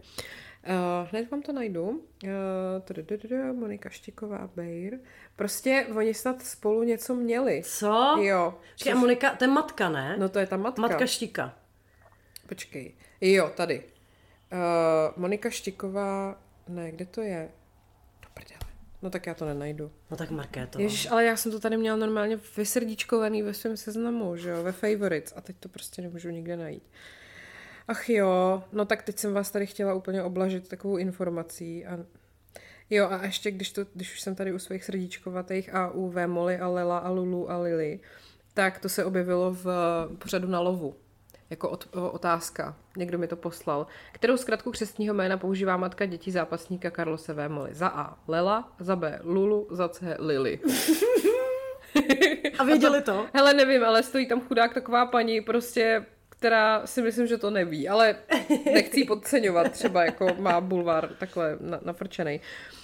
Uh, 0.67 1.07
hned 1.11 1.31
vám 1.31 1.41
to 1.41 1.53
najdu. 1.53 2.03
Uh, 2.23 3.53
Monika 3.53 3.89
Štiková, 3.89 4.49
Bejr. 4.55 4.99
Prostě 5.35 5.87
oni 5.95 6.13
snad 6.13 6.41
spolu 6.41 6.83
něco 6.83 7.15
měli. 7.15 7.61
Co? 7.65 8.17
Jo. 8.21 8.53
Počkej, 8.73 8.93
a 8.93 8.95
Monika, 8.95 9.35
to 9.35 9.43
je 9.43 9.47
matka, 9.47 9.89
ne? 9.89 10.15
No 10.19 10.29
to 10.29 10.39
je 10.39 10.47
ta 10.47 10.57
matka. 10.57 10.81
Matka 10.81 11.05
Štika. 11.05 11.55
Počkej. 12.47 12.93
Jo, 13.21 13.51
tady. 13.55 13.83
Uh, 14.51 15.21
Monika 15.21 15.49
Štiková, 15.49 16.41
ne, 16.67 16.91
kde 16.91 17.05
to 17.05 17.21
je? 17.21 17.49
No 19.01 19.09
tak 19.09 19.27
já 19.27 19.33
to 19.33 19.45
nenajdu. 19.45 19.91
No 20.12 20.17
tak 20.17 20.31
Markéto. 20.31 20.81
Ježiš, 20.81 21.12
ale 21.12 21.25
já 21.25 21.35
jsem 21.35 21.51
to 21.51 21.59
tady 21.59 21.77
měla 21.77 21.97
normálně 21.97 22.39
vysrdíčkovaný 22.57 23.43
ve 23.43 23.53
svém 23.53 23.77
seznamu, 23.77 24.35
že 24.35 24.49
jo, 24.49 24.63
ve 24.63 24.71
favorites 24.71 25.33
a 25.35 25.41
teď 25.41 25.55
to 25.59 25.69
prostě 25.69 26.01
nemůžu 26.01 26.29
nikde 26.29 26.57
najít. 26.57 26.83
Ach 27.88 28.09
jo, 28.09 28.63
no 28.71 28.85
tak 28.85 29.03
teď 29.03 29.19
jsem 29.19 29.33
vás 29.33 29.51
tady 29.51 29.65
chtěla 29.65 29.93
úplně 29.93 30.23
oblažit 30.23 30.67
takovou 30.67 30.97
informací 30.97 31.85
a 31.85 31.99
Jo, 32.89 33.07
a 33.09 33.25
ještě 33.25 33.51
když, 33.51 33.71
to, 33.71 33.85
když 33.93 34.13
už 34.13 34.21
jsem 34.21 34.35
tady 34.35 34.53
u 34.53 34.59
svých 34.59 34.83
srdíčkovatých 34.83 35.75
a 35.75 35.91
u 35.91 36.09
Vémoli 36.09 36.59
a 36.59 36.67
Lela 36.67 36.97
a 36.97 37.09
Lulu 37.09 37.51
a 37.51 37.57
Lily, 37.57 37.99
tak 38.53 38.79
to 38.79 38.89
se 38.89 39.05
objevilo 39.05 39.53
v 39.53 39.65
pořadu 40.19 40.47
na 40.47 40.59
lovu. 40.59 40.95
Jako 41.49 41.69
od, 41.69 41.88
otázka. 42.12 42.75
Někdo 42.97 43.17
mi 43.17 43.27
to 43.27 43.35
poslal. 43.35 43.88
Kterou 44.12 44.38
zkratku 44.38 44.71
křestního 44.71 45.13
jména 45.13 45.38
používá 45.38 45.77
matka 45.77 46.05
dětí 46.05 46.31
zápasníka 46.31 46.91
Karlose 46.91 47.33
Vémoli? 47.33 47.73
Za 47.73 47.88
A. 47.88 48.17
Lela, 48.27 48.71
za 48.79 48.95
B. 48.95 49.19
Lulu, 49.23 49.67
za 49.71 49.89
C. 49.89 50.15
Lily. 50.19 50.59
A 52.59 52.63
věděli 52.63 53.01
to? 53.01 53.25
Hele, 53.33 53.53
nevím, 53.53 53.83
ale 53.83 54.03
stojí 54.03 54.27
tam 54.27 54.41
chudák 54.41 54.73
taková 54.73 55.05
paní, 55.05 55.41
prostě, 55.41 56.05
která 56.29 56.88
si 56.88 57.01
myslím, 57.01 57.27
že 57.27 57.38
to 57.38 57.49
neví, 57.49 57.89
ale 57.89 58.15
nechci 58.73 59.03
podceňovat, 59.03 59.71
třeba 59.71 60.05
jako 60.05 60.27
má 60.39 60.62
bulvár 60.62 61.09
takhle 61.19 61.57
na, 61.62 61.79
nafrčený. 61.83 62.39
Uh, 62.39 62.78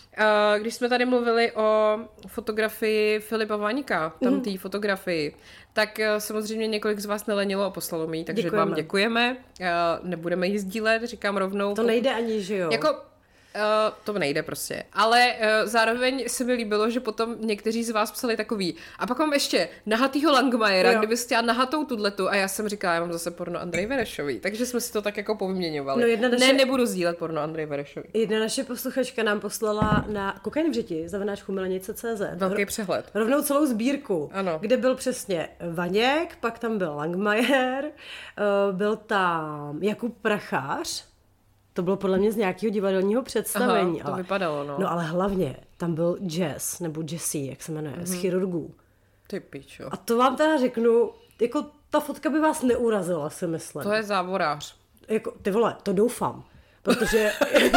když 0.58 0.76
jsme 0.76 0.90
tady 0.90 1.06
mluvili 1.06 1.52
o 1.52 1.98
fotografii 2.28 3.20
Filipa 3.20 3.56
Vaňka, 3.56 4.14
tam 4.24 4.34
Mhm. 4.34 4.42
té 4.42 4.58
fotografii, 4.58 5.36
tak 5.74 6.00
uh, 6.00 6.06
samozřejmě 6.20 6.68
několik 6.68 7.00
z 7.00 7.06
vás 7.06 7.26
nelenilo 7.26 7.64
a 7.64 7.70
poslalo 7.70 8.08
mi 8.08 8.18
ji, 8.18 8.24
takže 8.24 8.44
Děkujeme. 8.44 8.66
vám 8.66 8.76
děkujeme. 8.76 9.38
Uh, 9.60 9.66
nebudeme 10.10 10.48
ji 10.48 10.60
sdílet, 10.60 11.04
říkám 11.04 11.38
rovnou. 11.38 11.76
To 11.76 11.84
nejde 11.84 12.10
ani, 12.14 12.42
že 12.42 12.58
jo? 12.58 12.70
Jako, 12.72 12.96
Uh, 13.56 13.94
to 14.04 14.14
nejde 14.20 14.44
prostě. 14.44 14.84
Ale 14.94 15.34
uh, 15.34 15.70
zároveň 15.70 16.24
se 16.28 16.44
mi 16.44 16.54
líbilo, 16.54 16.90
že 16.90 17.00
potom 17.00 17.36
někteří 17.40 17.84
z 17.84 17.90
vás 17.90 18.12
psali 18.12 18.38
takový. 18.38 18.76
A 19.00 19.08
pak 19.08 19.20
mám 19.20 19.34
ještě 19.34 19.70
nahatýho 19.86 20.32
Langmajera, 20.32 20.92
Jo. 20.92 20.98
kdyby 20.98 21.18
chtěla 21.18 21.42
nahatou 21.42 21.86
tudletu. 21.86 22.30
A 22.30 22.36
já 22.36 22.48
jsem 22.48 22.70
říkala, 22.70 22.94
já 22.94 23.00
mám 23.00 23.14
zase 23.14 23.32
porno 23.32 23.60
Andrej 23.62 23.86
Verešový. 23.86 24.40
Takže 24.40 24.66
jsme 24.66 24.82
si 24.82 24.94
to 24.94 25.02
tak 25.02 25.18
jako 25.18 25.36
povyměňovali. 25.36 26.02
No, 26.02 26.08
jedna 26.08 26.30
naše- 26.30 26.48
Ne, 26.48 26.54
nebudu 26.54 26.86
sdílet 26.86 27.18
porno 27.18 27.42
Andrej 27.42 27.66
Verešový. 27.66 28.06
Jedna 28.14 28.40
naše 28.40 28.64
posluchačka 28.64 29.24
nám 29.24 29.40
poslala 29.40 30.06
na 30.08 30.40
kokain 30.42 30.72
v 30.72 30.74
řiti, 30.74 31.10
zavináč 31.10 31.42
chumelenice.cz. 31.42 32.22
Velký 32.36 32.66
přehled. 32.66 33.06
Rovnou 33.14 33.42
celou 33.42 33.66
sbírku, 33.66 34.30
Ano. 34.34 34.58
kde 34.62 34.78
byl 34.78 34.96
přesně 34.96 35.50
Vaněk, 35.72 36.36
pak 36.40 36.60
tam 36.60 36.78
byl 36.78 36.94
Langmajer, 36.96 37.86
eh, 37.86 38.42
byl 38.72 38.96
tam 38.96 39.84
Jakub 39.84 40.18
Prachář, 40.22 41.06
to 41.76 41.82
bylo 41.84 41.98
podle 41.98 42.18
mě 42.18 42.32
z 42.32 42.36
nějakého 42.36 42.72
divadelního 42.74 43.24
představení. 43.24 44.02
Aha, 44.02 44.12
to 44.12 44.18
vypadalo, 44.18 44.64
no. 44.64 44.76
No 44.80 44.92
ale 44.92 45.04
hlavně 45.04 45.56
tam 45.78 45.96
byl 45.96 46.18
Jess, 46.22 46.80
nebo 46.80 47.04
Jessie, 47.12 47.50
jak 47.50 47.64
se 47.64 47.72
jmenuje, 47.72 47.96
Mhm. 47.96 48.06
z 48.06 48.14
chirurgů. 48.14 48.74
Ty 49.28 49.40
pičo. 49.40 49.84
A 49.92 49.98
to 49.98 50.18
vám 50.18 50.36
teda 50.36 50.58
řeknu, 50.58 51.12
jako 51.42 51.66
ta 51.90 52.00
fotka 52.00 52.30
by 52.30 52.40
vás 52.40 52.62
neurazila, 52.62 53.30
si 53.30 53.48
myslím. 53.48 53.84
To 53.84 53.94
je 53.94 54.04
závorář. 54.04 54.76
Jako, 55.08 55.32
ty 55.42 55.52
vole, 55.52 55.76
to 55.84 55.94
doufám. 55.94 56.44
Protože 56.84 57.32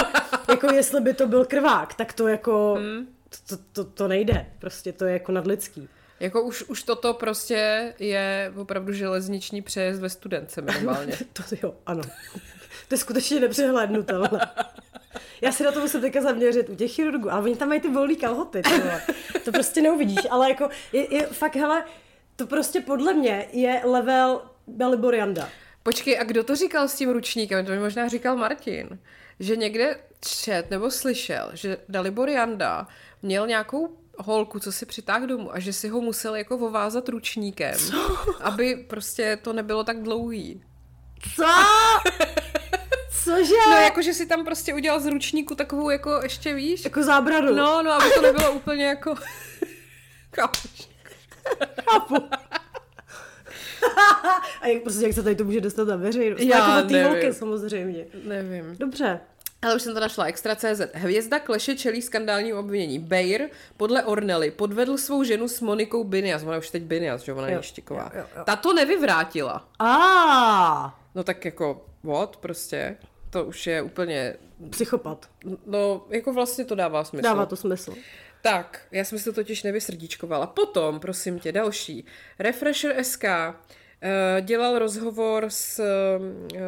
jako 0.48 0.72
jestli 0.72 1.00
by 1.00 1.14
to 1.14 1.26
byl 1.26 1.44
krvák, 1.44 1.94
tak 1.94 2.12
to 2.12 2.28
jako, 2.28 2.74
Hmm. 2.78 3.06
to, 3.48 3.56
to, 3.72 3.84
to 3.84 4.08
nejde. 4.08 4.46
Prostě 4.58 4.92
to 4.92 5.04
je 5.04 5.12
jako 5.12 5.32
nadlidský. 5.32 5.88
Jako 6.20 6.42
už, 6.42 6.62
už 6.62 6.82
toto 6.82 7.14
prostě 7.14 7.94
je 7.98 8.52
opravdu 8.56 8.92
železniční 8.92 9.62
přejezd 9.62 10.00
ve 10.00 10.08
studence 10.08 10.60
minimálně. 10.62 11.12
To 11.32 11.42
jo, 11.62 11.74
ano. 11.86 12.02
To 12.88 12.94
je 12.94 12.98
skutečně 12.98 13.40
nepřehlednutelné. 13.40 14.40
Já 15.40 15.52
si 15.52 15.64
na 15.64 15.72
to 15.72 15.80
musím 15.80 16.00
teďka 16.00 16.20
zaměřit 16.20 16.68
u 16.68 16.74
těch 16.74 16.92
chirurgů, 16.92 17.32
ale 17.32 17.42
oni 17.42 17.56
tam 17.56 17.68
mají 17.68 17.80
ty 17.80 17.88
volný 17.88 18.16
kalhoty, 18.16 18.62
ty 18.62 18.78
vole. 18.78 19.02
To 19.44 19.52
prostě 19.52 19.82
neuvidíš, 19.82 20.20
ale 20.30 20.48
jako 20.48 20.68
je, 20.92 21.14
je 21.14 21.26
fakt, 21.26 21.56
hele, 21.56 21.84
to 22.36 22.46
prostě 22.46 22.80
podle 22.80 23.14
mě 23.14 23.48
je 23.52 23.80
level 23.84 24.42
Dalibor 24.68 25.14
Janda. 25.14 25.48
Počkej, 25.82 26.18
a 26.18 26.24
kdo 26.24 26.44
to 26.44 26.56
říkal 26.56 26.88
s 26.88 26.94
tím 26.94 27.10
ručníkem? 27.10 27.66
To 27.66 27.72
mi 27.72 27.78
možná 27.78 28.08
říkal 28.08 28.36
Martin. 28.36 28.98
Že 29.40 29.56
někde 29.56 30.00
čet 30.20 30.70
nebo 30.70 30.90
slyšel, 30.90 31.50
že 31.54 31.76
Dalibor 31.88 32.28
Janda 32.28 32.86
měl 33.22 33.46
nějakou 33.46 33.96
holku, 34.18 34.60
co 34.60 34.72
si 34.72 34.86
přitáhl 34.86 35.26
domů 35.26 35.54
a 35.54 35.58
že 35.60 35.72
si 35.72 35.88
ho 35.88 36.00
musel 36.00 36.36
jako 36.36 36.58
vovázat 36.58 37.08
ručníkem, 37.08 37.74
co? 37.74 38.18
aby 38.40 38.86
prostě 38.88 39.38
to 39.42 39.52
nebylo 39.52 39.84
tak 39.84 40.02
dlouhý. 40.02 40.62
Co? 41.36 41.44
Cože? 43.24 43.54
No 43.70 43.76
jako, 43.76 44.02
že 44.02 44.14
si 44.14 44.26
tam 44.26 44.44
prostě 44.44 44.74
udělal 44.74 45.00
z 45.00 45.06
ručníku 45.06 45.54
takovou 45.54 45.90
jako 45.90 46.20
ještě 46.22 46.54
víš? 46.54 46.84
jako 46.84 47.02
zábradu. 47.02 47.54
No, 47.54 47.82
no, 47.82 47.92
aby 47.92 48.10
to 48.14 48.22
nebylo 48.22 48.52
úplně 48.52 48.86
jako... 48.86 49.14
Chápeš? 50.36 50.88
Chápu. 51.90 52.14
A 54.60 54.66
jak, 54.66 54.82
prostě, 54.82 55.04
jak 55.04 55.12
se 55.14 55.22
tady 55.22 55.36
to 55.36 55.44
může 55.44 55.60
dostat 55.60 55.88
na 55.88 55.96
veřejnost? 55.96 56.40
Já 56.40 56.58
jako 56.58 56.86
od 56.86 56.88
té 56.90 57.04
holky 57.04 57.32
samozřejmě. 57.34 58.04
Nevím. 58.24 58.76
Dobře. 58.78 59.20
Ale 59.62 59.74
už 59.76 59.82
jsem 59.82 59.94
to 59.94 60.00
našla, 60.00 60.24
Extra.cz. 60.24 60.80
Hvězda 60.94 61.38
Kleše 61.38 61.76
čelí 61.76 62.02
skandálním 62.02 62.56
obvinění. 62.56 62.98
Bayer 62.98 63.48
podle 63.76 64.04
Ornely 64.04 64.50
podvedl 64.50 64.98
svou 64.98 65.24
ženu 65.24 65.48
s 65.48 65.60
Monikou 65.60 66.04
Binias. 66.04 66.42
Ona 66.42 66.58
už 66.58 66.70
teď 66.70 66.82
Binias, 66.82 67.22
že 67.22 67.32
ona 67.32 67.48
je 67.48 67.54
Jo, 67.54 67.62
Štiková. 67.62 68.10
jo, 68.14 68.20
jo, 68.20 68.26
jo. 68.36 68.42
Ta 68.46 68.56
to 68.56 68.72
nevyvrátila. 68.72 69.68
A 69.78 70.98
No 71.14 71.24
tak 71.24 71.44
jako, 71.44 71.86
what 72.02 72.36
prostě? 72.36 72.96
To 73.30 73.44
už 73.44 73.66
je 73.66 73.82
úplně, 73.82 74.34
psychopat. 74.70 75.30
no 75.66 76.06
jako 76.10 76.32
vlastně 76.32 76.64
to 76.64 76.74
dává 76.74 77.04
smysl. 77.04 77.22
Dává 77.22 77.46
to 77.46 77.56
smysl. 77.56 77.94
Tak, 78.42 78.86
já 78.90 79.04
jsem 79.04 79.18
si 79.18 79.24
to 79.24 79.32
totiž 79.32 79.62
nevysrdíčkovala. 79.62 80.46
Potom, 80.46 81.00
prosím 81.00 81.38
tě, 81.38 81.52
další. 81.52 82.04
Refresher 82.38 83.04
SK 83.04 83.24
eh, 83.24 83.54
dělal 84.40 84.78
rozhovor 84.78 85.44
s 85.48 85.78
eh, 85.78 86.58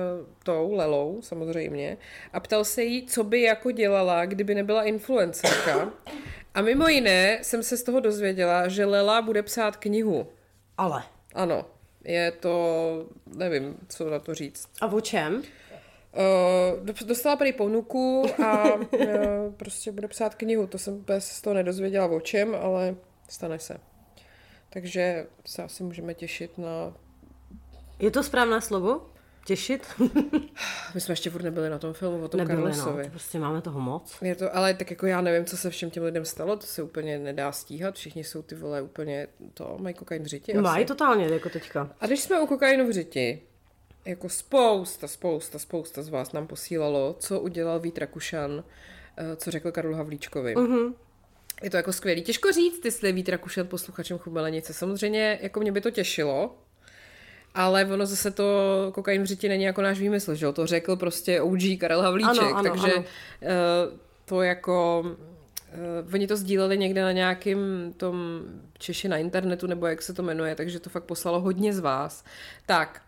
tou 0.42 0.74
Lelou, 0.74 1.22
samozřejmě, 1.22 1.98
a 2.32 2.40
ptal 2.40 2.64
se 2.64 2.82
jí, 2.82 3.06
co 3.06 3.24
by 3.24 3.42
jako 3.42 3.70
dělala, 3.70 4.26
kdyby 4.26 4.54
nebyla 4.54 4.82
influencerka. 4.82 5.92
A 6.54 6.62
mimo 6.62 6.88
jiné 6.88 7.38
jsem 7.42 7.62
se 7.62 7.76
z 7.76 7.82
toho 7.82 8.00
dozvěděla, 8.00 8.68
že 8.68 8.84
Lela 8.84 9.22
bude 9.22 9.42
psát 9.42 9.76
knihu. 9.76 10.26
Ale. 10.78 11.02
Ano, 11.34 11.64
je 12.04 12.32
to, 12.32 13.06
nevím, 13.26 13.76
co 13.88 14.10
na 14.10 14.18
to 14.18 14.34
říct. 14.34 14.68
A 14.80 14.86
o 14.86 15.00
čem? 15.00 15.34
Uh, 15.34 16.84
do- 16.84 17.06
dostala 17.06 17.36
prý 17.36 17.52
ponuku 17.52 18.24
a 18.44 18.74
uh, 18.74 18.80
prostě 19.56 19.92
bude 19.92 20.08
psát 20.08 20.34
knihu. 20.34 20.66
To 20.66 20.78
jsem 20.78 20.94
úplně 20.94 21.20
se 21.20 21.34
z 21.34 21.40
toho 21.40 21.54
nedozvěděla 21.54 22.06
o 22.06 22.20
čem, 22.20 22.54
ale 22.60 22.96
stane 23.28 23.58
se. 23.58 23.80
Takže 24.70 25.26
se 25.46 25.62
asi 25.62 25.82
můžeme 25.82 26.14
těšit 26.14 26.58
na... 26.58 26.94
Je 27.98 28.10
to 28.10 28.22
správné 28.22 28.60
slovo? 28.60 29.09
Těšit? 29.46 29.86
My 30.94 31.00
jsme 31.00 31.12
ještě 31.12 31.30
furt 31.30 31.42
nebyli 31.42 31.70
na 31.70 31.78
tom 31.78 31.92
filmu 31.92 32.24
o 32.24 32.28
tom 32.28 32.38
Nebyli, 32.38 32.58
no. 32.58 32.62
Carlosovi. 32.62 33.04
To 33.04 33.10
prostě 33.10 33.38
máme 33.38 33.62
toho 33.62 33.80
moc. 33.80 34.18
Je 34.22 34.34
to, 34.34 34.56
ale 34.56 34.74
tak 34.74 34.90
jako 34.90 35.06
já 35.06 35.20
nevím, 35.20 35.44
co 35.44 35.56
se 35.56 35.70
všem 35.70 35.90
těm 35.90 36.02
lidem 36.02 36.24
stalo, 36.24 36.56
to 36.56 36.66
se 36.66 36.82
úplně 36.82 37.18
nedá 37.18 37.52
stíhat, 37.52 37.94
všichni 37.94 38.24
jsou 38.24 38.42
ty 38.42 38.54
vole 38.54 38.82
úplně 38.82 39.28
to, 39.54 39.76
mají 39.78 39.94
kokain 39.94 40.22
v 40.22 40.26
řiti. 40.26 40.54
Mají 40.54 40.84
totálně, 40.84 41.26
jako 41.26 41.48
teďka. 41.48 41.90
A 42.00 42.06
když 42.06 42.20
jsme 42.20 42.40
u 42.40 42.46
kokainu 42.46 42.88
v 42.88 42.92
řiti, 42.92 43.42
jako 44.04 44.28
spousta, 44.28 45.08
spousta, 45.08 45.58
spousta 45.58 46.02
z 46.02 46.08
vás 46.08 46.32
nám 46.32 46.46
posílalo, 46.46 47.16
co 47.18 47.40
udělal 47.40 47.80
Vít 47.80 47.98
Rakušan, 47.98 48.64
eh, 49.16 49.36
co 49.36 49.50
řekl 49.50 49.72
Karlu 49.72 49.94
Havlíčkovi. 49.94 50.56
Mm-hmm. 50.56 50.94
Je 51.62 51.70
to 51.70 51.76
jako 51.76 51.92
skvělý. 51.92 52.22
Těžko 52.22 52.52
říct, 52.52 52.84
jestli 52.84 53.08
je 53.08 53.12
Vít 53.12 53.28
Rakušan 53.28 53.66
posluchačem 53.66 54.18
Chubelenice. 54.18 54.74
Samozřejmě, 54.74 55.38
jako 55.42 55.60
mě 55.60 55.72
by 55.72 55.80
to 55.80 55.90
těšilo, 55.90 56.58
ale 57.54 57.84
ono 57.84 58.06
zase 58.06 58.30
to 58.30 58.44
kokain 58.94 59.22
v 59.22 59.26
řiti 59.26 59.48
není 59.48 59.64
jako 59.64 59.82
náš 59.82 60.00
výmysl, 60.00 60.34
že 60.34 60.46
jo? 60.46 60.52
To 60.52 60.66
řekl 60.66 60.96
prostě 60.96 61.40
OG 61.40 61.60
Karel 61.80 62.02
Havlíček, 62.02 62.42
Ano, 62.42 62.54
ano, 62.56 62.70
takže 62.70 62.92
ano. 62.92 63.04
eh, 63.42 63.96
to 64.24 64.42
jako... 64.42 65.04
Uh, 66.00 66.14
oni 66.14 66.26
to 66.26 66.36
sdíleli 66.36 66.78
někde 66.78 67.02
na 67.02 67.12
nějakým 67.12 67.58
tom 67.96 68.42
Češi 68.78 69.08
na 69.08 69.16
internetu, 69.16 69.66
nebo 69.66 69.86
jak 69.86 70.02
se 70.02 70.12
to 70.12 70.22
jmenuje, 70.22 70.54
takže 70.54 70.80
to 70.80 70.90
fakt 70.90 71.04
poslalo 71.04 71.40
hodně 71.40 71.72
z 71.72 71.78
vás. 71.78 72.24
Tak, 72.66 73.02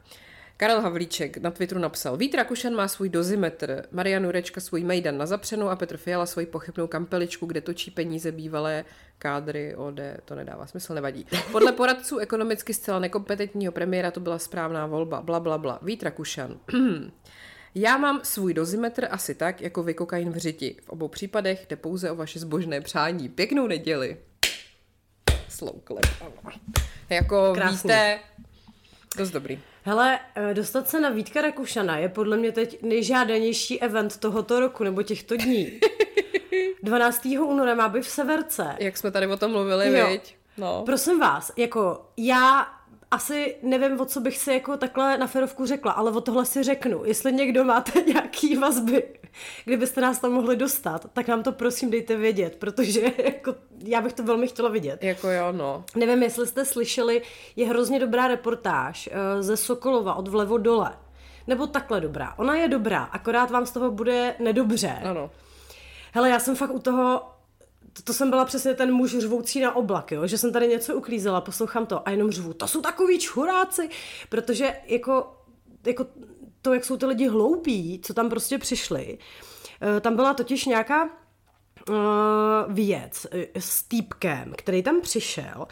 Karel 0.57 0.81
Havlíček 0.81 1.37
na 1.37 1.51
Twitteru 1.51 1.81
napsal, 1.81 2.17
Vít 2.17 2.35
Rakušan 2.35 2.75
má 2.75 2.89
svůj 2.89 3.09
dozimetr, 3.09 3.85
Marian 3.93 4.25
Jurečka 4.25 4.61
svůj 4.61 4.85
Mejdan 4.85 5.19
na 5.19 5.27
zapřenou 5.27 5.69
a 5.69 5.77
Petr 5.77 5.97
Fiala 5.97 6.27
svoji 6.27 6.47
pochybnou 6.47 6.87
kampeličku, 6.87 7.47
kde 7.47 7.61
točí 7.61 7.91
peníze 7.91 8.33
bývalé 8.33 8.85
kádry 9.23 9.75
OD, 9.77 10.01
to 10.25 10.35
nedává 10.35 10.67
smysl, 10.67 10.95
nevadí. 10.95 11.27
Podle 11.53 11.73
poradců 11.73 12.19
ekonomicky 12.19 12.75
zcela 12.75 12.99
nekompetentního 12.99 13.73
premiéra 13.73 14.11
to 14.11 14.21
byla 14.21 14.39
správná 14.39 14.87
volba, 14.87 15.23
bla, 15.23 15.41
bla, 15.41 15.59
bla. 15.59 15.79
Vít 15.83 16.03
Rakušan. 16.03 16.61
Já 17.75 17.97
mám 17.97 18.21
svůj 18.23 18.55
dozimetr 18.55 19.09
asi 19.11 19.35
tak, 19.35 19.61
jako 19.61 19.83
vy 19.83 19.95
kokain 19.95 20.31
v 20.31 20.37
řiti. 20.37 20.77
V 20.85 20.89
obou 20.89 21.09
případech 21.09 21.67
jde 21.69 21.77
pouze 21.77 22.11
o 22.11 22.15
vaše 22.15 22.39
zbožné 22.39 22.81
přání. 22.81 23.29
Pěknou 23.29 23.67
neděli. 23.67 24.17
Slow 25.49 25.75
clap. 25.87 26.05
ano. 26.21 26.53
Jako 27.11 27.53
Krásný. 27.55 27.89
víte, 27.89 28.19
dost 29.17 29.31
dobrý. 29.31 29.59
Hele, 29.83 30.21
eh, 30.35 30.55
dostat 30.55 30.89
se 30.89 31.01
na 31.01 31.11
Vítka 31.11 31.41
Rakušana 31.41 31.99
je 31.99 32.09
podle 32.09 32.37
mě 32.37 32.53
teď 32.53 32.83
nejžádanější 32.83 33.81
event 33.81 34.17
tohoto 34.17 34.61
roku 34.61 34.85
nebo 34.85 35.03
těchto 35.03 35.37
dní. 35.37 35.81
12. 36.83 37.27
února 37.41 37.75
má 37.75 37.89
být 37.89 38.03
v 38.03 38.11
Severce. 38.11 38.77
Jak 38.79 38.97
jsme 38.97 39.11
tady 39.11 39.27
o 39.27 39.37
tom 39.37 39.51
mluvili, 39.51 39.99
Jo. 39.99 40.07
viď? 40.09 40.37
No. 40.59 40.83
Prosím 40.87 41.21
vás, 41.21 41.53
jako 41.57 42.07
já 42.17 42.67
asi 43.11 43.57
nevím, 43.63 44.01
o 44.01 44.05
co 44.05 44.21
bych 44.21 44.39
si 44.39 44.53
jako 44.53 44.77
takhle 44.77 45.19
na 45.19 45.27
ferovku 45.27 45.67
řekla, 45.67 45.93
ale 45.93 46.11
o 46.11 46.21
tohle 46.21 46.45
si 46.47 46.63
řeknu. 46.63 47.05
Jestli 47.05 47.33
někdo 47.33 47.65
máte 47.65 48.03
nějaký 48.07 48.57
vazby, 48.57 49.05
kdybyste 49.65 50.01
nás 50.01 50.19
tam 50.19 50.33
mohli 50.33 50.57
dostat, 50.57 51.07
tak 51.13 51.29
nám 51.29 51.43
to 51.43 51.53
prosím 51.53 51.91
dejte 51.91 52.17
vědět, 52.17 52.57
protože 52.59 53.01
jako, 53.25 53.55
já 53.85 54.01
bych 54.01 54.13
to 54.13 54.23
velmi 54.23 54.49
chtěla 54.49 54.69
vidět. 54.69 55.05
Jako 55.05 55.29
jo, 55.31 55.53
no. 55.53 55.85
Nevím, 55.97 56.23
jestli 56.23 56.47
jste 56.47 56.65
slyšeli, 56.65 57.23
je 57.57 57.67
hrozně 57.69 58.01
dobrá 58.01 58.29
reportáž 58.29 59.09
eh, 59.13 59.43
ze 59.43 59.57
Sokolova 59.57 60.15
od 60.15 60.29
vlevo 60.29 60.59
dole. 60.59 60.93
Nebo 61.47 61.67
takhle 61.67 62.01
dobrá. 62.01 62.35
Ona 62.37 62.55
je 62.57 62.69
dobrá, 62.69 63.03
akorát 63.03 63.51
vám 63.51 63.67
z 63.67 63.71
toho 63.71 63.91
bude 63.91 64.35
nedobře. 64.39 64.99
Ano. 65.05 65.31
Hele, 66.15 66.31
já 66.31 66.39
jsem 66.39 66.57
fakt 66.57 66.75
u 66.75 66.79
toho, 66.79 67.23
to, 67.93 68.03
to 68.03 68.13
jsem 68.13 68.31
byla 68.31 68.45
přesně 68.45 68.75
ten 68.75 68.93
muž 68.93 69.11
řvoucí 69.19 69.61
na 69.61 69.77
oblak, 69.77 70.13
jo? 70.13 70.27
že 70.27 70.39
jsem 70.39 70.53
tady 70.53 70.69
něco 70.69 70.95
uklízela, 70.95 71.41
poslouchám 71.41 71.87
to 71.87 72.09
a 72.09 72.11
jenom 72.11 72.31
řvu, 72.31 72.53
to 72.53 72.69
jsou 72.69 72.81
takový 72.81 73.19
čuráci, 73.19 73.89
protože 74.29 74.77
jako, 74.87 75.37
jako 75.87 76.07
to, 76.63 76.75
jak 76.75 76.85
jsou 76.85 76.97
ty 76.97 77.07
lidi 77.07 77.29
hloupí, 77.29 78.01
co 78.05 78.15
tam 78.15 78.29
prostě 78.29 78.59
přišli, 78.59 79.19
eh, 79.97 80.01
tam 80.01 80.17
byla 80.17 80.35
totiž 80.35 80.67
nějaká 80.67 81.05
uh, 81.89 81.95
věc 82.69 83.27
uh, 83.35 83.41
s 83.55 83.83
týpkem, 83.83 84.53
který 84.57 84.83
tam 84.83 85.01
přišel, 85.01 85.67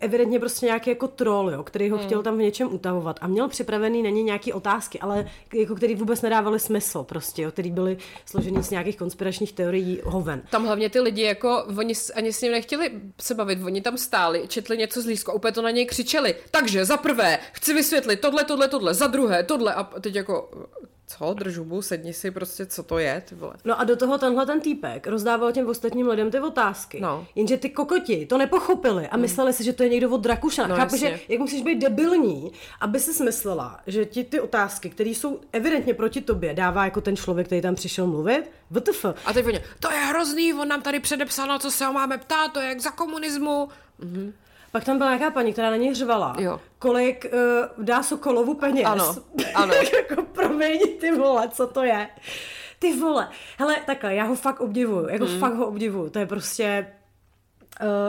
evidentně 0.00 0.40
prostě 0.40 0.66
nějaký 0.66 0.90
jako 0.90 1.08
troll, 1.08 1.50
jo, 1.50 1.62
který 1.62 1.90
ho 1.90 1.98
chtěl 1.98 2.22
tam 2.22 2.36
v 2.36 2.42
něčem 2.42 2.74
utahovat 2.74 3.18
a 3.20 3.26
měl 3.26 3.48
připravený 3.48 4.02
na 4.02 4.10
ně 4.10 4.22
nějaký 4.22 4.52
otázky, 4.52 5.00
ale 5.00 5.30
jako 5.54 5.74
který 5.74 5.94
vůbec 5.94 6.22
nedávaly 6.22 6.60
smysl 6.60 7.02
prostě, 7.02 7.42
jo, 7.42 7.50
který 7.50 7.70
byly 7.70 7.96
složený 8.26 8.62
z 8.62 8.70
nějakých 8.70 8.96
konspiračních 8.96 9.52
teorií 9.52 10.00
hoven. 10.04 10.42
Tam 10.50 10.66
hlavně 10.66 10.90
ty 10.90 11.00
lidi, 11.00 11.22
jako 11.22 11.64
oni 11.78 11.94
ani 12.14 12.32
s 12.32 12.40
ním 12.40 12.52
nechtěli 12.52 12.90
se 13.20 13.34
bavit, 13.34 13.58
oni 13.64 13.80
tam 13.80 13.98
stáli, 13.98 14.44
četli 14.48 14.78
něco 14.78 15.02
z 15.02 15.06
lístku 15.06 15.30
a 15.30 15.34
úplně 15.34 15.52
to 15.52 15.62
na 15.62 15.70
něj 15.70 15.86
křičeli. 15.86 16.34
Takže 16.50 16.84
za 16.84 16.96
prvé, 16.96 17.38
chci 17.52 17.74
vysvětlit 17.74 18.20
tohle, 18.20 18.44
tohle, 18.44 18.68
tohle, 18.68 18.94
za 18.94 19.06
druhé, 19.06 19.42
tohle 19.42 19.74
a 19.74 19.84
teď 19.84 20.14
jako, 20.14 20.50
co, 21.06 21.34
drž 21.34 21.56
hubu, 21.56 21.82
sedni 21.82 22.12
si 22.12 22.30
prostě, 22.30 22.66
co 22.66 22.82
to 22.82 22.98
je, 22.98 23.22
ty 23.28 23.34
vole. 23.34 23.54
No 23.64 23.80
a 23.80 23.84
do 23.84 23.96
toho 23.96 24.18
tenhle 24.18 24.46
ten 24.46 24.60
týpek 24.60 25.06
rozdával 25.06 25.52
těm 25.52 25.68
ostatním 25.68 26.08
lidem 26.08 26.30
ty 26.30 26.40
otázky. 26.40 27.00
No. 27.00 27.26
Jenže 27.34 27.56
ty 27.56 27.70
kokoti 27.70 28.26
to 28.26 28.38
nepochopili 28.38 29.08
a 29.08 29.16
mysleli 29.16 29.52
si, 29.52 29.64
že 29.64 29.72
to 29.72 29.82
je 29.82 29.88
někdo 29.88 30.10
od 30.10 30.26
Rakušana. 30.26 30.68
No, 30.68 30.76
Chápu, 30.76 30.96
že 30.96 31.20
jak 31.28 31.40
musíš 31.40 31.62
být 31.62 31.78
debilní, 31.78 32.52
aby 32.80 33.00
si 33.00 33.14
smyslela, 33.14 33.80
že 33.86 34.04
ti 34.04 34.24
ty 34.24 34.40
otázky, 34.40 34.90
které 34.90 35.10
jsou 35.10 35.40
evidentně 35.52 35.94
proti 35.94 36.20
tobě, 36.20 36.54
dává 36.54 36.84
jako 36.84 37.00
ten 37.00 37.16
člověk, 37.16 37.46
který 37.46 37.60
tam 37.60 37.74
přišel 37.74 38.06
mluvit. 38.06 38.50
WTF. 38.70 39.04
A 39.24 39.32
teď 39.32 39.62
to 39.80 39.90
je 39.90 39.98
hrozný, 39.98 40.54
on 40.54 40.68
nám 40.68 40.82
tady 40.82 41.00
předepsal, 41.00 41.46
na 41.46 41.58
co 41.58 41.70
se 41.70 41.84
ho 41.84 41.92
máme 41.92 42.18
ptát, 42.18 42.52
to 42.52 42.60
je 42.60 42.68
jak 42.68 42.80
za 42.80 42.90
komunismu. 42.90 43.68
Pak 44.74 44.84
tam 44.84 44.98
byla 44.98 45.10
nějaká 45.16 45.30
paní, 45.30 45.52
která 45.52 45.70
na 45.70 45.76
něj 45.76 45.94
řvala. 45.94 46.34
Jo. 46.38 46.60
Kolik 46.78 47.26
uh, 47.32 47.84
dá 47.84 48.02
Sokolovu 48.02 48.54
peněz. 48.54 48.84
Ano, 48.86 49.14
ano. 49.54 49.74
jako 49.74 50.22
promiň, 50.22 50.80
ty 51.00 51.10
vole, 51.12 51.48
co 51.48 51.66
to 51.66 51.82
je? 51.82 52.08
Ty 52.78 52.96
vole. 52.96 53.28
Hele, 53.58 53.76
takhle, 53.86 54.14
já 54.14 54.24
ho 54.24 54.34
fakt 54.34 54.60
obdivuju. 54.60 55.08
Jako 55.08 55.24
Hmm. 55.24 55.38
fakt 55.38 55.54
ho 55.54 55.66
obdivuju. 55.66 56.10
To 56.10 56.18
je 56.18 56.26
prostě 56.26 56.86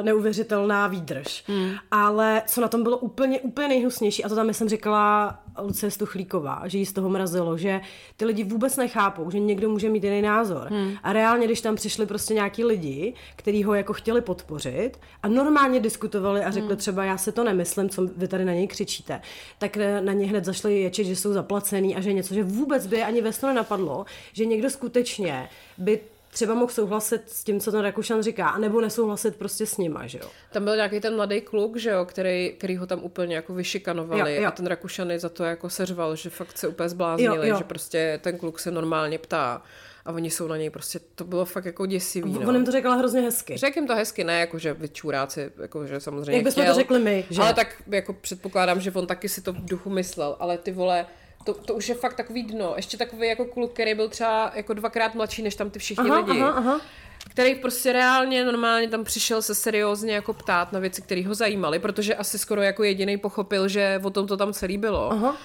neuvěřitelná 0.01 0.87
výdrž. 0.87 1.43
Hmm. 1.47 1.71
Ale 1.91 2.41
co 2.47 2.61
na 2.61 2.67
tom 2.67 2.83
bylo 2.83 2.97
úplně, 2.97 3.39
úplně 3.39 3.67
nejhnusnější, 3.67 4.23
a 4.23 4.29
to 4.29 4.35
tam 4.35 4.53
jsem 4.53 4.69
říkala 4.69 5.39
Lucie 5.61 5.91
Stuchlíková, 5.91 6.61
že 6.65 6.77
jí 6.77 6.85
z 6.85 6.93
toho 6.93 7.09
mrazilo, 7.09 7.57
že 7.57 7.81
ty 8.17 8.25
lidi 8.25 8.43
vůbec 8.43 8.77
nechápou, 8.77 9.31
že 9.31 9.39
někdo 9.39 9.69
může 9.69 9.89
mít 9.89 10.03
jiný 10.03 10.21
názor. 10.21 10.67
Hmm. 10.69 10.91
A 11.03 11.13
reálně, 11.13 11.45
když 11.45 11.61
tam 11.61 11.75
přišli 11.75 12.05
prostě 12.05 12.33
nějaký 12.33 12.63
lidi, 12.63 13.13
kteří 13.35 13.63
ho 13.63 13.73
jako 13.73 13.93
chtěli 13.93 14.21
podpořit 14.21 14.99
a 15.23 15.27
normálně 15.27 15.79
diskutovali 15.79 16.41
a 16.41 16.43
Hmm. 16.43 16.53
řekli 16.53 16.75
třeba 16.75 17.03
já 17.03 17.17
se 17.17 17.31
to 17.31 17.43
nemyslím, 17.43 17.89
co 17.89 18.07
vy 18.17 18.27
tady 18.27 18.45
na 18.45 18.53
něj 18.53 18.67
křičíte, 18.67 19.21
tak 19.57 19.77
eh, 19.77 20.01
na 20.01 20.13
ně 20.13 20.27
hned 20.27 20.45
zašli 20.45 20.79
ječet, 20.81 21.03
že 21.03 21.15
jsou 21.15 21.33
zaplacený 21.33 21.95
a 21.95 22.01
že 22.01 22.13
něco, 22.13 22.33
že 22.33 22.43
vůbec 22.43 22.87
by 22.87 22.97
je 22.97 23.05
ani 23.05 23.21
ve 23.21 23.33
snu 23.33 23.49
nenapadlo, 23.49 24.05
že 24.33 24.45
někdo 24.45 24.69
skutečně 24.69 25.49
by 25.77 25.99
třeba 26.35 26.53
mohl 26.53 26.71
souhlasit 26.71 27.21
s 27.27 27.43
tím, 27.43 27.59
co 27.59 27.71
ten 27.71 27.81
Rakušan 27.81 28.23
říká, 28.23 28.47
anebo 28.47 28.81
nesouhlasit 28.81 29.35
prostě 29.35 29.65
s 29.65 29.77
nima, 29.77 30.07
že 30.07 30.19
jo. 30.21 30.29
Tam 30.51 30.63
byl 30.63 30.75
nějaký 30.75 30.99
ten 30.99 31.15
mladý 31.15 31.41
kluk, 31.41 31.77
že 31.77 31.89
jo, 31.89 32.05
který, 32.05 32.53
který 32.57 32.77
ho 32.77 32.87
tam 32.87 33.03
úplně 33.03 33.35
jako 33.35 33.53
vyšikanovali 33.53 34.35
Jo, 34.35 34.41
jo. 34.41 34.47
a 34.47 34.51
ten 34.51 34.67
Rakušany 34.67 35.19
za 35.19 35.29
to 35.29 35.43
jako 35.43 35.69
seřval, 35.69 36.15
že 36.15 36.29
fakt 36.29 36.57
se 36.57 36.67
úplně 36.67 36.89
zbláznili, 36.89 37.37
Jo, 37.37 37.43
jo. 37.43 37.57
že 37.57 37.63
prostě 37.63 38.19
ten 38.23 38.37
kluk 38.37 38.59
se 38.59 38.71
normálně 38.71 39.17
ptá 39.17 39.61
a 40.05 40.11
oni 40.11 40.29
jsou 40.31 40.47
na 40.47 40.57
něj 40.57 40.69
prostě, 40.69 40.99
to 41.15 41.23
bylo 41.23 41.45
fakt 41.45 41.65
jako 41.65 41.85
děsivý, 41.85 42.33
no. 42.33 42.49
On 42.49 42.55
jim 42.55 42.65
to 42.65 42.71
řekla 42.71 42.95
hrozně 42.95 43.21
hezky. 43.21 43.57
Řekl 43.57 43.77
jim 43.79 43.87
to 43.87 43.95
hezky, 43.95 44.23
ne 44.23 44.39
jako, 44.39 44.59
že 44.59 44.73
vy 44.73 44.89
čuráci, 44.89 45.51
jako, 45.61 45.87
že 45.87 45.99
samozřejmě 45.99 46.33
Jak 46.33 46.43
bychom 46.43 46.63
chtěl, 46.63 46.73
to 46.73 46.79
řekli 46.79 46.99
my, 46.99 47.25
že? 47.29 47.41
Ale 47.41 47.53
tak 47.53 47.83
jako 47.87 48.13
předpokládám, 48.13 48.81
že 48.81 48.91
on 48.91 49.07
taky 49.07 49.29
si 49.29 49.41
to 49.41 49.53
v 49.53 49.65
duchu 49.65 49.89
myslel, 49.89 50.35
ale 50.39 50.57
ty 50.57 50.71
vole, 50.71 51.05
to, 51.45 51.53
to 51.53 51.73
už 51.75 51.89
je 51.89 51.95
fakt 51.95 52.13
takový 52.13 52.43
dno. 52.43 52.73
Ještě 52.75 52.97
takový 52.97 53.27
jako 53.27 53.45
kluk, 53.45 53.73
který 53.73 53.95
byl 53.95 54.09
třeba 54.09 54.51
jako 54.55 54.73
dvakrát 54.73 55.15
mladší 55.15 55.41
než 55.41 55.55
tam 55.55 55.69
ty 55.69 55.79
všichni 55.79 56.09
Aha, 56.09 56.19
lidi. 56.19 56.41
aha, 56.41 56.51
aha. 56.51 56.81
Který 57.29 57.55
prostě 57.55 57.93
reálně 57.93 58.45
normálně 58.45 58.89
tam 58.89 59.03
přišel 59.03 59.41
se 59.41 59.55
seriózně 59.55 60.13
jako 60.13 60.33
ptát 60.33 60.71
na 60.71 60.79
věci, 60.79 61.01
které 61.01 61.27
ho 61.27 61.35
zajímaly, 61.35 61.79
protože 61.79 62.15
asi 62.15 62.39
skoro 62.39 62.61
jako 62.61 62.83
jediný 62.83 63.17
pochopil, 63.17 63.67
že 63.67 64.01
o 64.03 64.09
tom 64.09 64.27
to 64.27 64.37
tam 64.37 64.53
celý 64.53 64.77
bylo. 64.77 65.11
Aha. 65.11 65.37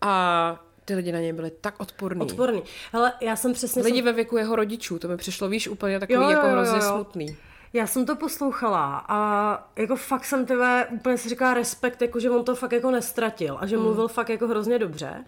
A 0.00 0.64
ty 0.84 0.94
lidi 0.94 1.12
na 1.12 1.20
něj 1.20 1.32
byli 1.32 1.50
tak 1.50 1.74
odporní. 1.80 2.20
Odporný. 2.20 2.62
Hele, 2.92 3.12
já 3.20 3.36
jsem 3.36 3.52
přesně... 3.52 3.82
Lidi 3.82 3.98
jsem... 3.98 4.04
ve 4.04 4.12
věku 4.12 4.36
jeho 4.36 4.56
rodičů, 4.56 4.98
to 4.98 5.08
mi 5.08 5.16
přišlo, 5.16 5.48
víš, 5.48 5.68
úplně 5.68 6.00
takový 6.00 6.14
Jo, 6.14 6.22
jo, 6.22 6.30
jako 6.30 6.46
jo, 6.46 6.52
hrozně 6.52 6.78
jo. 6.78 6.94
smutný. 6.94 7.36
Já 7.72 7.86
jsem 7.86 8.06
to 8.06 8.16
poslouchala 8.16 9.04
a 9.08 9.70
jako 9.76 9.96
fakt 9.96 10.24
jsem 10.24 10.46
tebe 10.46 10.86
úplně 10.90 11.18
si 11.18 11.28
říkala 11.28 11.54
respekt, 11.54 12.02
jako 12.02 12.20
že 12.20 12.30
on 12.30 12.44
to 12.44 12.54
fakt 12.54 12.72
jako 12.72 12.90
nestratil 12.90 13.56
a 13.60 13.66
že 13.66 13.76
Hmm. 13.76 13.84
mluvil 13.84 14.08
fakt 14.08 14.28
jako 14.28 14.46
hrozně 14.48 14.78
dobře. 14.78 15.24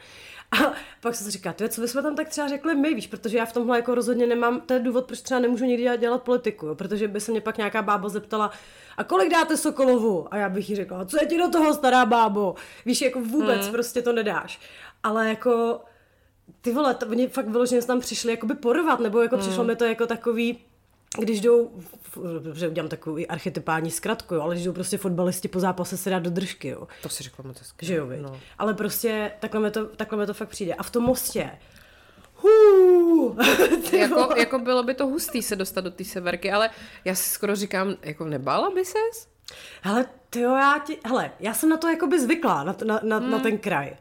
A 0.53 0.73
pak 1.01 1.15
jsem 1.15 1.25
si 1.25 1.31
říkala, 1.31 1.53
tyhle, 1.53 1.69
co 1.69 1.81
bychom 1.81 2.03
tam 2.03 2.17
tak 2.17 2.29
třeba 2.29 2.49
řekli 2.49 2.75
my, 2.75 2.95
víš, 2.95 3.07
protože 3.07 3.39
já 3.39 3.45
v 3.47 3.53
tomhle 3.53 3.79
jako 3.79 3.95
rozhodně 3.95 4.27
nemám, 4.27 4.61
to 4.61 4.73
je 4.75 4.81
důvod, 4.81 5.05
proč 5.07 5.21
třeba 5.21 5.41
nemůžu 5.41 5.65
nikdy 5.65 5.83
dělat, 5.83 5.97
dělat 5.97 6.23
politiku, 6.23 6.67
jo, 6.67 6.75
protože 6.75 7.09
by 7.09 7.21
se 7.21 7.31
mě 7.33 7.41
pak 7.41 7.57
nějaká 7.57 7.83
bába 7.83 8.09
zeptala, 8.09 8.51
a 8.97 9.05
kolik 9.05 9.31
dáte 9.31 9.57
Sokolovu? 9.57 10.27
A 10.31 10.37
já 10.37 10.49
bych 10.49 10.71
jí 10.71 10.77
řekla, 10.77 11.05
co 11.05 11.17
je 11.21 11.27
ti 11.27 11.39
do 11.39 11.51
toho, 11.51 11.75
stará 11.75 12.05
bábo? 12.07 12.55
Víš, 12.87 13.01
jako 13.03 13.21
vůbec 13.21 13.63
Hmm. 13.63 13.73
prostě 13.73 14.03
to 14.03 14.13
nedáš. 14.13 14.61
Ale 15.03 15.29
jako, 15.29 15.81
ty 16.61 16.73
vole, 16.73 16.95
to, 16.95 17.07
oni 17.07 17.29
fakt 17.29 17.49
vyloženě 17.49 17.83
tam 17.83 18.01
přišli 18.01 18.31
jakoby 18.31 18.55
porvat, 18.55 19.01
nebo 19.01 19.23
jako 19.23 19.37
Hmm. 19.37 19.47
přišlo 19.47 19.65
mi 19.65 19.77
to 19.77 19.85
jako 19.85 20.07
takový, 20.07 20.59
když 21.19 21.41
jdou, 21.41 21.71
dobře, 22.43 22.69
udělám 22.69 22.89
takovou 22.89 23.19
archetypální 23.29 23.91
zkratku, 23.91 24.35
jo, 24.35 24.43
ale 24.43 24.55
když 24.55 24.65
jdou 24.65 24.73
prostě 24.73 24.99
fotbalisti 24.99 25.49
po 25.49 25.61
zápase 25.61 25.97
se 25.97 26.11
dát 26.11 26.19
do 26.19 26.31
držky, 26.31 26.69
jo. 26.69 26.89
To 27.03 27.09
si 27.09 27.23
řekla 27.23 27.45
moc 27.47 27.59
hezky. 27.59 27.87
Že 27.87 27.95
jo? 27.95 28.07
No. 28.23 28.41
Ale 28.59 28.75
prostě 28.75 29.33
takhle 29.41 29.61
mi, 29.61 29.71
to, 29.71 29.87
takhle 29.87 30.19
mi 30.19 30.27
to 30.27 30.35
fakt 30.35 30.49
přijde. 30.49 30.75
A 30.75 30.83
v 30.83 30.91
tom 30.91 31.05
mostě, 31.05 31.51
hů, 32.35 33.37
jako, 33.93 34.35
jako 34.37 34.59
bylo 34.59 34.83
by 34.83 34.95
to 34.95 35.07
hustý 35.07 35.43
se 35.43 35.57
dostat 35.57 35.81
do 35.81 35.91
té 35.91 36.05
severky, 36.05 36.53
ale 36.53 36.71
já 37.05 37.15
si 37.15 37.31
skoro 37.31 37.57
říkám, 37.57 37.95
jako 38.03 38.25
nebála 38.25 38.71
by 38.71 38.85
ses? 38.85 39.29
Hele, 39.83 40.07
ty 40.31 40.41
jo, 40.41 40.51
já 40.57 40.79
ti, 40.87 40.99
hele, 41.05 41.31
já 41.41 41.55
jsem 41.55 41.69
na 41.69 41.77
to 41.77 41.89
jakoby 41.89 42.21
zvykla, 42.21 42.65
na, 42.65 42.77
na, 42.85 43.01
na, 43.03 43.19
Hmm. 43.19 43.31
na 43.31 43.39
ten 43.39 43.59
kraj. 43.59 43.97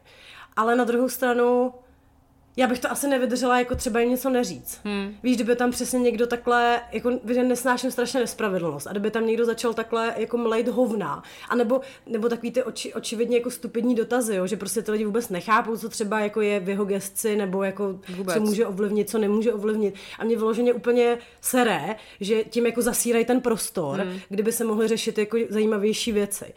Ale 0.56 0.76
na 0.76 0.84
druhou 0.84 1.10
stranu, 1.10 1.74
já 2.58 2.68
bych 2.68 2.80
to 2.80 2.92
asi 2.92 3.08
nevydržela 3.08 3.60
jako 3.60 3.76
třeba 3.76 4.00
jim 4.00 4.10
něco 4.10 4.30
neříct. 4.30 4.80
Hmm. 4.84 5.16
Víš, 5.24 5.36
kdyby 5.36 5.56
tam 5.56 5.72
přesně 5.72 6.00
někdo 6.00 6.28
takhle, 6.28 6.82
jako 6.92 7.20
že 7.30 7.44
nesnáším 7.44 7.92
strašně 7.92 8.20
nespravedlnost 8.20 8.88
a 8.88 8.92
kdyby 8.92 9.12
tam 9.12 9.28
někdo 9.28 9.46
začal 9.46 9.74
takhle 9.74 10.14
jako 10.18 10.38
mlejt 10.38 10.68
hovna, 10.68 11.24
a 11.50 11.56
nebo, 11.56 11.82
nebo 12.06 12.30
takový 12.30 12.52
ty 12.52 12.64
oči, 12.64 12.94
očividně 12.94 13.38
jako 13.38 13.52
stupidní 13.52 13.96
dotazy, 13.96 14.36
jo, 14.36 14.48
že 14.48 14.58
prostě 14.58 14.82
ty 14.82 14.92
lidi 14.92 15.06
vůbec 15.06 15.30
nechápou, 15.30 15.78
co 15.78 15.90
třeba 15.90 16.20
jako 16.20 16.42
je 16.42 16.60
v 16.60 16.70
jeho 16.70 16.86
gestci, 16.86 17.36
nebo 17.36 17.64
jako 17.64 18.00
Vůbec. 18.16 18.36
co 18.36 18.42
může 18.42 18.68
ovlivnit, 18.68 19.10
co 19.10 19.18
nemůže 19.18 19.54
ovlivnit. 19.54 19.96
A 20.20 20.24
mě 20.24 20.38
vyloženě 20.38 20.74
úplně 20.74 21.18
seré, 21.42 21.96
že 22.20 22.44
tím 22.44 22.66
jako 22.66 22.82
zasírají 22.82 23.26
ten 23.26 23.42
prostor, 23.42 24.00
hmm. 24.00 24.20
kdyby 24.30 24.52
se 24.52 24.64
mohly 24.64 24.88
řešit 24.88 25.18
jako 25.18 25.38
zajímavější 25.50 26.12
věci. 26.12 26.54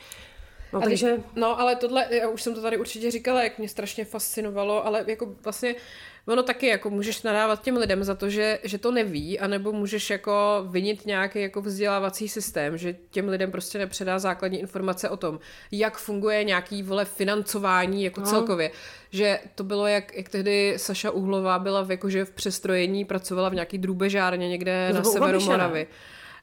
No, 0.73 0.79
A 0.79 0.83
takže... 0.83 1.17
No, 1.37 1.61
ale 1.61 1.77
tohle, 1.77 2.07
já 2.11 2.29
už 2.29 2.43
jsem 2.43 2.55
to 2.55 2.63
tady 2.63 2.77
určitě 2.77 3.11
říkala, 3.11 3.43
jak 3.43 3.59
mě 3.59 3.69
strašně 3.69 4.05
fascinovalo, 4.05 4.87
ale 4.87 5.05
jako 5.07 5.35
vlastně 5.45 5.75
ono 6.27 6.43
taky 6.43 6.67
jako 6.67 6.91
můžeš 6.91 7.23
nadávat 7.23 7.63
těm 7.63 7.77
lidem 7.77 8.05
za 8.05 8.15
to, 8.15 8.31
že, 8.31 8.59
že 8.65 8.79
to 8.79 8.91
neví, 8.91 9.39
anebo 9.39 9.73
můžeš 9.73 10.11
jako 10.11 10.65
vinit 10.69 11.07
nějaký 11.07 11.41
jako 11.43 11.63
vzdělávací 11.63 12.29
systém, 12.29 12.79
že 12.79 12.97
těm 13.11 13.29
lidem 13.29 13.51
prostě 13.51 13.79
nepředá 13.79 14.19
základní 14.19 14.61
informace 14.61 15.09
o 15.09 15.17
tom, 15.17 15.39
jak 15.73 15.99
funguje 15.99 16.45
nějaký 16.45 16.83
vole 16.83 17.05
financování 17.05 18.05
jako 18.05 18.21
No. 18.21 18.27
celkově. 18.27 18.71
Že 19.11 19.39
to 19.55 19.65
bylo, 19.65 19.87
jak, 19.87 20.17
jak 20.17 20.29
tehdy 20.29 20.75
Saša 20.77 21.11
Uhlová 21.11 21.59
byla 21.59 21.83
v, 21.83 21.91
jakože 21.91 22.25
v 22.25 22.31
přestrojení, 22.31 23.05
pracovala 23.05 23.49
v 23.49 23.55
nějaký 23.55 23.79
drůbežárně 23.79 24.49
někde 24.49 24.89
To 24.91 24.97
na 24.97 25.05
severu? 25.05 25.41
Moravy. 25.41 25.87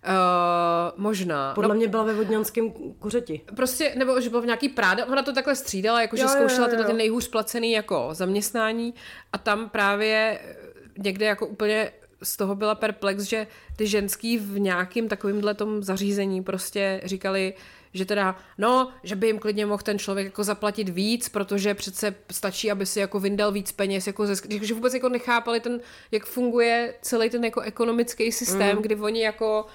Uh, 0.08 1.02
možná. 1.04 1.54
Podle 1.54 1.76
mě 1.76 1.88
byla 1.88 2.04
ve 2.04 2.14
vodňanském 2.14 2.72
kuřeti. 3.00 3.42
Prostě, 3.56 3.94
nebo 3.98 4.22
že 4.22 4.30
byl 4.30 4.42
v 4.42 4.46
nějaký 4.46 4.70
práda, 4.70 5.06
ona 5.06 5.24
to 5.24 5.34
takhle 5.34 5.56
střídala, 5.56 6.02
jakože 6.02 6.28
zkoušela 6.28 6.68
tyhle 6.68 6.86
ty 6.86 6.94
nejhůř 6.94 7.28
placený 7.28 7.72
jako 7.72 8.10
zaměstnání 8.12 8.94
a 9.34 9.38
tam 9.38 9.70
právě 9.70 10.40
eh, 10.44 10.56
někde 10.98 11.26
jako 11.26 11.48
úplně 11.48 11.92
z 12.24 12.38
toho 12.38 12.56
byla 12.56 12.76
perplex, 12.76 13.24
že 13.24 13.48
ty 13.76 13.88
ženský 13.88 14.38
v 14.38 14.60
nějakým 14.60 15.08
takovýmhle 15.08 15.54
tom 15.54 15.84
zařízení 15.84 16.44
prostě 16.44 17.02
říkali, 17.06 17.54
že 17.94 18.06
teda, 18.06 18.36
no, 18.58 18.92
že 19.04 19.16
by 19.16 19.28
jim 19.28 19.40
klidně 19.40 19.66
mohl 19.66 19.84
ten 19.84 20.00
člověk 20.00 20.26
jako 20.26 20.44
zaplatit 20.44 20.90
víc, 20.90 21.30
protože 21.30 21.74
přece 21.74 22.16
stačí, 22.32 22.72
aby 22.72 22.86
si 22.86 23.00
jako 23.00 23.20
vyndal 23.20 23.52
víc 23.52 23.72
peněz, 23.72 24.08
jako 24.08 24.28
ze, 24.28 24.36
že 24.62 24.74
vůbec 24.74 24.94
jako 24.94 25.10
nechápali 25.10 25.60
ten, 25.60 25.80
jak 26.12 26.26
funguje 26.26 26.94
celý 27.02 27.30
ten 27.30 27.46
jako 27.46 27.62
ekonomický 27.62 28.32
systém, 28.32 28.76
mm. 28.76 28.82
kdy 28.82 28.96
oni 28.96 29.22
jako 29.22 29.66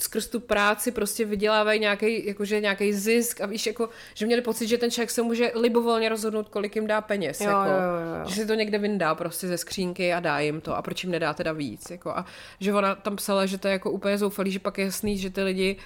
skrz 0.00 0.28
tu 0.28 0.40
práci 0.40 0.92
prostě 0.92 1.24
vydělávají 1.24 1.80
nějaký, 1.80 2.26
jakože 2.26 2.60
nějaký 2.60 2.92
zisk 2.92 3.40
a 3.40 3.46
víš, 3.46 3.66
jako, 3.66 3.88
že 4.14 4.26
měli 4.26 4.42
pocit, 4.42 4.66
že 4.66 4.78
ten 4.78 4.90
člověk 4.90 5.10
se 5.10 5.22
může 5.22 5.52
libovolně 5.54 6.08
rozhodnout, 6.08 6.48
kolik 6.48 6.76
jim 6.76 6.86
dá 6.86 7.00
peněz. 7.00 7.40
Jo, 7.40 7.48
jako, 7.48 7.70
jo, 7.70 7.70
jo, 7.70 8.18
jo. 8.18 8.28
Že 8.28 8.34
si 8.34 8.46
to 8.46 8.54
někde 8.54 8.78
vyndá 8.78 9.14
prostě 9.14 9.48
ze 9.48 9.58
skřínky 9.58 10.12
a 10.12 10.20
dá 10.20 10.38
jim 10.38 10.60
to 10.60 10.76
a 10.76 10.82
proč 10.82 11.04
jim 11.04 11.10
nedá 11.10 11.34
teda 11.34 11.52
víc. 11.52 11.90
Jako, 11.90 12.10
a 12.10 12.26
že 12.60 12.74
ona 12.74 12.94
tam 12.94 13.16
psala, 13.16 13.46
že 13.46 13.58
to 13.58 13.68
je 13.68 13.72
jako 13.72 13.90
úplně 13.90 14.18
zoufalý, 14.18 14.50
že 14.50 14.58
pak 14.58 14.78
je 14.78 14.84
jasný, 14.84 15.18
že 15.18 15.30
ty 15.30 15.42
lidi 15.42 15.76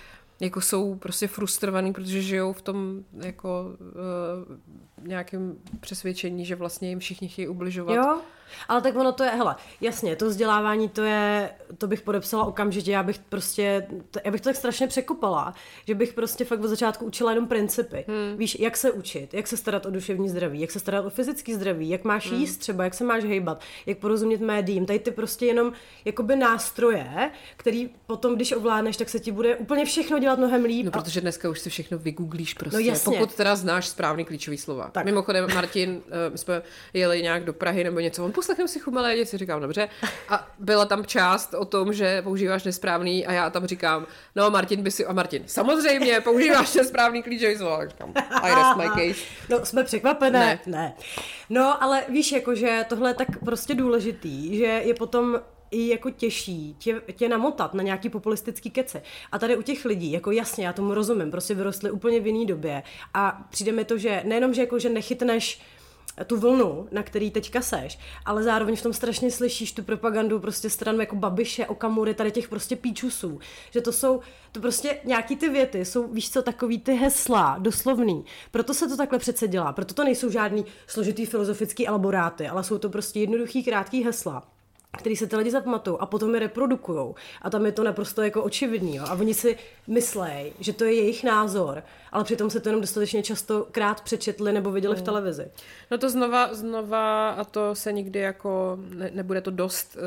jako 0.40 0.60
jsou 0.60 0.94
prostě 0.94 1.28
frustrovaný, 1.28 1.92
protože 1.92 2.22
žijou 2.22 2.52
v 2.52 2.62
tom 2.62 3.04
jako 3.12 3.66
uh, 3.80 4.56
nějakém 5.02 5.56
přesvědčení, 5.80 6.44
že 6.44 6.54
vlastně 6.54 6.88
jim 6.88 6.98
všichni 6.98 7.28
chtějí 7.28 7.48
ubližovat. 7.48 7.96
Jo, 7.96 8.20
ale 8.68 8.80
tak 8.82 8.96
ono 8.96 9.12
to 9.12 9.24
je, 9.24 9.30
hele, 9.30 9.56
jasně, 9.80 10.16
to 10.16 10.26
vzdělávání, 10.26 10.88
to 10.88 11.02
je, 11.02 11.50
to 11.78 11.86
bych 11.86 12.02
podepsala 12.02 12.44
okamžitě, 12.44 12.92
já 12.92 13.02
bych 13.02 13.18
prostě, 13.18 13.86
to, 14.10 14.20
já 14.24 14.30
bych 14.30 14.40
to 14.40 14.48
tak 14.48 14.56
strašně 14.56 14.86
překopala, 14.86 15.54
že 15.86 15.94
bych 15.94 16.12
prostě 16.12 16.44
fakt 16.44 16.60
od 16.60 16.68
začátku 16.68 17.04
učila 17.04 17.30
jenom 17.30 17.46
principy. 17.46 18.04
Hmm. 18.08 18.36
Víš, 18.38 18.60
jak 18.60 18.76
se 18.76 18.90
učit, 18.90 19.34
jak 19.34 19.46
se 19.46 19.56
starat 19.56 19.86
o 19.86 19.90
duševní 19.90 20.28
zdraví, 20.28 20.60
jak 20.60 20.70
se 20.70 20.78
starat 20.78 21.04
o 21.04 21.10
fyzický 21.10 21.54
zdraví, 21.54 21.88
jak 21.88 22.04
máš 22.04 22.30
hmm. 22.30 22.40
jíst 22.40 22.56
třeba, 22.56 22.84
jak 22.84 22.94
se 22.94 23.04
máš 23.04 23.24
hejbat, 23.24 23.60
jak 23.86 23.98
porozumět 23.98 24.40
médiím, 24.40 24.86
tady 24.86 24.98
ty 24.98 25.10
prostě 25.10 25.46
jenom 25.46 25.72
jakoby 26.04 26.36
nástroje, 26.36 27.30
který 27.56 27.90
potom, 28.06 28.36
když 28.36 28.52
ovládneš, 28.52 28.96
tak 28.96 29.08
se 29.08 29.20
ti 29.20 29.32
bude 29.32 29.56
úplně 29.56 29.84
všechno 29.84 30.18
dělat 30.18 30.38
mnohem 30.38 30.64
líp. 30.64 30.86
No, 30.86 30.92
protože 30.92 31.20
dneska 31.20 31.48
už 31.48 31.60
si 31.60 31.70
všechno 31.70 31.98
vygooglíš 31.98 32.54
prostě, 32.54 32.76
No, 32.76 32.80
jasně. 32.80 33.18
pokud 33.18 33.34
teda 33.34 33.56
znáš 33.56 33.88
správný 33.88 34.24
klíčový 34.24 34.58
slova. 34.58 34.87
Tak. 34.92 35.04
Mimochodem, 35.04 35.46
Martin, 35.54 36.02
eh, 36.06 36.30
my 36.30 36.38
jsme 36.38 36.62
jeli 36.92 37.22
nějak 37.22 37.44
do 37.44 37.52
Prahy 37.52 37.84
nebo 37.84 38.00
něco, 38.00 38.24
on 38.24 38.32
poslechnem 38.32 38.68
si 38.68 38.80
chumelé, 38.80 39.26
si 39.26 39.38
říkám, 39.38 39.60
dobře. 39.60 39.88
A 40.28 40.50
byla 40.58 40.84
tam 40.84 41.04
část 41.04 41.54
o 41.54 41.64
tom, 41.64 41.92
že 41.92 42.22
používáš 42.22 42.64
nesprávný 42.64 43.26
a 43.26 43.32
já 43.32 43.50
tam 43.50 43.66
říkám, 43.66 44.06
no 44.36 44.50
Martin 44.50 44.82
by 44.82 44.90
si, 44.90 45.06
a 45.06 45.12
Martin, 45.12 45.42
samozřejmě 45.46 46.20
používáš 46.20 46.74
nesprávný 46.74 47.22
klíčový 47.22 47.56
slovo. 47.56 47.72
A 47.80 47.86
Říkám, 47.88 48.12
I 48.42 48.54
rest 48.54 48.76
my 48.76 48.84
case. 48.84 49.26
No, 49.48 49.66
jsme 49.66 49.84
překvapené. 49.84 50.38
Ne. 50.38 50.58
ne. 50.66 50.94
No, 51.50 51.82
ale 51.82 52.04
víš, 52.08 52.32
jako, 52.32 52.54
že 52.54 52.84
tohle 52.88 53.10
je 53.10 53.14
tak 53.14 53.28
prostě 53.44 53.74
důležitý, 53.74 54.58
že 54.58 54.64
je 54.64 54.94
potom 54.94 55.40
i 55.70 55.88
jako 55.88 56.10
těžší 56.10 56.76
tě, 56.78 57.02
tě 57.12 57.28
namotat 57.28 57.74
na 57.74 57.82
nějaký 57.82 58.08
populistický 58.08 58.70
kece. 58.70 59.02
A 59.32 59.38
tady 59.38 59.56
u 59.56 59.62
těch 59.62 59.84
lidí, 59.84 60.12
jako 60.12 60.30
jasně, 60.30 60.66
já 60.66 60.72
tomu 60.72 60.94
rozumím, 60.94 61.30
prostě 61.30 61.54
vyrostli 61.54 61.90
úplně 61.90 62.20
v 62.20 62.26
jiný 62.26 62.46
době 62.46 62.82
a 63.14 63.46
přijde 63.50 63.72
mi 63.72 63.84
to, 63.84 63.98
že 63.98 64.22
nejenom, 64.24 64.54
že 64.54 64.60
jako, 64.60 64.78
že 64.78 64.88
nechytneš 64.88 65.60
tu 66.26 66.36
vlnu, 66.36 66.88
na 66.92 67.02
který 67.02 67.30
teďka 67.30 67.60
seš, 67.60 67.98
ale 68.24 68.42
zároveň 68.42 68.76
v 68.76 68.82
tom 68.82 68.92
strašně 68.92 69.30
slyšíš 69.30 69.72
tu 69.72 69.82
propagandu 69.82 70.40
prostě 70.40 70.70
stran 70.70 71.00
jako 71.00 71.16
Babiše, 71.16 71.66
Okamury, 71.66 72.14
tady 72.14 72.30
těch 72.30 72.48
prostě 72.48 72.76
píčusů. 72.76 73.40
Že 73.70 73.80
to 73.80 73.92
jsou, 73.92 74.20
to 74.52 74.60
prostě 74.60 75.00
nějaký 75.04 75.36
ty 75.36 75.48
věty 75.48 75.84
jsou, 75.84 76.08
víš 76.08 76.30
co, 76.30 76.42
takový 76.42 76.78
ty 76.78 76.94
hesla, 76.94 77.56
doslovný. 77.58 78.24
Proto 78.50 78.74
se 78.74 78.88
to 78.88 78.96
takhle 78.96 79.18
přece 79.18 79.48
dělá. 79.48 79.72
Proto 79.72 79.94
to 79.94 80.04
nejsou 80.04 80.30
žádný 80.30 80.64
složitý 80.86 81.26
filozofický 81.26 81.88
elaboráty, 81.88 82.48
ale 82.48 82.64
jsou 82.64 82.78
to 82.78 82.90
prostě 82.90 83.20
jednoduchý, 83.20 83.64
krátký 83.64 84.04
hesla 84.04 84.57
který 84.98 85.16
se 85.16 85.26
ty 85.26 85.36
lidi 85.36 85.50
zapamatují 85.50 85.96
a 86.00 86.06
potom 86.06 86.34
je 86.34 86.40
reprodukujou. 86.40 87.14
A 87.42 87.50
tam 87.50 87.66
je 87.66 87.72
to 87.72 87.84
naprosto 87.84 88.22
jako 88.22 88.42
očividný. 88.42 88.96
Jo? 88.96 89.04
A 89.08 89.12
oni 89.12 89.34
si 89.34 89.56
myslej, 89.86 90.52
že 90.60 90.72
to 90.72 90.84
je 90.84 90.94
jejich 90.94 91.24
názor, 91.24 91.82
ale 92.12 92.24
přitom 92.24 92.50
se 92.50 92.60
to 92.60 92.68
jenom 92.68 92.80
dostatečně 92.80 93.22
často 93.22 93.66
krát 93.72 94.00
přečetli 94.00 94.52
nebo 94.52 94.70
viděli 94.70 94.96
v 94.96 95.02
televizi. 95.02 95.50
No 95.90 95.98
to 95.98 96.10
znova, 96.10 96.54
znova 96.54 97.30
a 97.30 97.44
to 97.44 97.74
se 97.74 97.92
nikdy 97.92 98.18
jako, 98.18 98.78
ne, 98.80 99.10
nebude 99.14 99.40
to 99.40 99.50
dost 99.50 99.96
uh, 99.96 100.02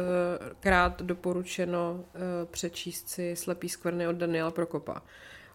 krát 0.59 1.01
doporučeno 1.01 1.93
uh, 1.93 2.21
přečíst 2.51 3.09
si 3.09 3.35
Slepý 3.35 3.69
skvrny 3.69 4.07
od 4.07 4.15
Daniela 4.15 4.51
Prokopa 4.51 5.01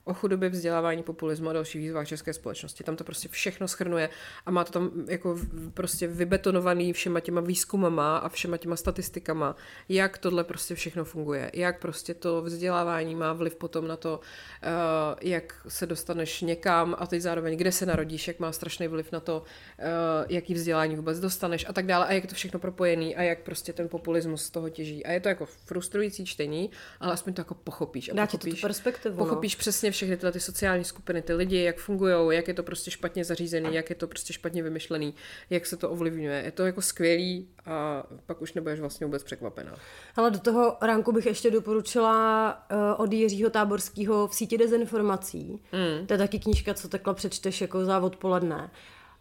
o 0.06 0.14
chudobě, 0.14 0.48
vzdělávání, 0.48 1.02
populismu 1.02 1.48
a 1.48 1.52
dalších 1.52 1.80
výzvách 1.80 2.06
české 2.08 2.32
společnosti. 2.32 2.84
Tam 2.84 2.96
to 2.96 3.04
prostě 3.04 3.28
všechno 3.28 3.68
schrnuje 3.68 4.08
a 4.46 4.50
má 4.50 4.64
to 4.64 4.72
tam 4.72 4.90
jako 5.08 5.38
prostě 5.74 6.06
vybetonovaný 6.06 6.92
všema 6.92 7.20
těma 7.20 7.40
výzkumama 7.40 8.18
a 8.18 8.28
všema 8.28 8.56
těma 8.56 8.76
statistikama, 8.76 9.56
jak 9.88 10.18
tohle 10.18 10.44
prostě 10.44 10.74
všechno 10.74 11.04
funguje, 11.04 11.50
jak 11.54 11.80
prostě 11.80 12.14
to 12.14 12.42
vzdělávání 12.42 13.14
má 13.14 13.32
vliv 13.32 13.54
potom 13.54 13.88
na 13.88 13.96
to, 13.96 14.20
uh, 14.20 15.18
jak 15.22 15.54
se 15.68 15.86
dostaneš 15.86 16.40
někam 16.40 16.96
a 16.98 17.06
teď 17.06 17.22
zároveň, 17.22 17.56
kde 17.56 17.72
se 17.72 17.86
narodíš, 17.86 18.28
jak 18.28 18.38
má 18.38 18.52
strašný 18.52 18.88
vliv 18.88 19.12
na 19.12 19.20
to, 19.20 19.42
uh, 19.42 19.84
jaký 20.28 20.54
vzdělání 20.54 20.96
vůbec 20.96 21.20
dostaneš 21.20 21.66
a 21.68 21.72
tak 21.72 21.86
dále 21.86 22.06
a 22.06 22.12
jak 22.12 22.24
je 22.24 22.28
to 22.28 22.34
všechno 22.34 22.60
propojený 22.60 23.16
a 23.16 23.22
jak 23.22 23.42
prostě 23.42 23.72
ten 23.72 23.88
populismus 23.88 24.42
z 24.42 24.50
toho 24.50 24.70
těží. 24.70 25.06
A 25.06 25.12
je 25.12 25.20
to 25.20 25.28
jako 25.28 25.46
frustrující 25.46 26.26
čtení, 26.26 26.70
ale 27.00 27.12
aspoň 27.12 27.34
to 27.34 27.40
jako 27.40 27.54
pochopíš. 27.54 28.08
A 28.08 28.14
Dá 28.14 28.26
ti 28.26 28.30
to 28.30 28.38
tu 28.38 28.44
pochopíš, 28.44 28.60
perspektivu, 28.60 29.16
no. 29.16 29.24
Pochopíš 29.24 29.54
přesně 29.54 29.95
všechny 29.96 30.16
tyhle 30.16 30.32
ty 30.32 30.40
sociální 30.40 30.84
skupiny, 30.84 31.22
ty 31.22 31.34
lidi, 31.34 31.62
jak 31.62 31.78
fungují, 31.78 32.36
jak 32.36 32.48
je 32.48 32.54
to 32.54 32.62
prostě 32.62 32.90
špatně 32.90 33.24
zařízený, 33.24 33.74
jak 33.74 33.90
je 33.90 33.96
to 33.96 34.06
prostě 34.06 34.32
špatně 34.32 34.62
vymyšlený, 34.62 35.14
jak 35.50 35.66
se 35.66 35.76
to 35.76 35.90
ovlivňuje. 35.90 36.42
Je 36.44 36.50
to 36.50 36.66
jako 36.66 36.82
skvělý 36.82 37.48
a 37.66 38.02
pak 38.26 38.42
už 38.42 38.52
nebudeš 38.52 38.80
vlastně 38.80 39.06
vůbec 39.06 39.22
překvapená. 39.22 39.74
Ale 40.16 40.30
do 40.30 40.38
toho 40.38 40.76
ránku 40.82 41.12
bych 41.12 41.26
ještě 41.26 41.50
doporučila 41.50 42.48
uh, 42.72 43.04
od 43.04 43.12
Jiřího 43.12 43.50
Táborského 43.50 44.28
v 44.28 44.34
síti 44.34 44.58
dezinformací. 44.58 45.60
Mm. 45.72 46.06
To 46.06 46.14
je 46.14 46.18
taky 46.18 46.38
knížka, 46.38 46.74
co 46.74 46.88
takhle 46.88 47.14
přečteš 47.14 47.60
jako 47.60 47.84
za 47.84 47.98
odpoledne. 48.00 48.70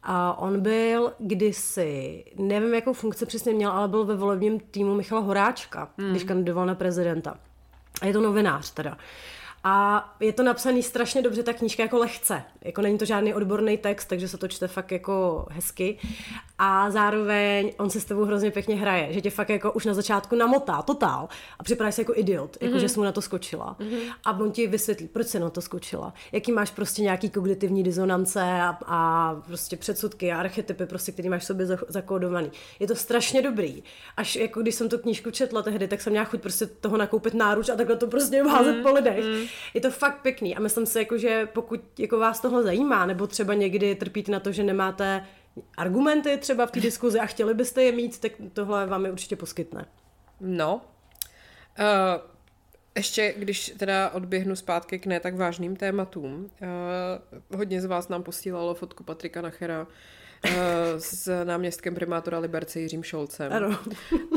A 0.04 0.38
on 0.38 0.62
byl 0.62 1.14
kdysi, 1.20 2.24
nevím, 2.36 2.74
jakou 2.74 2.94
funkci 2.94 3.26
přesně 3.26 3.54
měl, 3.54 3.72
ale 3.72 3.88
byl 3.88 4.06
ve 4.06 4.16
volebním 4.16 4.60
týmu 4.60 4.96
Michala 4.96 5.22
Horáčka, 5.22 5.90
mm. 5.98 6.12
když 6.12 6.24
kandidoval 6.24 6.66
na 6.66 6.76
prezidenta. 6.76 7.38
A 8.02 8.06
je 8.06 8.14
to 8.14 8.22
novinář 8.22 8.72
teda. 8.72 8.98
A 9.68 10.16
je 10.20 10.34
to 10.34 10.44
napsaný 10.44 10.84
strašně 10.84 11.22
dobře, 11.22 11.44
ta 11.44 11.54
knížka 11.54 11.84
jako 11.84 11.98
lehce. 11.98 12.44
Jako 12.62 12.82
není 12.82 12.98
to 12.98 13.06
žádný 13.06 13.34
odborný 13.34 13.78
text, 13.78 14.06
takže 14.06 14.28
se 14.28 14.38
to 14.38 14.48
čte 14.48 14.68
fakt 14.68 14.92
jako 14.92 15.46
hezky. 15.50 15.98
A 16.58 16.92
zároveň 16.92 17.72
on 17.78 17.90
se 17.90 18.02
s 18.02 18.06
tebou 18.06 18.26
hrozně 18.26 18.52
pěkně 18.52 18.76
hraje, 18.76 19.14
že 19.14 19.22
tě 19.22 19.30
fakt 19.30 19.50
jako 19.50 19.72
už 19.72 19.86
na 19.86 19.94
začátku 19.94 20.36
namotá, 20.36 20.82
totál. 20.82 21.28
A 21.60 21.64
připadáš 21.64 21.96
si 21.96 22.02
jako 22.02 22.14
idiot, 22.16 22.58
jako 22.62 22.76
mm-hmm. 22.76 22.80
že 22.80 22.90
jsi 22.90 23.00
mu 23.00 23.04
na 23.04 23.12
to 23.12 23.22
skočila. 23.22 23.76
Mm-hmm. 23.80 24.14
A 24.24 24.40
on 24.40 24.52
ti 24.52 24.68
vysvětlí, 24.68 25.08
proč 25.08 25.28
se 25.28 25.40
na 25.40 25.50
to 25.50 25.62
skočila. 25.62 26.14
Jaký 26.32 26.52
máš 26.52 26.72
prostě 26.72 27.02
nějaký 27.02 27.30
kognitivní 27.30 27.84
disonance 27.84 28.42
a, 28.42 28.78
a 28.86 29.36
prostě 29.48 29.78
předsudky 29.78 30.32
a 30.32 30.40
archetypy, 30.40 30.86
prostě, 30.86 31.12
který 31.12 31.30
máš 31.30 31.42
v 31.42 31.46
sobě 31.46 31.66
za- 31.66 31.78
zakódovaný. 31.88 32.52
Je 32.80 32.88
to 32.88 32.96
strašně 32.96 33.42
dobrý. 33.42 33.84
Až 34.18 34.36
jako 34.36 34.62
když 34.62 34.76
jsem 34.76 34.90
tu 34.90 34.98
knížku 34.98 35.32
četla 35.32 35.62
tehdy, 35.62 35.88
tak 35.88 36.02
jsem 36.02 36.12
měla 36.12 36.26
chuť 36.26 36.42
prostě 36.42 36.66
toho 36.66 36.98
nakoupit 36.98 37.34
náruč 37.34 37.70
a 37.70 37.76
takhle 37.76 37.96
to 37.96 38.08
prostě 38.08 38.44
házet 38.44 38.76
mm, 38.76 38.84
po 38.84 38.92
lidech. 38.92 39.26
Mm. 39.26 39.55
Je 39.74 39.82
to 39.82 39.92
fakt 39.92 40.22
pěkný 40.22 40.56
a 40.56 40.60
myslím 40.60 40.86
si, 40.86 41.00
jako, 41.00 41.18
že 41.18 41.46
pokud 41.54 42.00
jako 42.00 42.20
vás 42.20 42.40
tohle 42.40 42.64
zajímá, 42.64 43.06
nebo 43.06 43.28
třeba 43.28 43.54
někdy 43.54 43.96
trpíte 43.96 44.32
na 44.32 44.40
to, 44.40 44.52
že 44.52 44.64
nemáte 44.64 45.26
argumenty 45.78 46.38
třeba 46.38 46.66
v 46.66 46.72
té 46.72 46.80
diskuzi 46.80 47.20
a 47.20 47.26
chtěli 47.26 47.54
byste 47.54 47.84
je 47.84 47.92
mít, 47.92 48.20
tak 48.20 48.32
tohle 48.54 48.86
vám 48.88 49.06
je 49.06 49.12
určitě 49.12 49.36
poskytne. 49.36 49.86
No. 50.40 50.82
Uh, 51.80 52.22
ještě, 52.96 53.34
když 53.38 53.74
teda 53.78 54.10
odběhnu 54.10 54.56
zpátky 54.56 55.00
k 55.00 55.06
ne 55.06 55.20
tak 55.20 55.36
vážným 55.36 55.76
tématům, 55.76 56.50
uh, 56.62 57.58
hodně 57.58 57.82
z 57.82 57.86
vás 57.86 58.10
nám 58.10 58.24
posílalo 58.24 58.74
fotku 58.74 59.04
Patrika 59.04 59.42
Nachera 59.42 59.88
s 60.98 61.44
náměstkem 61.44 61.96
primátora 61.96 62.40
Liberce 62.40 62.80
Jiřím 62.80 63.04
Šolcem. 63.04 63.54
Ano. 63.54 63.80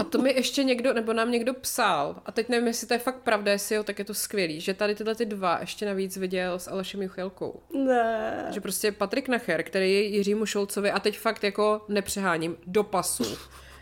A 0.00 0.04
to 0.04 0.18
mi 0.18 0.32
ještě 0.32 0.64
někdo, 0.64 0.92
nebo 0.92 1.12
nám 1.12 1.30
někdo 1.30 1.54
psal, 1.54 2.22
a 2.26 2.32
teď 2.32 2.48
nevím, 2.48 2.66
jestli 2.66 2.86
to 2.86 2.94
je 2.94 2.98
fakt 2.98 3.18
pravda, 3.22 3.52
jestli 3.52 3.74
jo, 3.74 3.82
tak 3.82 3.98
je 3.98 4.04
to 4.04 4.14
skvělý, 4.14 4.60
že 4.60 4.74
tady 4.74 4.94
tyhle 4.94 5.14
ty 5.14 5.26
dva 5.26 5.58
ještě 5.60 5.86
navíc 5.86 6.16
viděl 6.16 6.58
s 6.58 6.68
Alešem 6.68 7.02
Juchelkou. 7.02 7.62
Ne. 7.86 8.46
Že 8.50 8.60
prostě 8.60 8.92
Patrik 8.92 9.28
Nacher, 9.28 9.62
který 9.62 9.92
je 9.92 10.02
Jiřímu 10.02 10.46
Šolcovi, 10.46 10.90
a 10.90 11.00
teď 11.00 11.18
fakt 11.18 11.44
jako 11.44 11.84
nepřeháním, 11.88 12.56
do 12.66 12.82
pasu. 12.82 13.38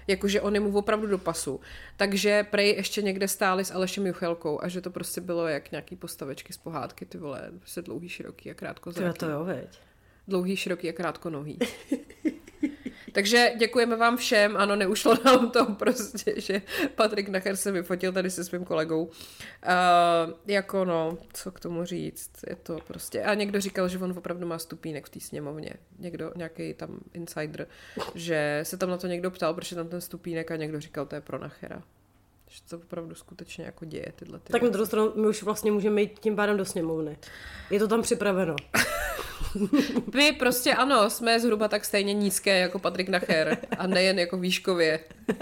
Jakože 0.09 0.41
on 0.41 0.55
je 0.55 0.61
mu 0.61 0.79
opravdu 0.79 1.07
do 1.07 1.19
pasu. 1.19 1.61
Takže 1.97 2.47
prej 2.51 2.75
ještě 2.77 3.03
někde 3.03 3.29
stáli 3.29 3.65
s 3.65 3.73
Alešem 3.73 4.07
Juchelkou 4.07 4.61
a 4.63 4.69
že 4.69 4.81
to 4.81 4.91
prostě 4.91 5.21
bylo 5.21 5.49
jak 5.49 5.71
nějaký 5.71 5.97
postavečky 5.97 6.53
z 6.53 6.59
pohádky, 6.59 7.07
ty 7.07 7.19
vole, 7.19 7.51
prostě 7.59 7.83
dlouhý, 7.83 8.09
široký 8.09 8.51
a 8.51 8.55
krátko 8.55 8.93
To, 8.93 9.13
to 9.13 9.31
jo, 9.31 9.45
veď. 9.45 9.81
Dlouhý, 10.29 10.57
široký 10.57 10.89
a 10.89 10.93
krátko 10.93 11.31
nohý. 11.31 11.59
Takže 13.17 13.53
děkujeme 13.59 13.97
vám 13.97 14.17
všem, 14.17 14.57
ano, 14.57 14.77
neušlo 14.77 15.15
nám 15.25 15.51
to 15.51 15.67
prostě, 15.67 16.41
že 16.41 16.63
Patrik 16.95 17.29
Nacher 17.29 17.57
se 17.57 17.73
vyfotil 17.73 18.13
tady 18.13 18.31
se 18.31 18.45
svým 18.45 18.65
kolegou. 18.65 19.05
Uh, 19.05 19.13
jako 20.47 20.85
no, 20.85 21.19
co 21.33 21.51
k 21.51 21.61
tomu 21.61 21.85
říct, 21.85 22.31
je 22.51 22.57
to 22.57 22.79
prostě, 22.87 23.23
a 23.23 23.35
někdo 23.35 23.61
říkal, 23.61 23.89
že 23.89 23.99
on 23.99 24.15
opravdu 24.19 24.47
má 24.47 24.59
stupínek 24.59 25.07
v 25.07 25.09
té 25.09 25.21
sněmovně, 25.21 25.73
někdo, 25.99 26.33
nějaký 26.37 26.75
tam 26.75 27.01
insider, 27.15 27.67
že 28.15 28.61
se 28.63 28.77
tam 28.77 28.91
na 28.91 28.97
to 28.97 29.07
někdo 29.07 29.31
ptal, 29.31 29.55
proč 29.55 29.71
je 29.71 29.75
tam 29.75 29.89
ten 29.89 30.01
stupínek 30.01 30.51
a 30.51 30.57
někdo 30.57 30.81
říkal, 30.81 31.07
to 31.07 31.15
je 31.15 31.21
pro 31.21 31.39
Nachera. 31.39 31.83
Že 32.57 32.63
to 32.71 32.77
opravdu 32.77 33.15
skutečně 33.15 33.65
jako 33.65 33.85
děje 33.85 34.13
tyhle 34.17 34.39
ty 34.39 34.53
Tak 34.53 34.63
na 34.63 34.69
druhou 34.69 34.87
stranu 34.87 35.13
my 35.15 35.29
už 35.29 35.43
vlastně 35.43 35.73
můžeme 35.73 36.01
jít 36.01 36.19
tím 36.21 36.37
pádem 36.37 36.57
do 36.57 36.65
sněmovny. 36.65 37.19
Je 37.71 37.79
to 37.79 37.89
tam 37.89 38.03
připraveno. 38.03 38.57
My 40.15 40.33
prostě 40.33 40.75
ano, 40.75 41.11
jsme 41.11 41.41
zhruba 41.41 41.69
tak 41.69 41.85
stejně 41.85 42.15
nízké 42.15 42.59
jako 42.59 42.79
Patrik 42.79 43.09
Nacher 43.09 43.59
a 43.79 43.87
nejen 43.87 44.19
jako 44.19 44.37
výškově. 44.37 45.01
uh, 45.29 45.37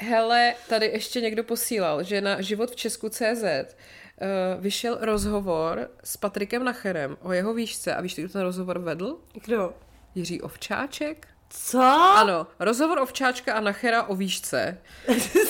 hele, 0.00 0.54
tady 0.68 0.86
ještě 0.86 1.20
někdo 1.20 1.44
posílal, 1.44 2.02
že 2.02 2.20
na 2.20 2.40
život 2.40 2.70
v 2.70 2.76
Česku 2.76 3.08
CZ 3.08 3.42
uh, 3.42 4.62
vyšel 4.62 4.98
rozhovor 5.00 5.90
s 6.04 6.16
Patrikem 6.16 6.64
Nacherem 6.64 7.16
o 7.22 7.32
jeho 7.32 7.54
výšce 7.54 7.94
a 7.94 8.00
víš, 8.00 8.14
kdo 8.14 8.28
ten 8.28 8.42
rozhovor 8.42 8.78
vedl? 8.78 9.18
Kdo? 9.44 9.74
Jiří 10.14 10.42
Ovčáček? 10.42 11.29
Co? 11.50 11.80
Ano, 12.16 12.46
rozhovor 12.58 12.98
Ovčáčka 12.98 13.54
a 13.54 13.60
Nachera 13.60 14.02
o 14.02 14.14
výšce. 14.14 14.78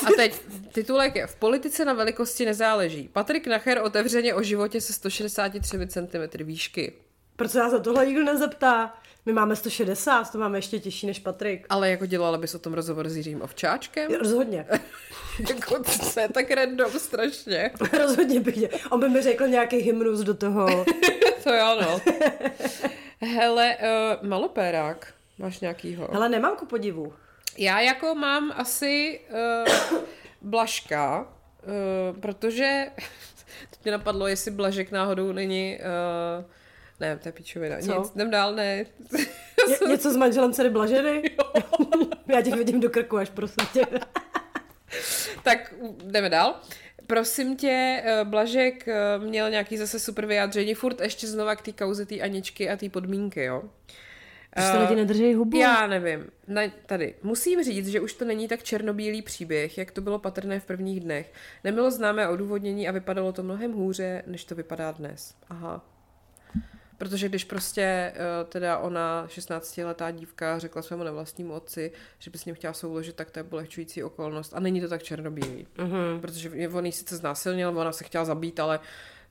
A 0.07 0.11
teď 0.17 0.35
titulek 0.73 1.17
je 1.17 1.27
V 1.27 1.37
politice 1.37 1.85
na 1.85 1.93
velikosti 1.93 2.47
nezáleží. 2.47 3.09
Patrik 3.09 3.47
Nacher 3.47 3.79
otevřeně 3.83 4.35
o 4.35 4.43
životě 4.43 4.81
se 4.81 4.93
163 4.93 5.87
cm 5.87 6.45
výšky. 6.45 6.93
Proč 7.37 7.51
se 7.51 7.59
nás 7.59 7.73
za 7.73 7.79
tohle 7.79 8.07
nikdo 8.07 8.25
nezeptá? 8.25 8.95
My 9.27 9.33
máme 9.33 9.57
160, 9.57 10.33
to 10.33 10.39
máme 10.39 10.59
ještě 10.59 10.79
těžší 10.79 11.07
než 11.07 11.19
Patrik. 11.19 11.67
Ale 11.69 11.91
jako 11.91 12.07
dělala 12.07 12.39
bys 12.39 12.55
o 12.55 12.59
tom 12.59 12.75
rozhovor 12.75 13.09
s 13.09 13.17
Jiřím 13.17 13.43
Ovčáčkem? 13.43 14.15
Rozhodně. 14.15 14.67
jako 15.49 15.83
to 16.15 16.21
je 16.21 16.29
tak 16.29 16.51
random 16.51 16.93
strašně. 16.99 17.71
Rozhodně 17.99 18.41
bych. 18.41 18.59
dělala. 18.59 18.79
On 18.91 19.01
by 19.01 19.09
mi 19.09 19.23
řekl 19.23 19.47
nějaký 19.47 19.77
hymnus 19.77 20.21
do 20.21 20.35
toho. 20.35 20.85
to 21.45 21.53
jo, 21.53 21.79
no. 21.83 22.01
Hele, 23.21 23.77
uh, 23.77 24.29
malopérák. 24.29 25.20
Máš 25.41 25.61
nějakýho? 25.61 26.09
Hele, 26.13 26.29
nemám 26.29 26.57
ku 26.57 26.67
podivu. 26.67 27.13
Já 27.59 27.81
jako 27.81 28.15
mám 28.15 28.53
asi 28.57 29.21
uh, 29.31 29.99
Blažka, 30.43 31.21
uh, 31.21 32.21
protože 32.21 32.87
teď 33.71 33.79
mě 33.85 33.93
napadlo, 33.93 34.27
jestli 34.27 34.51
Blažek 34.51 34.91
náhodou 34.91 35.33
není... 35.33 35.79
Uh, 36.39 36.45
ne, 37.01 37.17
to 37.17 37.29
je 37.29 37.33
pičovina. 37.33 37.77
Co? 37.81 37.99
Nic, 37.99 38.13
jdem 38.15 38.31
dál, 38.31 38.55
ne. 38.55 38.85
Ně, 39.69 39.89
něco 39.89 40.13
s 40.13 40.17
manželem 40.17 40.53
dcery 40.53 40.71
Blaženy? 40.71 41.23
Já 42.29 42.43
těch 42.43 42.55
vidím 42.55 42.81
do 42.81 42.91
krku 42.91 43.17
až, 43.17 43.31
prosím 43.31 43.67
tě. 43.73 43.87
tak 45.43 45.75
jdeme 46.05 46.31
dál. 46.31 46.61
Prosím 47.07 47.57
tě, 47.57 48.05
Blažek 48.25 48.87
měl 49.19 49.51
nějaký 49.51 49.77
zase 49.77 49.99
super 49.99 50.27
vyjádření, 50.27 50.75
furt 50.75 51.01
ještě 51.01 51.27
znova 51.27 51.57
k 51.57 51.63
té 51.63 51.73
kauze 51.73 52.07
té 52.07 52.21
Aničky 52.21 52.71
a 52.71 52.77
té 52.77 52.89
podmínky, 52.89 53.45
jo. 53.45 53.63
Proč 54.55 54.67
se 54.67 54.79
lidi 54.79 54.97
nedrží 54.97 55.35
hubu? 55.35 55.59
Já 55.59 55.87
nevím. 55.87 56.27
Na, 56.49 56.63
tady. 56.87 57.15
Musím 57.23 57.65
říct, 57.65 57.89
že 57.89 58.01
už 58.01 58.13
to 58.13 58.25
není 58.25 58.49
tak 58.49 58.63
černobílý 58.63 59.23
příběh, 59.23 59.79
jak 59.79 59.91
to 59.91 60.01
bylo 60.01 60.19
patrné 60.19 60.61
v 60.61 60.65
prvních 60.65 61.01
dnech. 61.01 61.33
Nebylo 61.65 61.91
známé 61.91 62.29
odůvodnění 62.29 62.89
a 62.89 62.93
vypadalo 62.93 63.33
to 63.33 63.43
mnohem 63.43 63.73
hůře, 63.73 64.23
než 64.27 64.45
to 64.45 64.55
vypadá 64.55 64.93
dnes. 64.93 65.35
Aha. 65.49 65.85
Protože 66.99 67.29
když 67.29 67.45
prostě 67.45 67.83
eh, 67.83 68.15
teda 68.49 68.79
ona, 68.79 69.27
16-letá 69.27 70.11
dívka, 70.11 70.59
řekla 70.59 70.83
svému 70.83 71.05
nevlastnímu 71.05 71.53
otci, 71.53 71.93
že 72.19 72.31
by 72.31 72.39
s 72.39 72.45
ním 72.45 72.55
chtěla 72.55 72.73
souložit, 72.73 73.17
tak 73.17 73.31
to 73.31 73.39
je 73.39 73.43
bolehčující 73.43 74.03
okolnost. 74.03 74.55
A 74.55 74.61
není 74.61 74.81
to 74.81 74.89
tak 74.89 75.03
černobílý. 75.03 75.67
Mhm. 75.79 76.21
Protože 76.21 76.69
on 76.69 76.87
jí 76.87 76.93
sice 76.93 77.17
znásilnil, 77.17 77.79
ona 77.79 77.93
se 77.93 78.05
chtěla 78.05 78.25
zabít, 78.25 78.61
ale 78.61 78.81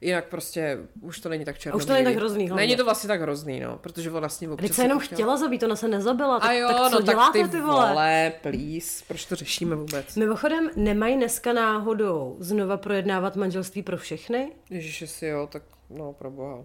jinak 0.01 0.25
prostě 0.25 0.77
už 1.01 1.19
to 1.19 1.29
není 1.29 1.45
tak 1.45 1.55
A 1.55 1.59
černobílý. 1.59 1.83
už 1.83 1.87
to 1.87 1.93
není 1.93 2.05
tak 2.05 2.15
hrozný, 2.15 2.47
hlavně. 2.49 2.61
Není 2.67 2.77
to 2.77 2.83
vlastně 2.83 3.07
tak 3.07 3.21
hrozný, 3.21 3.59
no, 3.59 3.77
protože 3.77 4.11
ona 4.11 4.29
s 4.29 4.39
ním 4.41 4.51
občas 4.51 4.67
Teď 4.67 4.75
se 4.75 4.81
jenom 4.83 5.01
jako 5.01 5.15
chtěla 5.15 5.37
zabít, 5.37 5.63
ona 5.63 5.75
se 5.75 5.87
nezabila. 5.87 6.39
Tak, 6.39 6.49
A 6.49 6.53
jo, 6.53 6.67
tak 6.67 6.77
co 6.77 6.99
no 6.99 7.01
děláte, 7.01 7.39
tak 7.39 7.51
ty, 7.51 7.57
ty 7.57 7.61
vole? 7.63 7.89
vole, 7.89 8.33
please, 8.41 9.03
proč 9.07 9.25
to 9.25 9.35
řešíme 9.35 9.75
vůbec? 9.75 10.15
Mimochodem, 10.15 10.69
nemají 10.75 11.15
dneska 11.15 11.53
náhodou 11.53 12.37
znova 12.39 12.77
projednávat 12.77 13.35
manželství 13.35 13.83
pro 13.83 13.97
všechny? 13.97 14.51
Ježiši 14.69 15.07
si 15.07 15.25
jo, 15.25 15.47
tak 15.51 15.63
no, 15.89 16.13
pro 16.13 16.31
boha. 16.31 16.63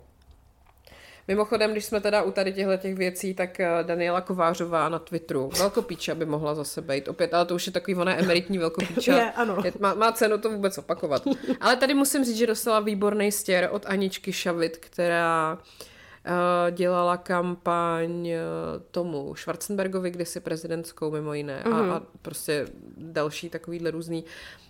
Mimochodem, 1.29 1.72
když 1.72 1.85
jsme 1.85 2.01
teda 2.01 2.22
u 2.22 2.31
tady 2.31 2.53
těchto 2.53 2.77
těch 2.77 2.95
věcí, 2.95 3.35
tak 3.35 3.61
eh, 3.61 3.68
Daniela 3.83 4.20
Kovářová 4.20 4.89
na 4.89 4.99
Twitteru, 4.99 5.51
velkopíča 5.59 6.14
by 6.14 6.27
mohla 6.27 6.55
zase 6.55 6.83
být. 6.83 7.09
Opět, 7.09 7.35
ale 7.35 7.45
to 7.45 7.55
už 7.55 7.66
je 7.66 7.72
takový 7.72 7.95
ona 7.95 8.18
emeritní 8.18 8.59
velkopíča. 8.59 9.16
Je, 9.16 9.33
ano. 9.33 9.59
Je, 9.64 9.72
má, 9.81 9.95
má 9.95 10.12
cenu 10.12 10.39
to 10.39 10.51
vůbec 10.51 10.79
opakovat. 10.79 11.22
Ale 11.61 11.77
tady 11.77 11.95
musím 11.95 12.25
říct, 12.25 12.37
že 12.37 12.47
dostala 12.47 12.81
výborný 12.81 13.33
stěr 13.33 13.68
od 13.72 13.87
Aničky 13.87 14.33
Šavit, 14.33 14.77
která 14.77 15.53
uh, 15.53 15.85
dělala 16.70 17.16
kampaň 17.16 18.29
uh, 18.29 18.35
tomu 18.91 19.35
Schwarzenbergovi, 19.35 20.11
kdysi 20.11 20.41
prezidentskou 20.41 21.11
mimo 21.11 21.35
jiné 21.35 21.62
a, 21.62 21.97
a 21.97 22.03
prostě 22.22 22.66
další 22.97 23.51
takovýhle 23.51 23.91
různý. 23.91 24.25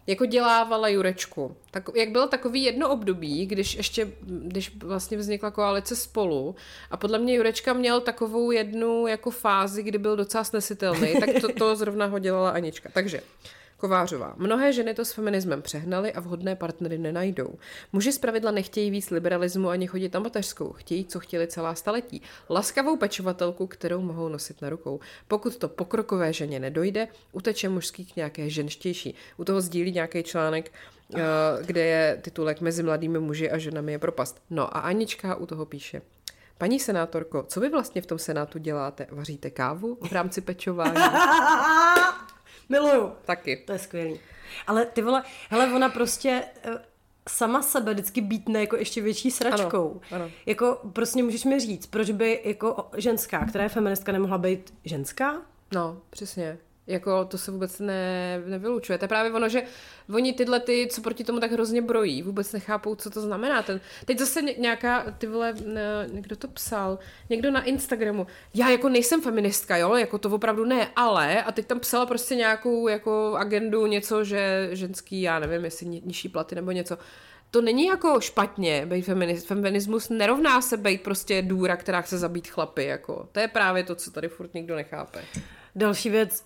Jako 0.06 0.26
dělávala 0.26 0.88
Jurečku. 0.88 1.56
Tak, 1.70 1.88
jak 1.94 2.08
bylo 2.08 2.26
takový 2.26 2.62
jedno 2.62 2.90
období, 2.90 3.46
když 3.46 3.74
ještě, 3.74 4.12
když 4.22 4.76
vlastně 4.76 5.16
vznikla 5.16 5.50
koalice 5.50 5.96
spolu 5.96 6.54
a 6.90 6.96
podle 6.96 7.18
mě 7.18 7.34
Jurečka 7.34 7.72
měl 7.72 8.00
takovou 8.00 8.50
jednu 8.50 9.06
jako 9.06 9.30
fázi, 9.30 9.82
kdy 9.82 9.98
byl 9.98 10.16
docela 10.16 10.44
snesitelný, 10.44 11.14
tak 11.20 11.30
to, 11.40 11.52
to 11.52 11.76
zrovna 11.76 12.06
ho 12.06 12.18
dělala 12.18 12.50
Anička. 12.50 12.88
Takže 12.92 13.20
Kovářová. 13.84 14.34
Mnohé 14.36 14.72
ženy 14.72 14.94
to 14.94 15.04
s 15.04 15.12
feminismem 15.12 15.62
přehnaly 15.62 16.12
a 16.12 16.20
vhodné 16.20 16.56
partnery 16.56 16.98
nenajdou. 16.98 17.54
Muži 17.92 18.12
zpravidla 18.12 18.50
nechtějí 18.50 18.90
víc 18.90 19.10
liberalismu 19.10 19.68
ani 19.68 19.86
chodit 19.86 20.14
na 20.14 20.20
mateřskou. 20.20 20.72
Chtějí, 20.72 21.04
co 21.04 21.20
chtěli 21.20 21.46
celá 21.46 21.74
staletí. 21.74 22.22
Laskavou 22.50 22.96
pečovatelku, 22.96 23.66
kterou 23.66 24.00
mohou 24.00 24.28
nosit 24.28 24.62
na 24.62 24.68
rukou. 24.68 25.00
Pokud 25.28 25.56
to 25.56 25.68
pokrokové 25.68 26.32
ženě 26.32 26.60
nedojde, 26.60 27.08
uteče 27.32 27.68
mužský 27.68 28.04
k 28.06 28.16
nějaké 28.16 28.50
ženštější. 28.50 29.14
U 29.36 29.44
toho 29.44 29.60
sdílí 29.60 29.92
nějaký 29.92 30.22
článek, 30.22 30.72
eh, 31.14 31.20
kde 31.66 31.84
je 31.84 32.18
titulek 32.22 32.60
Mezi 32.60 32.82
mladými 32.82 33.18
muži 33.18 33.50
a 33.50 33.58
ženami 33.58 33.92
je 33.92 33.98
propast. 33.98 34.42
No 34.50 34.76
a 34.76 34.80
Anička 34.80 35.34
u 35.34 35.46
toho 35.46 35.66
píše. 35.66 36.02
Paní 36.58 36.80
senátorko, 36.80 37.44
co 37.48 37.60
vy 37.60 37.68
vlastně 37.68 38.02
v 38.02 38.06
tom 38.06 38.18
senátu 38.18 38.58
děláte? 38.58 39.06
Vaříte 39.10 39.50
kávu 39.50 39.98
v 40.08 40.12
rámci 40.12 40.40
pečování? 40.40 40.94
Miluju. 42.68 43.12
Taky. 43.24 43.56
To 43.56 43.72
je 43.72 43.78
skvělý. 43.78 44.20
Ale 44.66 44.86
ty 44.86 45.02
vole, 45.02 45.22
hele, 45.50 45.74
ona 45.74 45.88
prostě 45.88 46.44
eh, 46.64 46.70
sama 47.28 47.62
sebe 47.62 47.92
vždycky 47.92 48.20
bítne 48.20 48.60
jako 48.60 48.76
ještě 48.76 49.00
větší 49.02 49.30
sračkou. 49.30 50.00
Ano, 50.10 50.24
ano. 50.24 50.30
Jako 50.46 50.80
prostě 50.92 51.22
můžeš 51.22 51.44
mi 51.44 51.60
říct, 51.60 51.86
proč 51.86 52.10
by 52.10 52.40
jako 52.44 52.90
ženská, 52.96 53.46
která 53.46 53.64
je 53.64 53.70
feministka, 53.70 54.12
nemohla 54.12 54.38
být 54.38 54.74
ženská? 54.84 55.42
No, 55.74 56.00
přesně. 56.10 56.58
Jako 56.86 57.24
to 57.24 57.38
se 57.38 57.50
vůbec 57.50 57.78
ne, 57.78 58.40
nevylučuje. 58.46 58.98
To 58.98 59.04
je 59.04 59.08
právě 59.08 59.32
ono, 59.32 59.48
že 59.48 59.62
oni 60.14 60.32
tyhle 60.32 60.60
ty, 60.60 60.88
co 60.90 61.00
proti 61.02 61.24
tomu 61.24 61.40
tak 61.40 61.52
hrozně 61.52 61.82
brojí, 61.82 62.22
vůbec 62.22 62.52
nechápou, 62.52 62.94
co 62.94 63.10
to 63.10 63.20
znamená. 63.20 63.62
Ten, 63.62 63.80
teď 64.04 64.18
zase 64.18 64.42
ně- 64.42 64.54
nějaká, 64.58 65.04
ty 65.18 65.26
vole, 65.26 65.54
ne, 65.66 66.06
někdo 66.12 66.36
to 66.36 66.48
psal, 66.48 66.98
někdo 67.30 67.50
na 67.50 67.62
Instagramu, 67.62 68.26
já 68.54 68.68
jako 68.70 68.88
nejsem 68.88 69.20
feministka, 69.22 69.76
jo, 69.76 69.94
jako 69.94 70.18
to 70.18 70.30
opravdu 70.30 70.64
ne, 70.64 70.88
ale, 70.96 71.42
a 71.42 71.52
teď 71.52 71.66
tam 71.66 71.80
psala 71.80 72.06
prostě 72.06 72.34
nějakou 72.34 72.88
jako 72.88 73.34
agendu, 73.38 73.86
něco, 73.86 74.24
že 74.24 74.68
ženský, 74.72 75.22
já 75.22 75.38
nevím, 75.38 75.64
jestli 75.64 75.86
ni- 75.86 76.02
nižší 76.04 76.28
platy 76.28 76.54
nebo 76.54 76.70
něco. 76.70 76.98
To 77.50 77.60
není 77.60 77.86
jako 77.86 78.20
špatně, 78.20 78.86
být 78.86 79.02
feminist. 79.02 79.46
Feminismus 79.46 80.08
nerovná 80.08 80.60
se 80.60 80.76
být 80.76 81.02
prostě 81.02 81.42
důra, 81.42 81.76
která 81.76 82.00
chce 82.02 82.18
zabít 82.18 82.48
chlapy, 82.48 82.84
jako. 82.84 83.28
To 83.32 83.40
je 83.40 83.48
právě 83.48 83.84
to, 83.84 83.94
co 83.94 84.10
tady 84.10 84.28
furt 84.28 84.54
nikdo 84.54 84.74
nechápe. 84.76 85.24
Další 85.76 86.10
věc, 86.10 86.44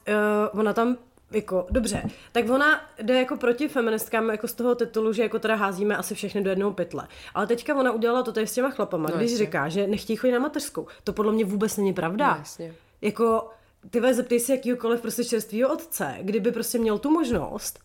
uh, 0.53 0.61
ona 0.61 0.73
tam 0.73 0.97
jako, 1.31 1.67
dobře, 1.71 2.03
tak 2.33 2.51
ona 2.51 2.81
jde 3.03 3.19
jako 3.19 3.37
proti 3.37 3.69
feministkám 3.69 4.29
jako 4.29 4.49
z 4.49 4.53
toho 4.55 4.75
titulu, 4.75 5.13
že 5.13 5.23
jako 5.23 5.39
teda 5.39 5.55
házíme 5.55 5.97
asi 5.97 6.15
všechny 6.15 6.43
do 6.43 6.51
jednoho 6.51 6.73
pytle. 6.73 7.09
Ale 7.35 7.47
teďka 7.47 7.75
ona 7.75 7.93
udělala 7.93 8.23
to 8.23 8.33
tady 8.33 8.47
s 8.47 8.53
těma 8.53 8.71
chlapama, 8.71 9.09
No, 9.11 9.17
když 9.17 9.31
jasně. 9.31 9.47
říká, 9.47 9.69
že 9.69 9.87
nechtějí 9.87 10.17
chodit 10.17 10.33
na 10.33 10.39
mateřskou. 10.39 10.87
To 11.05 11.13
podle 11.13 11.33
mě 11.33 11.45
vůbec 11.45 11.77
není 11.77 11.93
pravda. 11.93 12.31
No, 12.31 12.37
jasně. 12.39 12.75
Jako, 13.03 13.49
ty 13.91 14.01
vole, 14.01 14.15
zeptej 14.15 14.41
se 14.41 14.53
jakýhokoliv 14.53 15.01
prostě 15.01 15.25
čerstvýho 15.25 15.73
otce, 15.73 16.15
kdyby 16.21 16.53
prostě 16.53 16.79
měl 16.79 16.99
tu 16.99 17.11
možnost, 17.11 17.79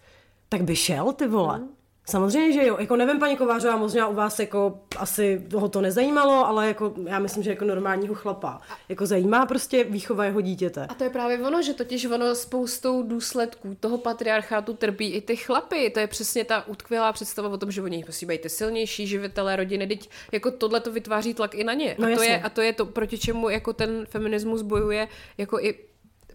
tak 0.50 0.62
by 0.62 0.76
šel, 0.76 1.12
ty 1.14 1.28
vole. 1.28 1.58
Hmm. 1.58 1.70
Samozřejmě, 2.06 2.54
že 2.54 2.68
jo. 2.68 2.78
Jako 2.80 2.96
nevím, 2.96 3.20
paní 3.20 3.38
Kovářová, 3.38 3.76
možná 3.76 4.08
u 4.08 4.14
vás 4.14 4.40
jako 4.40 4.80
asi 4.98 5.42
ho 5.56 5.70
to 5.70 5.82
nezajímalo, 5.82 6.48
ale 6.48 6.68
jako 6.68 6.94
já 7.08 7.20
myslím, 7.20 7.44
že 7.44 7.50
jako 7.50 7.66
normálního 7.66 8.16
chlapa 8.16 8.62
jako 8.90 9.06
zajímá 9.06 9.46
prostě 9.46 9.84
výchova 9.84 10.26
jeho 10.26 10.42
dítěte. 10.42 10.86
A 10.90 10.94
to 10.94 11.04
je 11.04 11.10
právě 11.10 11.40
ono, 11.40 11.62
že 11.62 11.74
totiž 11.74 12.06
ono 12.06 12.36
spoustou 12.36 13.04
důsledků 13.04 13.78
toho 13.80 13.98
patriarchátu 13.98 14.74
trpí 14.74 15.14
i 15.14 15.22
ty 15.22 15.36
chlapy. 15.36 15.90
To 15.90 16.00
je 16.00 16.08
přesně 16.08 16.46
ta 16.46 16.68
utkvělá 16.68 17.14
představa 17.14 17.50
o 17.50 17.58
tom, 17.58 17.72
že 17.72 17.82
oni 17.82 18.04
musí 18.08 18.26
být 18.26 18.42
ty 18.42 18.50
silnější 18.50 19.08
živitelé 19.08 19.56
rodiny. 19.56 19.88
Teď 19.88 20.10
jako 20.32 20.52
tohle 20.52 20.80
to 20.80 20.92
vytváří 20.92 21.34
tlak 21.34 21.56
i 21.56 21.64
na 21.64 21.74
ně. 21.74 21.96
No 22.00 22.06
a, 22.06 22.08
to 22.08 22.12
jasně. 22.12 22.28
je, 22.28 22.42
a 22.42 22.50
to 22.50 22.62
je 22.62 22.74
to, 22.74 22.86
proti 22.86 23.18
čemu 23.18 23.50
jako 23.50 23.74
ten 23.74 24.06
feminismus 24.06 24.62
bojuje 24.62 25.08
jako 25.38 25.60
i 25.60 25.76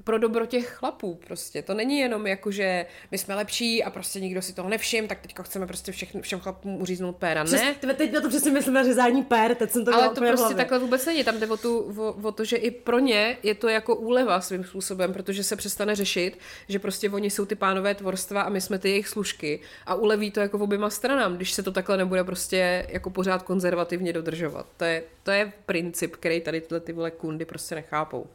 pro 0.09 0.19
dobro 0.19 0.47
těch 0.47 0.69
chlapů 0.69 1.15
prostě. 1.27 1.63
To 1.63 1.75
není 1.75 1.99
jenom 1.99 2.27
jako, 2.27 2.51
že 2.51 2.87
my 3.11 3.19
jsme 3.19 3.35
lepší 3.35 3.85
a 3.85 3.91
prostě 3.91 4.21
nikdo 4.21 4.43
si 4.43 4.53
toho 4.53 4.69
nevšim, 4.69 5.09
tak 5.09 5.21
teďka 5.21 5.43
chceme 5.43 5.67
prostě 5.67 5.93
všechny, 5.93 6.23
všem 6.23 6.41
chlapům 6.41 6.81
uříznout 6.83 7.17
péra. 7.17 7.45
Přes, 7.45 7.61
Ne, 7.61 7.75
ty- 7.75 7.87
teď 7.95 8.13
na 8.13 8.21
to 8.21 8.29
přesně 8.29 8.51
myslím 8.51 8.75
na 8.75 8.85
řezání 8.85 9.23
pér, 9.23 9.55
teď 9.55 9.71
jsem 9.71 9.85
to 9.85 9.95
ale 9.95 10.09
to 10.09 10.15
prostě 10.15 10.37
hlavě. 10.37 10.57
takhle 10.57 10.79
vůbec 10.79 11.07
není. 11.07 11.25
Tam 11.25 11.41
jde 11.41 11.47
o, 11.47 11.57
tu, 11.57 11.79
o, 12.01 12.29
o 12.29 12.33
to, 12.33 12.45
že 12.45 12.57
i 12.57 12.71
pro 12.71 12.99
ně 12.99 13.37
je 13.43 13.55
to 13.55 13.69
jako 13.69 13.95
úleva 13.97 14.41
svým 14.41 14.65
způsobem, 14.65 15.13
protože 15.13 15.45
se 15.45 15.57
přestane 15.57 15.95
řešit, 15.97 16.39
že 16.69 16.79
prostě 16.79 17.11
oni 17.11 17.31
jsou 17.31 17.45
ty 17.47 17.55
pánové 17.55 17.95
tvorstva 17.95 18.43
a 18.43 18.49
my 18.49 18.61
jsme 18.61 18.79
ty 18.79 18.89
jejich 18.91 19.09
služky 19.09 19.61
a 19.87 19.95
uleví 19.95 20.31
to 20.31 20.41
jako 20.41 20.59
v 20.59 20.63
oběma 20.63 20.91
stranám, 20.91 21.37
když 21.37 21.53
se 21.53 21.63
to 21.63 21.73
takhle 21.73 21.97
nebude 21.97 22.25
prostě 22.25 22.87
jako 22.89 23.11
pořád 23.11 23.43
konzervativně 23.43 24.13
dodržovat. 24.13 24.67
To 24.77 24.85
je, 24.85 25.03
to 25.23 25.31
je 25.31 25.53
princip, 25.67 26.17
který 26.17 26.41
tady 26.41 26.61
tyhle 26.61 26.81
ty 26.81 26.93
vole 26.93 27.11
kundy 27.11 27.45
prostě 27.45 27.75
nechápou. 27.75 28.27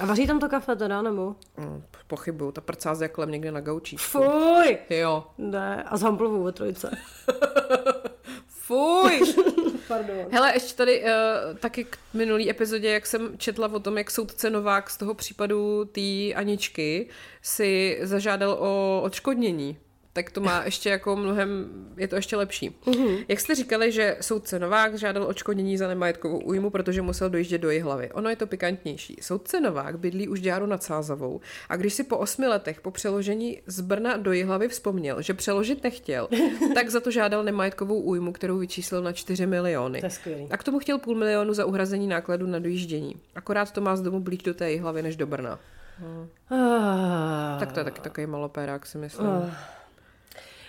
A 0.00 0.06
vaří 0.06 0.26
tam 0.26 0.40
to 0.40 0.48
kafe 0.48 0.76
teda, 0.76 1.02
nebo? 1.02 1.36
Mm, 1.56 1.82
pochybuju, 2.06 2.52
ta 2.52 2.60
prcá 2.60 2.94
s 2.94 3.00
jaklem 3.00 3.30
někde 3.30 3.52
na 3.52 3.60
gaučí. 3.60 3.96
Fuj! 3.96 4.78
Jo. 4.90 5.26
Ne, 5.38 5.82
a 5.82 5.96
s 5.96 6.02
Hamplovou 6.02 6.42
ve 6.42 6.52
trojce. 6.52 6.90
Fuj! 8.46 9.20
Pardon. 9.88 10.16
Hele, 10.30 10.52
ještě 10.54 10.76
tady 10.76 11.02
uh, 11.02 11.08
taky 11.58 11.84
k 11.84 11.98
minulý 12.14 12.50
epizodě, 12.50 12.90
jak 12.90 13.06
jsem 13.06 13.38
četla 13.38 13.72
o 13.72 13.78
tom, 13.80 13.98
jak 13.98 14.10
soudce 14.10 14.50
Novák 14.50 14.90
z 14.90 14.96
toho 14.96 15.14
případu 15.14 15.84
té 15.84 16.34
Aničky 16.34 17.08
si 17.42 17.98
zažádal 18.02 18.50
o 18.50 19.00
odškodnění 19.04 19.78
tak 20.12 20.30
to 20.30 20.40
má 20.40 20.62
ještě 20.64 20.88
jako 20.88 21.16
mnohem, 21.16 21.68
je 21.96 22.08
to 22.08 22.16
ještě 22.16 22.36
lepší. 22.36 22.70
Mm-hmm. 22.70 23.24
Jak 23.28 23.40
jste 23.40 23.54
říkali, 23.54 23.92
že 23.92 24.16
soudce 24.20 24.58
Novák 24.58 24.98
žádal 24.98 25.26
očkodnění 25.26 25.78
za 25.78 25.88
nemajetkovou 25.88 26.38
újmu, 26.38 26.70
protože 26.70 27.02
musel 27.02 27.30
dojíždět 27.30 27.60
do 27.60 27.68
hlavy. 27.82 28.10
Ono 28.12 28.30
je 28.30 28.36
to 28.36 28.46
pikantnější. 28.46 29.16
Soudce 29.20 29.60
Novák 29.60 29.98
bydlí 29.98 30.28
už 30.28 30.40
Děru 30.40 30.66
nad 30.66 30.82
Sázavou 30.82 31.40
a 31.68 31.76
když 31.76 31.94
si 31.94 32.04
po 32.04 32.18
osmi 32.18 32.46
letech 32.46 32.80
po 32.80 32.90
přeložení 32.90 33.62
z 33.66 33.80
Brna 33.80 34.16
do 34.16 34.46
hlavy 34.46 34.68
vzpomněl, 34.68 35.22
že 35.22 35.34
přeložit 35.34 35.84
nechtěl, 35.84 36.28
tak 36.74 36.90
za 36.90 37.00
to 37.00 37.10
žádal 37.10 37.44
nemajetkovou 37.44 38.00
újmu, 38.00 38.32
kterou 38.32 38.58
vyčíslil 38.58 39.02
na 39.02 39.12
4 39.12 39.46
miliony. 39.46 40.02
A 40.50 40.56
k 40.56 40.64
tomu 40.64 40.78
chtěl 40.78 40.98
půl 40.98 41.14
milionu 41.14 41.54
za 41.54 41.64
uhrazení 41.64 42.06
nákladu 42.06 42.46
na 42.46 42.58
dojíždění. 42.58 43.14
Akorát 43.34 43.72
to 43.72 43.80
má 43.80 43.96
z 43.96 44.00
domu 44.00 44.20
blíž 44.20 44.42
do 44.42 44.54
té 44.54 44.80
hlavy 44.80 45.02
než 45.02 45.16
do 45.16 45.26
Brna. 45.26 45.58
Ah. 46.50 47.58
Tak 47.58 47.72
to 47.72 47.80
je 47.80 47.84
taky 47.84 48.00
takový 48.00 48.26
malopérák, 48.26 48.86
si 48.86 48.98
myslím. 48.98 49.28
Ah. 49.28 49.77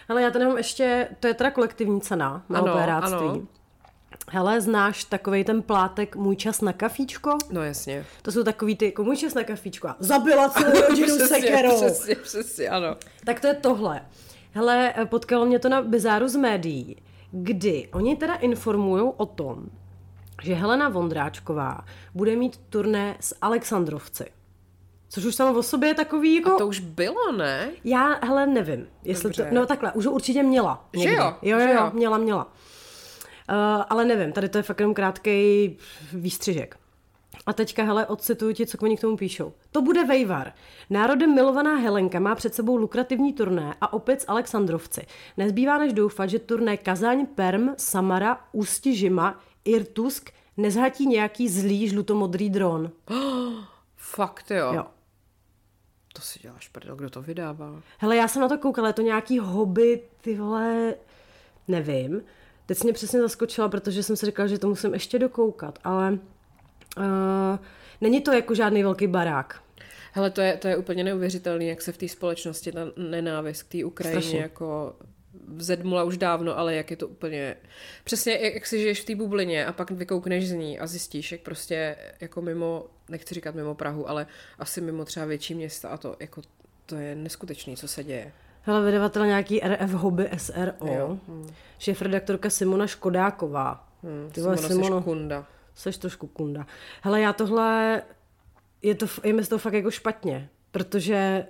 Ale 0.09 0.21
já 0.21 0.31
to 0.31 0.39
nemám 0.39 0.57
ještě, 0.57 1.07
to 1.19 1.27
je 1.27 1.33
teda 1.33 1.51
kolektivní 1.51 2.01
cena 2.01 2.43
malopéráctví. 2.49 3.17
ano. 3.17 3.41
Hele, 4.31 4.61
znáš 4.61 5.03
takový 5.03 5.43
ten 5.43 5.61
plátek 5.61 6.15
Můj 6.15 6.35
čas 6.35 6.61
na 6.61 6.73
kafíčko? 6.73 7.37
No 7.51 7.63
jasně. 7.63 8.05
To 8.21 8.31
jsou 8.31 8.43
takový 8.43 8.75
ty, 8.75 8.85
jako 8.85 9.03
Můj 9.03 9.17
čas 9.17 9.33
na 9.33 9.43
kafíčko 9.43 9.87
a 9.87 9.95
zabila 9.99 10.49
celou 10.49 10.81
rodinu 10.89 11.17
sekerou. 11.27 11.75
přesně, 11.75 12.15
přesně, 12.15 12.69
ano. 12.69 12.95
Tak 13.25 13.39
to 13.39 13.47
je 13.47 13.53
tohle. 13.53 14.01
Hele, 14.51 14.93
potkalo 15.05 15.45
mě 15.45 15.59
to 15.59 15.69
na 15.69 15.81
bizáru 15.81 16.27
z 16.27 16.35
médií, 16.35 16.95
kdy 17.31 17.89
oni 17.93 18.15
teda 18.15 18.35
informují 18.35 19.11
o 19.17 19.25
tom, 19.25 19.65
že 20.43 20.53
Helena 20.53 20.89
Vondráčková 20.89 21.85
bude 22.13 22.35
mít 22.35 22.57
turné 22.57 23.17
s 23.19 23.35
Alexandrovci. 23.41 24.25
Což 25.09 25.25
už 25.25 25.35
samo 25.35 25.59
o 25.59 25.63
sobě 25.63 25.89
je 25.89 25.93
takový 25.95 26.35
jako... 26.35 26.55
A 26.55 26.57
to 26.57 26.67
už 26.67 26.79
bylo, 26.79 27.31
ne? 27.31 27.71
Já, 27.83 28.19
hele, 28.25 28.47
nevím, 28.47 28.87
jestli 29.03 29.23
Dobře. 29.23 29.45
to... 29.45 29.55
No 29.55 29.65
takhle, 29.65 29.91
už 29.91 30.05
ho 30.05 30.11
určitě 30.11 30.43
měla. 30.43 30.89
Že 30.93 30.99
někdy. 30.99 31.15
jo, 31.15 31.33
Jo, 31.41 31.59
že 31.59 31.65
jo, 31.65 31.69
jo, 31.69 31.75
jo. 31.75 31.91
měla, 31.93 32.17
měla. 32.17 32.45
Uh, 32.45 33.55
ale 33.89 34.05
nevím, 34.05 34.31
tady 34.31 34.49
to 34.49 34.57
je 34.57 34.63
fakt 34.63 34.79
jenom 34.79 34.93
krátký 34.93 35.77
výstřižek. 36.13 36.77
A 37.45 37.53
teďka, 37.53 37.83
hele, 37.83 38.05
odcituju 38.05 38.53
ti, 38.53 38.65
co 38.65 38.77
oni 38.81 38.97
k 38.97 39.01
tomu 39.01 39.17
píšou. 39.17 39.53
To 39.71 39.81
bude 39.81 40.03
Vejvar. 40.03 40.53
Národem 40.89 41.35
milovaná 41.35 41.75
Helenka 41.75 42.19
má 42.19 42.35
před 42.35 42.55
sebou 42.55 42.77
lukrativní 42.77 43.33
turné 43.33 43.75
a 43.81 43.93
opět 43.93 44.21
s 44.21 44.25
Alexandrovci. 44.27 45.05
Nezbývá 45.37 45.77
než 45.77 45.93
doufat, 45.93 46.29
že 46.29 46.39
turné 46.39 46.77
Kazaň, 46.77 47.25
Perm, 47.25 47.73
Samara, 47.77 48.39
Ústi, 48.51 48.95
Žima, 48.95 49.39
Irtusk 49.65 50.31
nezhatí 50.57 51.07
nějaký 51.07 51.49
zlý 51.49 51.87
žlutomodrý 51.87 52.49
dron. 52.49 52.91
Fakt 53.95 54.51
jo. 54.51 54.73
Jo. 54.73 54.85
To 56.13 56.21
si 56.21 56.39
děláš 56.39 56.67
prdel, 56.67 56.95
kdo 56.95 57.09
to 57.09 57.21
vydává. 57.21 57.81
Hele, 57.97 58.15
já 58.15 58.27
jsem 58.27 58.41
na 58.41 58.47
to 58.47 58.57
koukala, 58.57 58.87
je 58.87 58.93
to 58.93 59.01
nějaký 59.01 59.39
hobby, 59.39 60.01
ty 60.21 60.37
vole, 60.37 60.95
nevím. 61.67 62.21
Teď 62.65 62.77
jsi 62.77 62.83
mě 62.83 62.93
přesně 62.93 63.21
zaskočila, 63.21 63.69
protože 63.69 64.03
jsem 64.03 64.15
si 64.15 64.25
říkala, 64.25 64.47
že 64.47 64.59
to 64.59 64.67
musím 64.67 64.93
ještě 64.93 65.19
dokoukat, 65.19 65.79
ale 65.83 66.11
uh, 66.97 67.03
není 68.01 68.21
to 68.21 68.31
jako 68.31 68.55
žádný 68.55 68.83
velký 68.83 69.07
barák. 69.07 69.61
Hele, 70.11 70.29
to 70.29 70.41
je, 70.41 70.57
to 70.57 70.67
je 70.67 70.77
úplně 70.77 71.03
neuvěřitelný, 71.03 71.67
jak 71.67 71.81
se 71.81 71.91
v 71.91 71.97
té 71.97 72.07
společnosti 72.07 72.71
ta 72.71 72.79
nenávist 72.97 73.63
k 73.63 73.71
té 73.71 73.85
Ukrajině 73.85 74.21
Strašně. 74.21 74.39
jako 74.39 74.95
vzedmula 75.55 76.03
už 76.03 76.17
dávno, 76.17 76.57
ale 76.57 76.75
jak 76.75 76.91
je 76.91 76.97
to 76.97 77.07
úplně... 77.07 77.55
Přesně, 78.03 78.33
jak, 78.41 78.53
jak 78.53 78.65
si 78.65 78.79
žiješ 78.79 79.01
v 79.01 79.05
té 79.05 79.15
bublině 79.15 79.65
a 79.65 79.73
pak 79.73 79.91
vykoukneš 79.91 80.49
z 80.49 80.51
ní 80.51 80.79
a 80.79 80.87
zjistíš, 80.87 81.31
jak 81.31 81.41
prostě 81.41 81.95
jako 82.21 82.41
mimo, 82.41 82.85
nechci 83.09 83.33
říkat 83.35 83.55
mimo 83.55 83.75
Prahu, 83.75 84.09
ale 84.09 84.27
asi 84.59 84.81
mimo 84.81 85.05
třeba 85.05 85.25
větší 85.25 85.55
města 85.55 85.89
a 85.89 85.97
to 85.97 86.15
jako 86.19 86.41
to 86.85 86.95
je 86.95 87.15
neskutečný, 87.15 87.77
co 87.77 87.87
se 87.87 88.03
děje. 88.03 88.31
Hele, 88.61 88.85
vydavatel 88.85 89.25
nějaký 89.25 89.59
RF 89.59 89.91
Hobby 89.91 90.29
SRO, 90.37 90.87
Jo. 90.87 91.17
šéf-redaktorka 91.79 92.49
Simona 92.49 92.87
Škodáková. 92.87 93.87
Hmm, 94.03 94.29
Ty 94.31 94.41
vole, 94.41 94.57
Simona, 94.57 94.73
Simono, 94.73 94.97
seš 94.97 95.03
kunda. 95.05 95.45
seš 95.75 95.97
trošku 95.97 96.27
kunda. 96.27 96.65
Hele, 97.01 97.21
já 97.21 97.33
tohle, 97.33 98.01
je, 98.81 98.95
to, 98.95 99.05
je 99.23 99.33
mi 99.33 99.43
z 99.43 99.47
toho 99.47 99.59
fakt 99.59 99.73
jako 99.73 99.91
špatně, 99.91 100.49
protože 100.71 101.45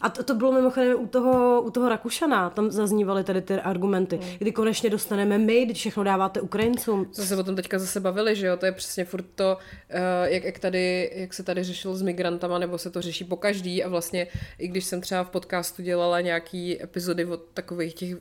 a 0.00 0.08
to, 0.08 0.22
to 0.22 0.34
bylo 0.34 0.52
mimochodem 0.52 1.00
u 1.00 1.06
toho, 1.06 1.62
u 1.62 1.70
toho 1.70 1.88
Rakušana, 1.88 2.50
tam 2.50 2.70
zaznívaly 2.70 3.24
tady 3.24 3.42
ty 3.42 3.54
argumenty, 3.54 4.16
Hmm. 4.16 4.30
kdy 4.38 4.52
konečně 4.52 4.90
dostaneme 4.90 5.38
my, 5.38 5.64
když 5.64 5.78
všechno 5.78 6.04
dáváte 6.04 6.40
Ukrajincům. 6.40 7.08
Jsme 7.12 7.24
se 7.24 7.36
o 7.36 7.44
tom 7.44 7.56
teďka 7.56 7.78
zase 7.78 8.00
bavili, 8.00 8.36
že 8.36 8.46
jo, 8.46 8.56
to 8.56 8.66
je 8.66 8.72
přesně 8.72 9.04
furt 9.04 9.24
to, 9.34 9.58
eh, 9.88 10.00
jak, 10.30 10.44
jak, 10.44 10.58
tady, 10.58 11.10
jak 11.14 11.34
se 11.34 11.42
tady 11.42 11.64
řešilo 11.64 11.94
s 11.96 12.02
migrantama, 12.02 12.58
nebo 12.58 12.78
se 12.78 12.90
to 12.90 13.02
řeší 13.02 13.24
po 13.24 13.36
každý 13.36 13.84
a 13.84 13.88
vlastně, 13.88 14.26
i 14.58 14.68
když 14.68 14.84
jsem 14.84 15.00
třeba 15.00 15.24
v 15.24 15.30
podcastu 15.30 15.82
dělala 15.82 16.20
nějaký 16.20 16.82
epizody 16.82 17.24
o 17.24 17.36
takových 17.36 17.94
těch 17.94 18.16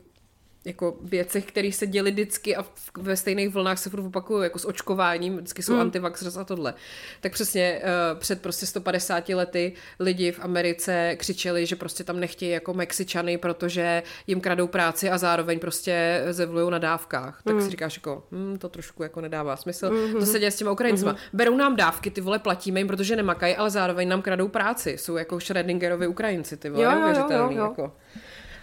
jako 0.66 0.98
věcech, 1.02 1.46
které 1.46 1.72
se 1.72 1.88
děly 1.88 2.12
vždycky 2.12 2.56
a 2.56 2.66
ve 2.98 3.18
stejných 3.18 3.50
vlnách 3.50 3.80
se 3.80 3.90
furt 3.90 4.00
opakují, 4.00 4.44
jako 4.44 4.60
s 4.60 4.66
očkováním, 4.66 5.36
vždycky 5.36 5.64
jsou 5.64 5.74
mm. 5.74 5.80
antivaxxers 5.80 6.38
a 6.38 6.44
tohle. 6.44 6.74
Tak 7.22 7.32
přesně 7.32 7.82
uh, 7.84 8.20
před 8.20 8.42
prostě 8.42 8.66
150 8.66 9.30
lety 9.30 9.74
lidi 10.00 10.32
v 10.32 10.40
Americe 10.40 11.16
křičeli, 11.16 11.66
že 11.66 11.76
prostě 11.76 12.04
tam 12.04 12.20
nechtějí 12.20 12.52
jako 12.52 12.74
Mexičany, 12.74 13.38
protože 13.38 14.04
jim 14.28 14.42
kradou 14.42 14.68
práci 14.68 15.10
a 15.10 15.18
zároveň 15.18 15.60
prostě 15.60 16.24
zevlují 16.30 16.72
na 16.72 16.78
dávkách. 16.78 17.42
Tak 17.44 17.56
mm. 17.56 17.62
si 17.62 17.70
říkáš 17.70 17.96
jako, 17.96 18.24
hm, 18.32 18.58
to 18.58 18.70
trošku 18.70 19.04
jako 19.04 19.22
nedává 19.22 19.56
smysl. 19.56 19.90
Mm-hmm. 19.90 20.20
To 20.20 20.26
se 20.26 20.40
děje 20.40 20.52
s 20.52 20.56
těma 20.56 20.72
Ukrajincima. 20.72 21.14
Mm-hmm. 21.14 21.30
Berou 21.34 21.58
nám 21.58 21.76
dávky, 21.76 22.12
ty 22.12 22.22
vole, 22.22 22.40
platíme 22.40 22.80
jim, 22.80 22.88
protože 22.88 23.16
nemakají, 23.16 23.56
ale 23.56 23.70
zároveň 23.70 24.08
nám 24.08 24.22
kradou 24.22 24.48
práci. 24.48 24.98
Jsou 24.98 25.18
jako 25.18 25.36
Schrödingerovi 25.36 26.08
Ukrajinci, 26.08 26.58
ty 26.58 26.70
vole, 26.70 26.84
Jo, 26.84 26.92
jo, 26.92 27.28
jo, 27.30 27.50
jo. 27.52 27.64
Jako. 27.64 27.92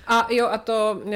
A 0.06 0.26
jo, 0.30 0.46
a 0.46 0.58
to 0.58 1.00
uh, 1.04 1.12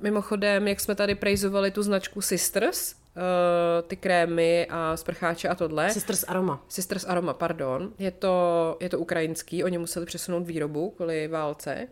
mimochodem, 0.00 0.68
jak 0.68 0.80
jsme 0.80 0.94
tady 0.94 1.14
prejzovali 1.14 1.70
tu 1.70 1.82
značku 1.82 2.20
Sisters, 2.20 2.92
uh, 2.92 3.88
ty 3.88 3.96
krémy 3.96 4.66
a 4.70 4.96
sprcháče 4.96 5.48
a 5.48 5.54
tohle. 5.54 5.90
Sisters 5.90 6.24
Aroma. 6.28 6.64
Sisters 6.68 7.04
Aroma, 7.04 7.34
pardon. 7.34 7.92
Je 7.98 8.10
to, 8.10 8.76
je 8.80 8.88
to 8.88 8.98
ukrajinský, 8.98 9.64
oni 9.64 9.78
museli 9.78 10.06
přesunout 10.06 10.46
výrobu 10.46 10.90
kvůli 10.90 11.28
válce. 11.28 11.88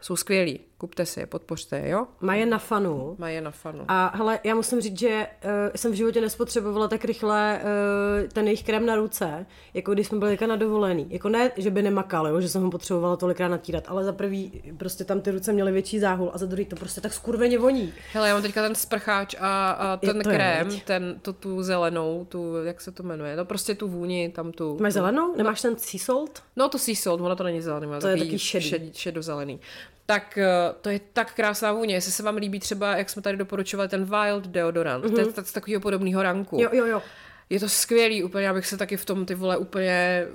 Jsou 0.00 0.16
skvělí, 0.16 0.60
kupte 0.78 1.06
si 1.06 1.20
je, 1.20 1.26
podpořte 1.26 1.78
je, 1.78 1.88
jo? 1.88 2.06
Mají 2.20 2.40
je 2.40 2.46
na 2.46 2.58
fanu. 2.58 3.16
Mají 3.18 3.34
je 3.34 3.40
na 3.40 3.50
fanu. 3.50 3.84
A 3.88 4.12
hele, 4.16 4.38
já 4.44 4.54
musím 4.54 4.80
říct, 4.80 4.98
že 4.98 5.26
uh, 5.44 5.50
jsem 5.76 5.92
v 5.92 5.94
životě 5.94 6.20
nespotřebovala 6.20 6.88
tak 6.88 7.04
rychle 7.04 7.60
uh, 7.62 8.28
ten 8.28 8.44
jejich 8.46 8.64
krém 8.64 8.86
na 8.86 8.96
ruce, 8.96 9.46
jako 9.74 9.94
když 9.94 10.06
jsme 10.06 10.18
byli 10.18 10.38
na 10.46 10.56
dovolený. 10.56 11.06
Jako 11.10 11.28
ne, 11.28 11.50
že 11.56 11.70
by 11.70 11.82
nemakal, 11.82 12.26
jo, 12.28 12.40
že 12.40 12.48
jsem 12.48 12.62
ho 12.62 12.70
potřebovala 12.70 13.16
tolikrát 13.16 13.48
natírat, 13.48 13.84
ale 13.88 14.04
za 14.04 14.12
prvý 14.12 14.62
prostě 14.78 15.04
tam 15.04 15.20
ty 15.20 15.30
ruce 15.30 15.52
měly 15.52 15.72
větší 15.72 15.98
záhul 15.98 16.30
a 16.34 16.38
za 16.38 16.46
druhý 16.46 16.64
to 16.64 16.76
prostě 16.76 17.00
tak 17.00 17.12
skurveně 17.12 17.58
voní. 17.58 17.92
Hele, 18.12 18.28
já 18.28 18.34
mám 18.34 18.42
teďka 18.42 18.62
ten 18.62 18.74
sprcháč 18.74 19.34
a, 19.38 19.70
a 19.70 19.92
Je 20.02 20.12
ten 20.12 20.20
to 20.22 20.28
je, 20.30 20.34
krém, 20.36 20.68
viď? 20.68 20.84
ten, 20.84 21.18
to 21.22 21.32
tu 21.32 21.62
zelenou, 21.62 22.26
tu, 22.28 22.54
jak 22.64 22.80
se 22.80 22.92
to 22.92 23.02
jmenuje, 23.02 23.36
no 23.36 23.44
prostě 23.44 23.74
tu 23.74 23.88
vůni, 23.88 24.28
tam 24.28 24.52
tu... 24.52 24.78
Máš 24.80 24.92
tu, 24.92 24.94
zelenou? 24.94 25.36
Nemáš 25.36 25.62
ten 25.62 25.76
sea 25.78 26.00
salt? 26.04 26.42
No 26.56 26.68
to 26.68 26.78
sea 26.78 26.94
salt, 26.94 27.20
ono 27.20 27.36
to 27.36 27.44
není 27.44 27.60
zelený, 27.60 27.86
má 27.86 28.00
To 28.00 28.08
je 28.08 28.16
taky 28.16 28.38
šedý. 28.38 28.64
šed, 28.68 28.96
šedozelený. 28.96 29.60
Tak 30.06 30.38
eh, 30.38 30.48
to 30.80 30.90
je 30.90 31.00
tak 31.12 31.34
krásná 31.34 31.72
vůně, 31.72 31.94
jestli 31.94 32.12
se 32.12 32.22
vám 32.22 32.36
líbí 32.36 32.60
třeba, 32.60 32.96
jak 32.96 33.10
jsme 33.10 33.22
tady 33.22 33.36
doporučovali, 33.36 33.88
ten 33.88 34.04
Wild 34.04 34.46
deodorant, 34.46 35.04
mm-hmm. 35.04 35.32
to 35.32 35.40
je 35.40 35.44
z 35.44 35.52
takového 35.52 35.80
podobného 35.80 36.22
ranku. 36.22 36.58
Jo, 36.60 36.68
jo, 36.72 36.86
jo. 36.86 37.02
Je 37.50 37.60
to 37.60 37.68
skvělý, 37.68 38.24
úplně, 38.24 38.50
abych 38.50 38.66
se 38.66 38.76
taky 38.76 38.96
v 38.96 39.04
tom 39.04 39.26
ty 39.26 39.34
vole 39.34 39.56
úplně 39.56 40.26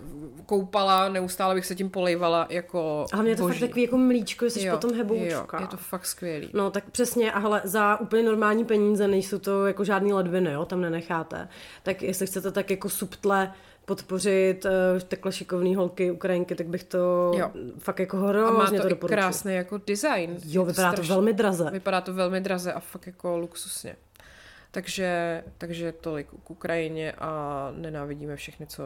koupala, 0.45 1.09
neustále 1.09 1.55
bych 1.55 1.65
se 1.65 1.75
tím 1.75 1.89
polejvala 1.89 2.47
jako 2.49 3.05
A 3.13 3.23
je 3.23 3.35
to 3.35 3.41
boží. 3.43 3.59
fakt 3.59 3.67
takový 3.67 3.81
jako 3.81 3.97
mlíčko, 3.97 4.45
jsi 4.45 4.65
jo, 4.65 4.75
potom 4.75 4.91
jo, 4.91 4.97
heboučka. 4.97 5.61
je 5.61 5.67
to 5.67 5.77
fakt 5.77 6.05
skvělý. 6.05 6.49
No 6.53 6.71
tak 6.71 6.89
přesně, 6.91 7.31
a 7.31 7.39
hele, 7.39 7.61
za 7.63 7.99
úplně 7.99 8.23
normální 8.23 8.65
peníze 8.65 9.07
nejsou 9.07 9.39
to 9.39 9.67
jako 9.67 9.83
žádný 9.83 10.13
ledviny, 10.13 10.51
jo, 10.51 10.65
tam 10.65 10.81
nenecháte. 10.81 11.47
Tak 11.83 12.01
jestli 12.01 12.27
chcete 12.27 12.51
tak 12.51 12.71
jako 12.71 12.89
subtle 12.89 13.51
podpořit 13.85 14.65
uh, 14.65 14.71
takhle 15.07 15.31
šikovný 15.31 15.75
holky, 15.75 16.11
Ukrajinky, 16.11 16.55
tak 16.55 16.67
bych 16.67 16.83
to 16.83 17.31
Jo. 17.37 17.51
fakt 17.79 17.99
jako 17.99 18.17
A 18.17 18.21
má 18.21 18.27
hrozně 18.59 18.77
to 18.77 18.83
to 18.83 18.89
doporučuji. 18.89 19.15
krásný 19.15 19.53
jako 19.55 19.77
design. 19.87 20.37
Jo, 20.45 20.65
vypadá 20.65 20.89
to 20.89 20.93
strašně- 20.95 21.13
velmi 21.13 21.33
draze. 21.33 21.69
Vypadá 21.71 22.01
to 22.01 22.13
velmi 22.13 22.41
draze 22.41 22.73
a 22.73 22.79
fakt 22.79 23.07
jako 23.07 23.37
luxusně. 23.37 23.95
Takže, 24.73 25.43
takže 25.57 25.91
tolik 25.91 26.27
k 26.43 26.51
Ukrajině 26.51 27.11
a 27.11 27.71
nenávidíme 27.75 28.35
všechny, 28.35 28.67
co 28.67 28.83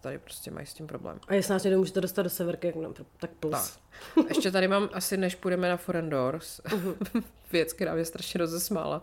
tady 0.00 0.18
prostě 0.18 0.50
mají 0.50 0.66
s 0.66 0.74
tím 0.74 0.86
problém. 0.86 1.20
A 1.28 1.34
jestli 1.34 1.52
nás 1.52 1.64
někdo 1.64 1.78
můžete 1.78 2.00
dostat 2.00 2.22
do 2.22 2.30
severky, 2.30 2.66
jak 2.66 2.76
nám, 2.76 2.94
tak 3.20 3.30
plus. 3.40 3.78
Tak. 4.14 4.24
Ještě 4.28 4.50
tady 4.50 4.68
mám 4.68 4.88
asi, 4.92 5.16
než 5.16 5.34
půjdeme 5.34 5.68
na 5.68 5.76
Foreign 5.76 6.10
Doors, 6.10 6.60
věc, 7.52 7.72
která 7.72 7.94
mě 7.94 8.04
strašně 8.04 8.38
rozesmála. 8.38 9.02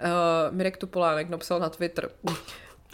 Uh, 0.00 0.10
Mirek 0.56 0.76
Tupolánek 0.76 1.28
napsal 1.28 1.60
na 1.60 1.68
Twitter. 1.70 2.10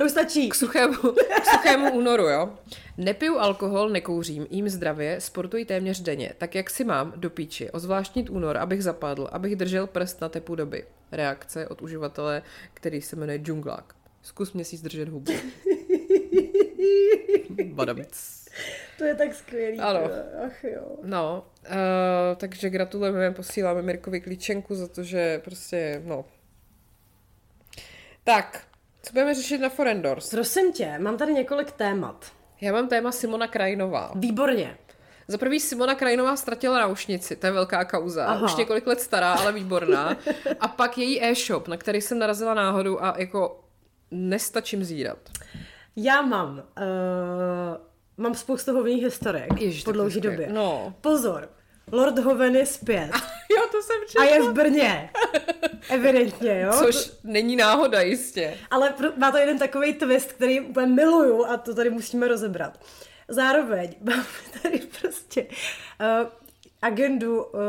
To 0.00 0.06
už 0.06 0.10
stačí. 0.10 0.48
K 0.48 0.54
suchému, 0.54 0.94
k 1.42 1.46
suchému 1.52 1.92
únoru, 1.92 2.28
jo. 2.28 2.58
Nepiju 2.96 3.38
alkohol, 3.38 3.88
nekouřím, 3.88 4.46
jím 4.50 4.68
zdravě, 4.68 5.20
sportuji 5.20 5.64
téměř 5.64 6.00
denně. 6.00 6.32
Tak 6.38 6.54
jak 6.54 6.70
si 6.70 6.84
mám 6.84 7.12
do 7.16 7.30
píči 7.30 7.70
ozvláštnit 7.70 8.30
únor, 8.30 8.56
abych 8.56 8.84
zapadl, 8.84 9.28
abych 9.32 9.56
držel 9.56 9.86
prst 9.86 10.20
na 10.20 10.28
tepu 10.28 10.54
doby. 10.54 10.84
Reakce 11.12 11.68
od 11.68 11.82
uživatele, 11.82 12.42
který 12.74 13.02
se 13.02 13.16
jmenuje 13.16 13.38
Džunglák. 13.38 13.94
Zkus 14.22 14.52
měsíc 14.52 14.82
držet 14.82 15.08
hubu. 15.08 15.32
Badamic. 17.64 18.44
To 18.98 19.04
je 19.04 19.14
tak 19.14 19.34
skvělý. 19.34 19.78
Ano. 19.78 20.00
Ach 20.46 20.64
jo. 20.64 20.96
No, 21.02 21.46
uh, 21.70 21.74
takže 22.36 22.70
gratulujeme, 22.70 23.30
posíláme 23.30 23.82
Mirkovi 23.82 24.20
klíčenku 24.20 24.74
za 24.74 24.88
to, 24.88 25.02
že 25.02 25.38
prostě, 25.44 26.02
no. 26.04 26.24
Tak, 28.24 28.69
co 29.02 29.12
budeme 29.12 29.34
řešit 29.34 29.58
na 29.58 29.68
Forendors? 29.68 30.30
Prosím 30.30 30.72
tě, 30.72 30.98
mám 30.98 31.16
tady 31.16 31.32
několik 31.34 31.72
témat. 31.72 32.32
Já 32.60 32.72
mám 32.72 32.88
téma 32.88 33.12
Simona 33.12 33.46
Krajinová. 33.46 34.12
Výborně. 34.14 34.76
Za 35.28 35.38
prvý 35.38 35.60
Simona 35.60 35.94
Krajinová 35.94 36.36
ztratila 36.36 36.78
náušnici, 36.78 37.36
to 37.36 37.46
je 37.46 37.52
velká 37.52 37.84
kauza, 37.84 38.26
Aha. 38.26 38.44
Už 38.44 38.56
několik 38.56 38.86
let 38.86 39.00
stará, 39.00 39.32
ale 39.32 39.52
výborná. 39.52 40.16
A 40.60 40.68
pak 40.68 40.98
její 40.98 41.24
e-shop, 41.24 41.68
na 41.68 41.76
který 41.76 42.00
jsem 42.00 42.18
narazila 42.18 42.54
náhodou 42.54 43.00
a 43.00 43.14
jako 43.18 43.64
nestačím 44.10 44.84
zírat. 44.84 45.18
Já 45.96 46.22
mám, 46.22 46.58
uh, 46.58 46.62
mám 48.16 48.34
spoustu 48.34 48.72
hovných 48.72 49.02
historek 49.02 49.60
Ježiš, 49.60 49.84
po 49.84 49.92
dlouhé 49.92 50.20
době. 50.20 50.48
No. 50.52 50.94
Pozor, 51.00 51.48
Lord 51.92 52.18
Hoven 52.18 52.56
je 52.56 52.66
zpět 52.66 53.10
Jo, 53.56 53.62
to 53.72 53.82
jsem 53.82 53.96
a 54.02 54.06
četla. 54.06 54.24
je 54.24 54.42
v 54.42 54.52
Brně. 54.52 55.10
Evidentně, 55.88 56.60
jo? 56.60 56.72
Což 56.78 57.10
není 57.24 57.56
náhoda 57.56 58.00
jistě. 58.00 58.54
Ale 58.70 58.94
má 59.16 59.30
to 59.30 59.38
jeden 59.38 59.58
takový 59.58 59.94
twist, 59.94 60.32
který 60.32 60.60
úplně 60.60 60.86
miluju 60.86 61.44
a 61.46 61.56
to 61.56 61.74
tady 61.74 61.90
musíme 61.90 62.28
rozebrat. 62.28 62.80
Zároveň 63.28 63.94
máme 64.02 64.24
tady 64.62 64.80
prostě 65.00 65.42
uh, 65.42 66.28
agendu 66.82 67.44
uh, 67.44 67.60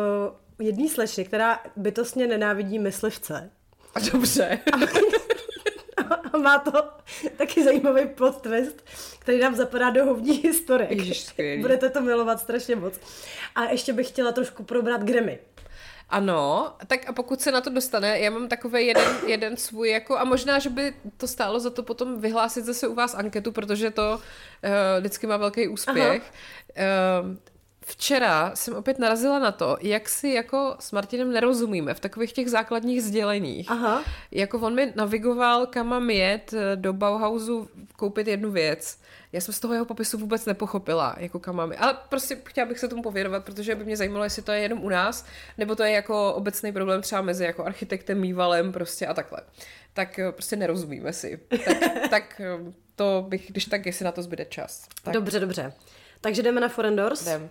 jedné 0.59 0.89
slečny, 0.89 1.25
která 1.25 1.59
bytostně 1.75 2.27
nenávidí 2.27 2.79
myslivce. 2.79 3.49
A 3.95 3.99
dobře. 3.99 4.59
A 4.73 4.77
má 6.41 6.59
to 6.59 6.71
taky 7.37 7.63
zajímavý 7.63 8.07
plot 8.07 8.41
twist, 8.41 8.85
který 9.19 9.39
nám 9.39 9.55
zapadá 9.55 9.89
do 9.89 10.05
hovní. 10.05 10.43
Ježiš, 10.89 11.21
skvělý. 11.21 11.61
Budete 11.61 11.89
to 11.89 12.01
milovat 12.01 12.39
strašně 12.39 12.75
moc. 12.75 12.99
A 13.55 13.63
ještě 13.63 13.93
bych 13.93 14.07
chtěla 14.07 14.31
trošku 14.31 14.63
probrat 14.63 15.03
Grammy. 15.03 15.39
Ano, 16.09 16.73
tak 16.87 17.09
a 17.09 17.13
pokud 17.13 17.41
se 17.41 17.51
na 17.51 17.61
to 17.61 17.69
dostane, 17.69 18.19
já 18.19 18.31
mám 18.31 18.47
takový 18.47 18.87
jeden, 18.87 19.07
jeden 19.27 19.57
svůj 19.57 19.89
jako, 19.89 20.17
a 20.17 20.23
možná, 20.23 20.59
že 20.59 20.69
by 20.69 20.93
to 21.17 21.27
stálo 21.27 21.59
za 21.59 21.69
to 21.69 21.83
potom 21.83 22.21
vyhlásit 22.21 22.65
zase 22.65 22.87
u 22.87 22.95
vás 22.95 23.15
anketu, 23.15 23.51
protože 23.51 23.91
to 23.91 24.11
uh, 24.11 24.19
vždycky 24.99 25.27
má 25.27 25.37
velký 25.37 25.67
úspěch. 25.67 26.31
Uh, 27.21 27.35
včera 27.85 28.51
jsem 28.55 28.75
opět 28.75 28.99
narazila 28.99 29.39
na 29.39 29.51
to, 29.51 29.77
jak 29.81 30.09
si 30.09 30.29
jako 30.29 30.75
s 30.79 30.91
Martinem 30.91 31.31
nerozumíme 31.31 31.93
v 31.93 31.99
takových 31.99 32.33
těch 32.33 32.49
základních 32.49 33.03
sděleních. 33.03 33.71
Aha. 33.71 34.03
Jako 34.31 34.59
on 34.59 34.75
mi 34.75 34.93
navigoval, 34.95 35.65
kam 35.65 35.87
mám 35.87 36.09
jet 36.09 36.53
eh, 36.53 36.75
do 36.75 36.93
Bauhausu 36.93 37.69
koupit 37.95 38.27
jednu 38.27 38.51
věc. 38.51 38.97
Já 39.33 39.41
jsem 39.41 39.53
z 39.53 39.59
toho 39.59 39.73
jeho 39.73 39.85
popisu 39.85 40.17
vůbec 40.17 40.45
nepochopila, 40.45 41.15
jako 41.17 41.39
kam 41.39 41.55
mám. 41.55 41.73
Ale 41.77 41.97
prostě 42.09 42.37
chtěla 42.45 42.67
bych 42.67 42.79
se 42.79 42.87
tomu 42.87 43.01
pověnovat, 43.01 43.45
protože 43.45 43.75
by 43.75 43.85
mě 43.85 43.97
zajímalo, 43.97 44.23
jestli 44.23 44.41
to 44.41 44.51
je 44.51 44.59
jenom 44.59 44.83
u 44.83 44.89
nás, 44.89 45.25
nebo 45.57 45.75
to 45.75 45.83
je 45.83 45.91
jako 45.91 46.33
obecný 46.33 46.71
problém 46.71 47.01
třeba 47.01 47.21
mezi 47.21 47.43
jako 47.43 47.65
architektem, 47.65 48.19
mývalem 48.19 48.71
prostě 48.71 49.07
a 49.07 49.13
takhle. 49.13 49.39
Tak 49.93 50.19
eh, 50.19 50.31
prostě 50.31 50.55
nerozumíme 50.55 51.13
si. 51.13 51.39
Tak, 51.49 51.77
tak 52.09 52.41
eh, 52.41 52.73
to 52.95 53.25
bych, 53.27 53.51
když 53.51 53.65
tak, 53.65 53.85
jestli 53.85 54.05
na 54.05 54.11
to 54.11 54.21
zbyde 54.21 54.45
čas. 54.45 54.87
Tak 55.03 55.13
Dobře, 55.13 55.39
dobře. 55.39 55.73
Takže 56.21 56.43
jdeme 56.43 56.61
na 56.61 56.69
Forendors. 56.69 57.21
jdem. 57.21 57.49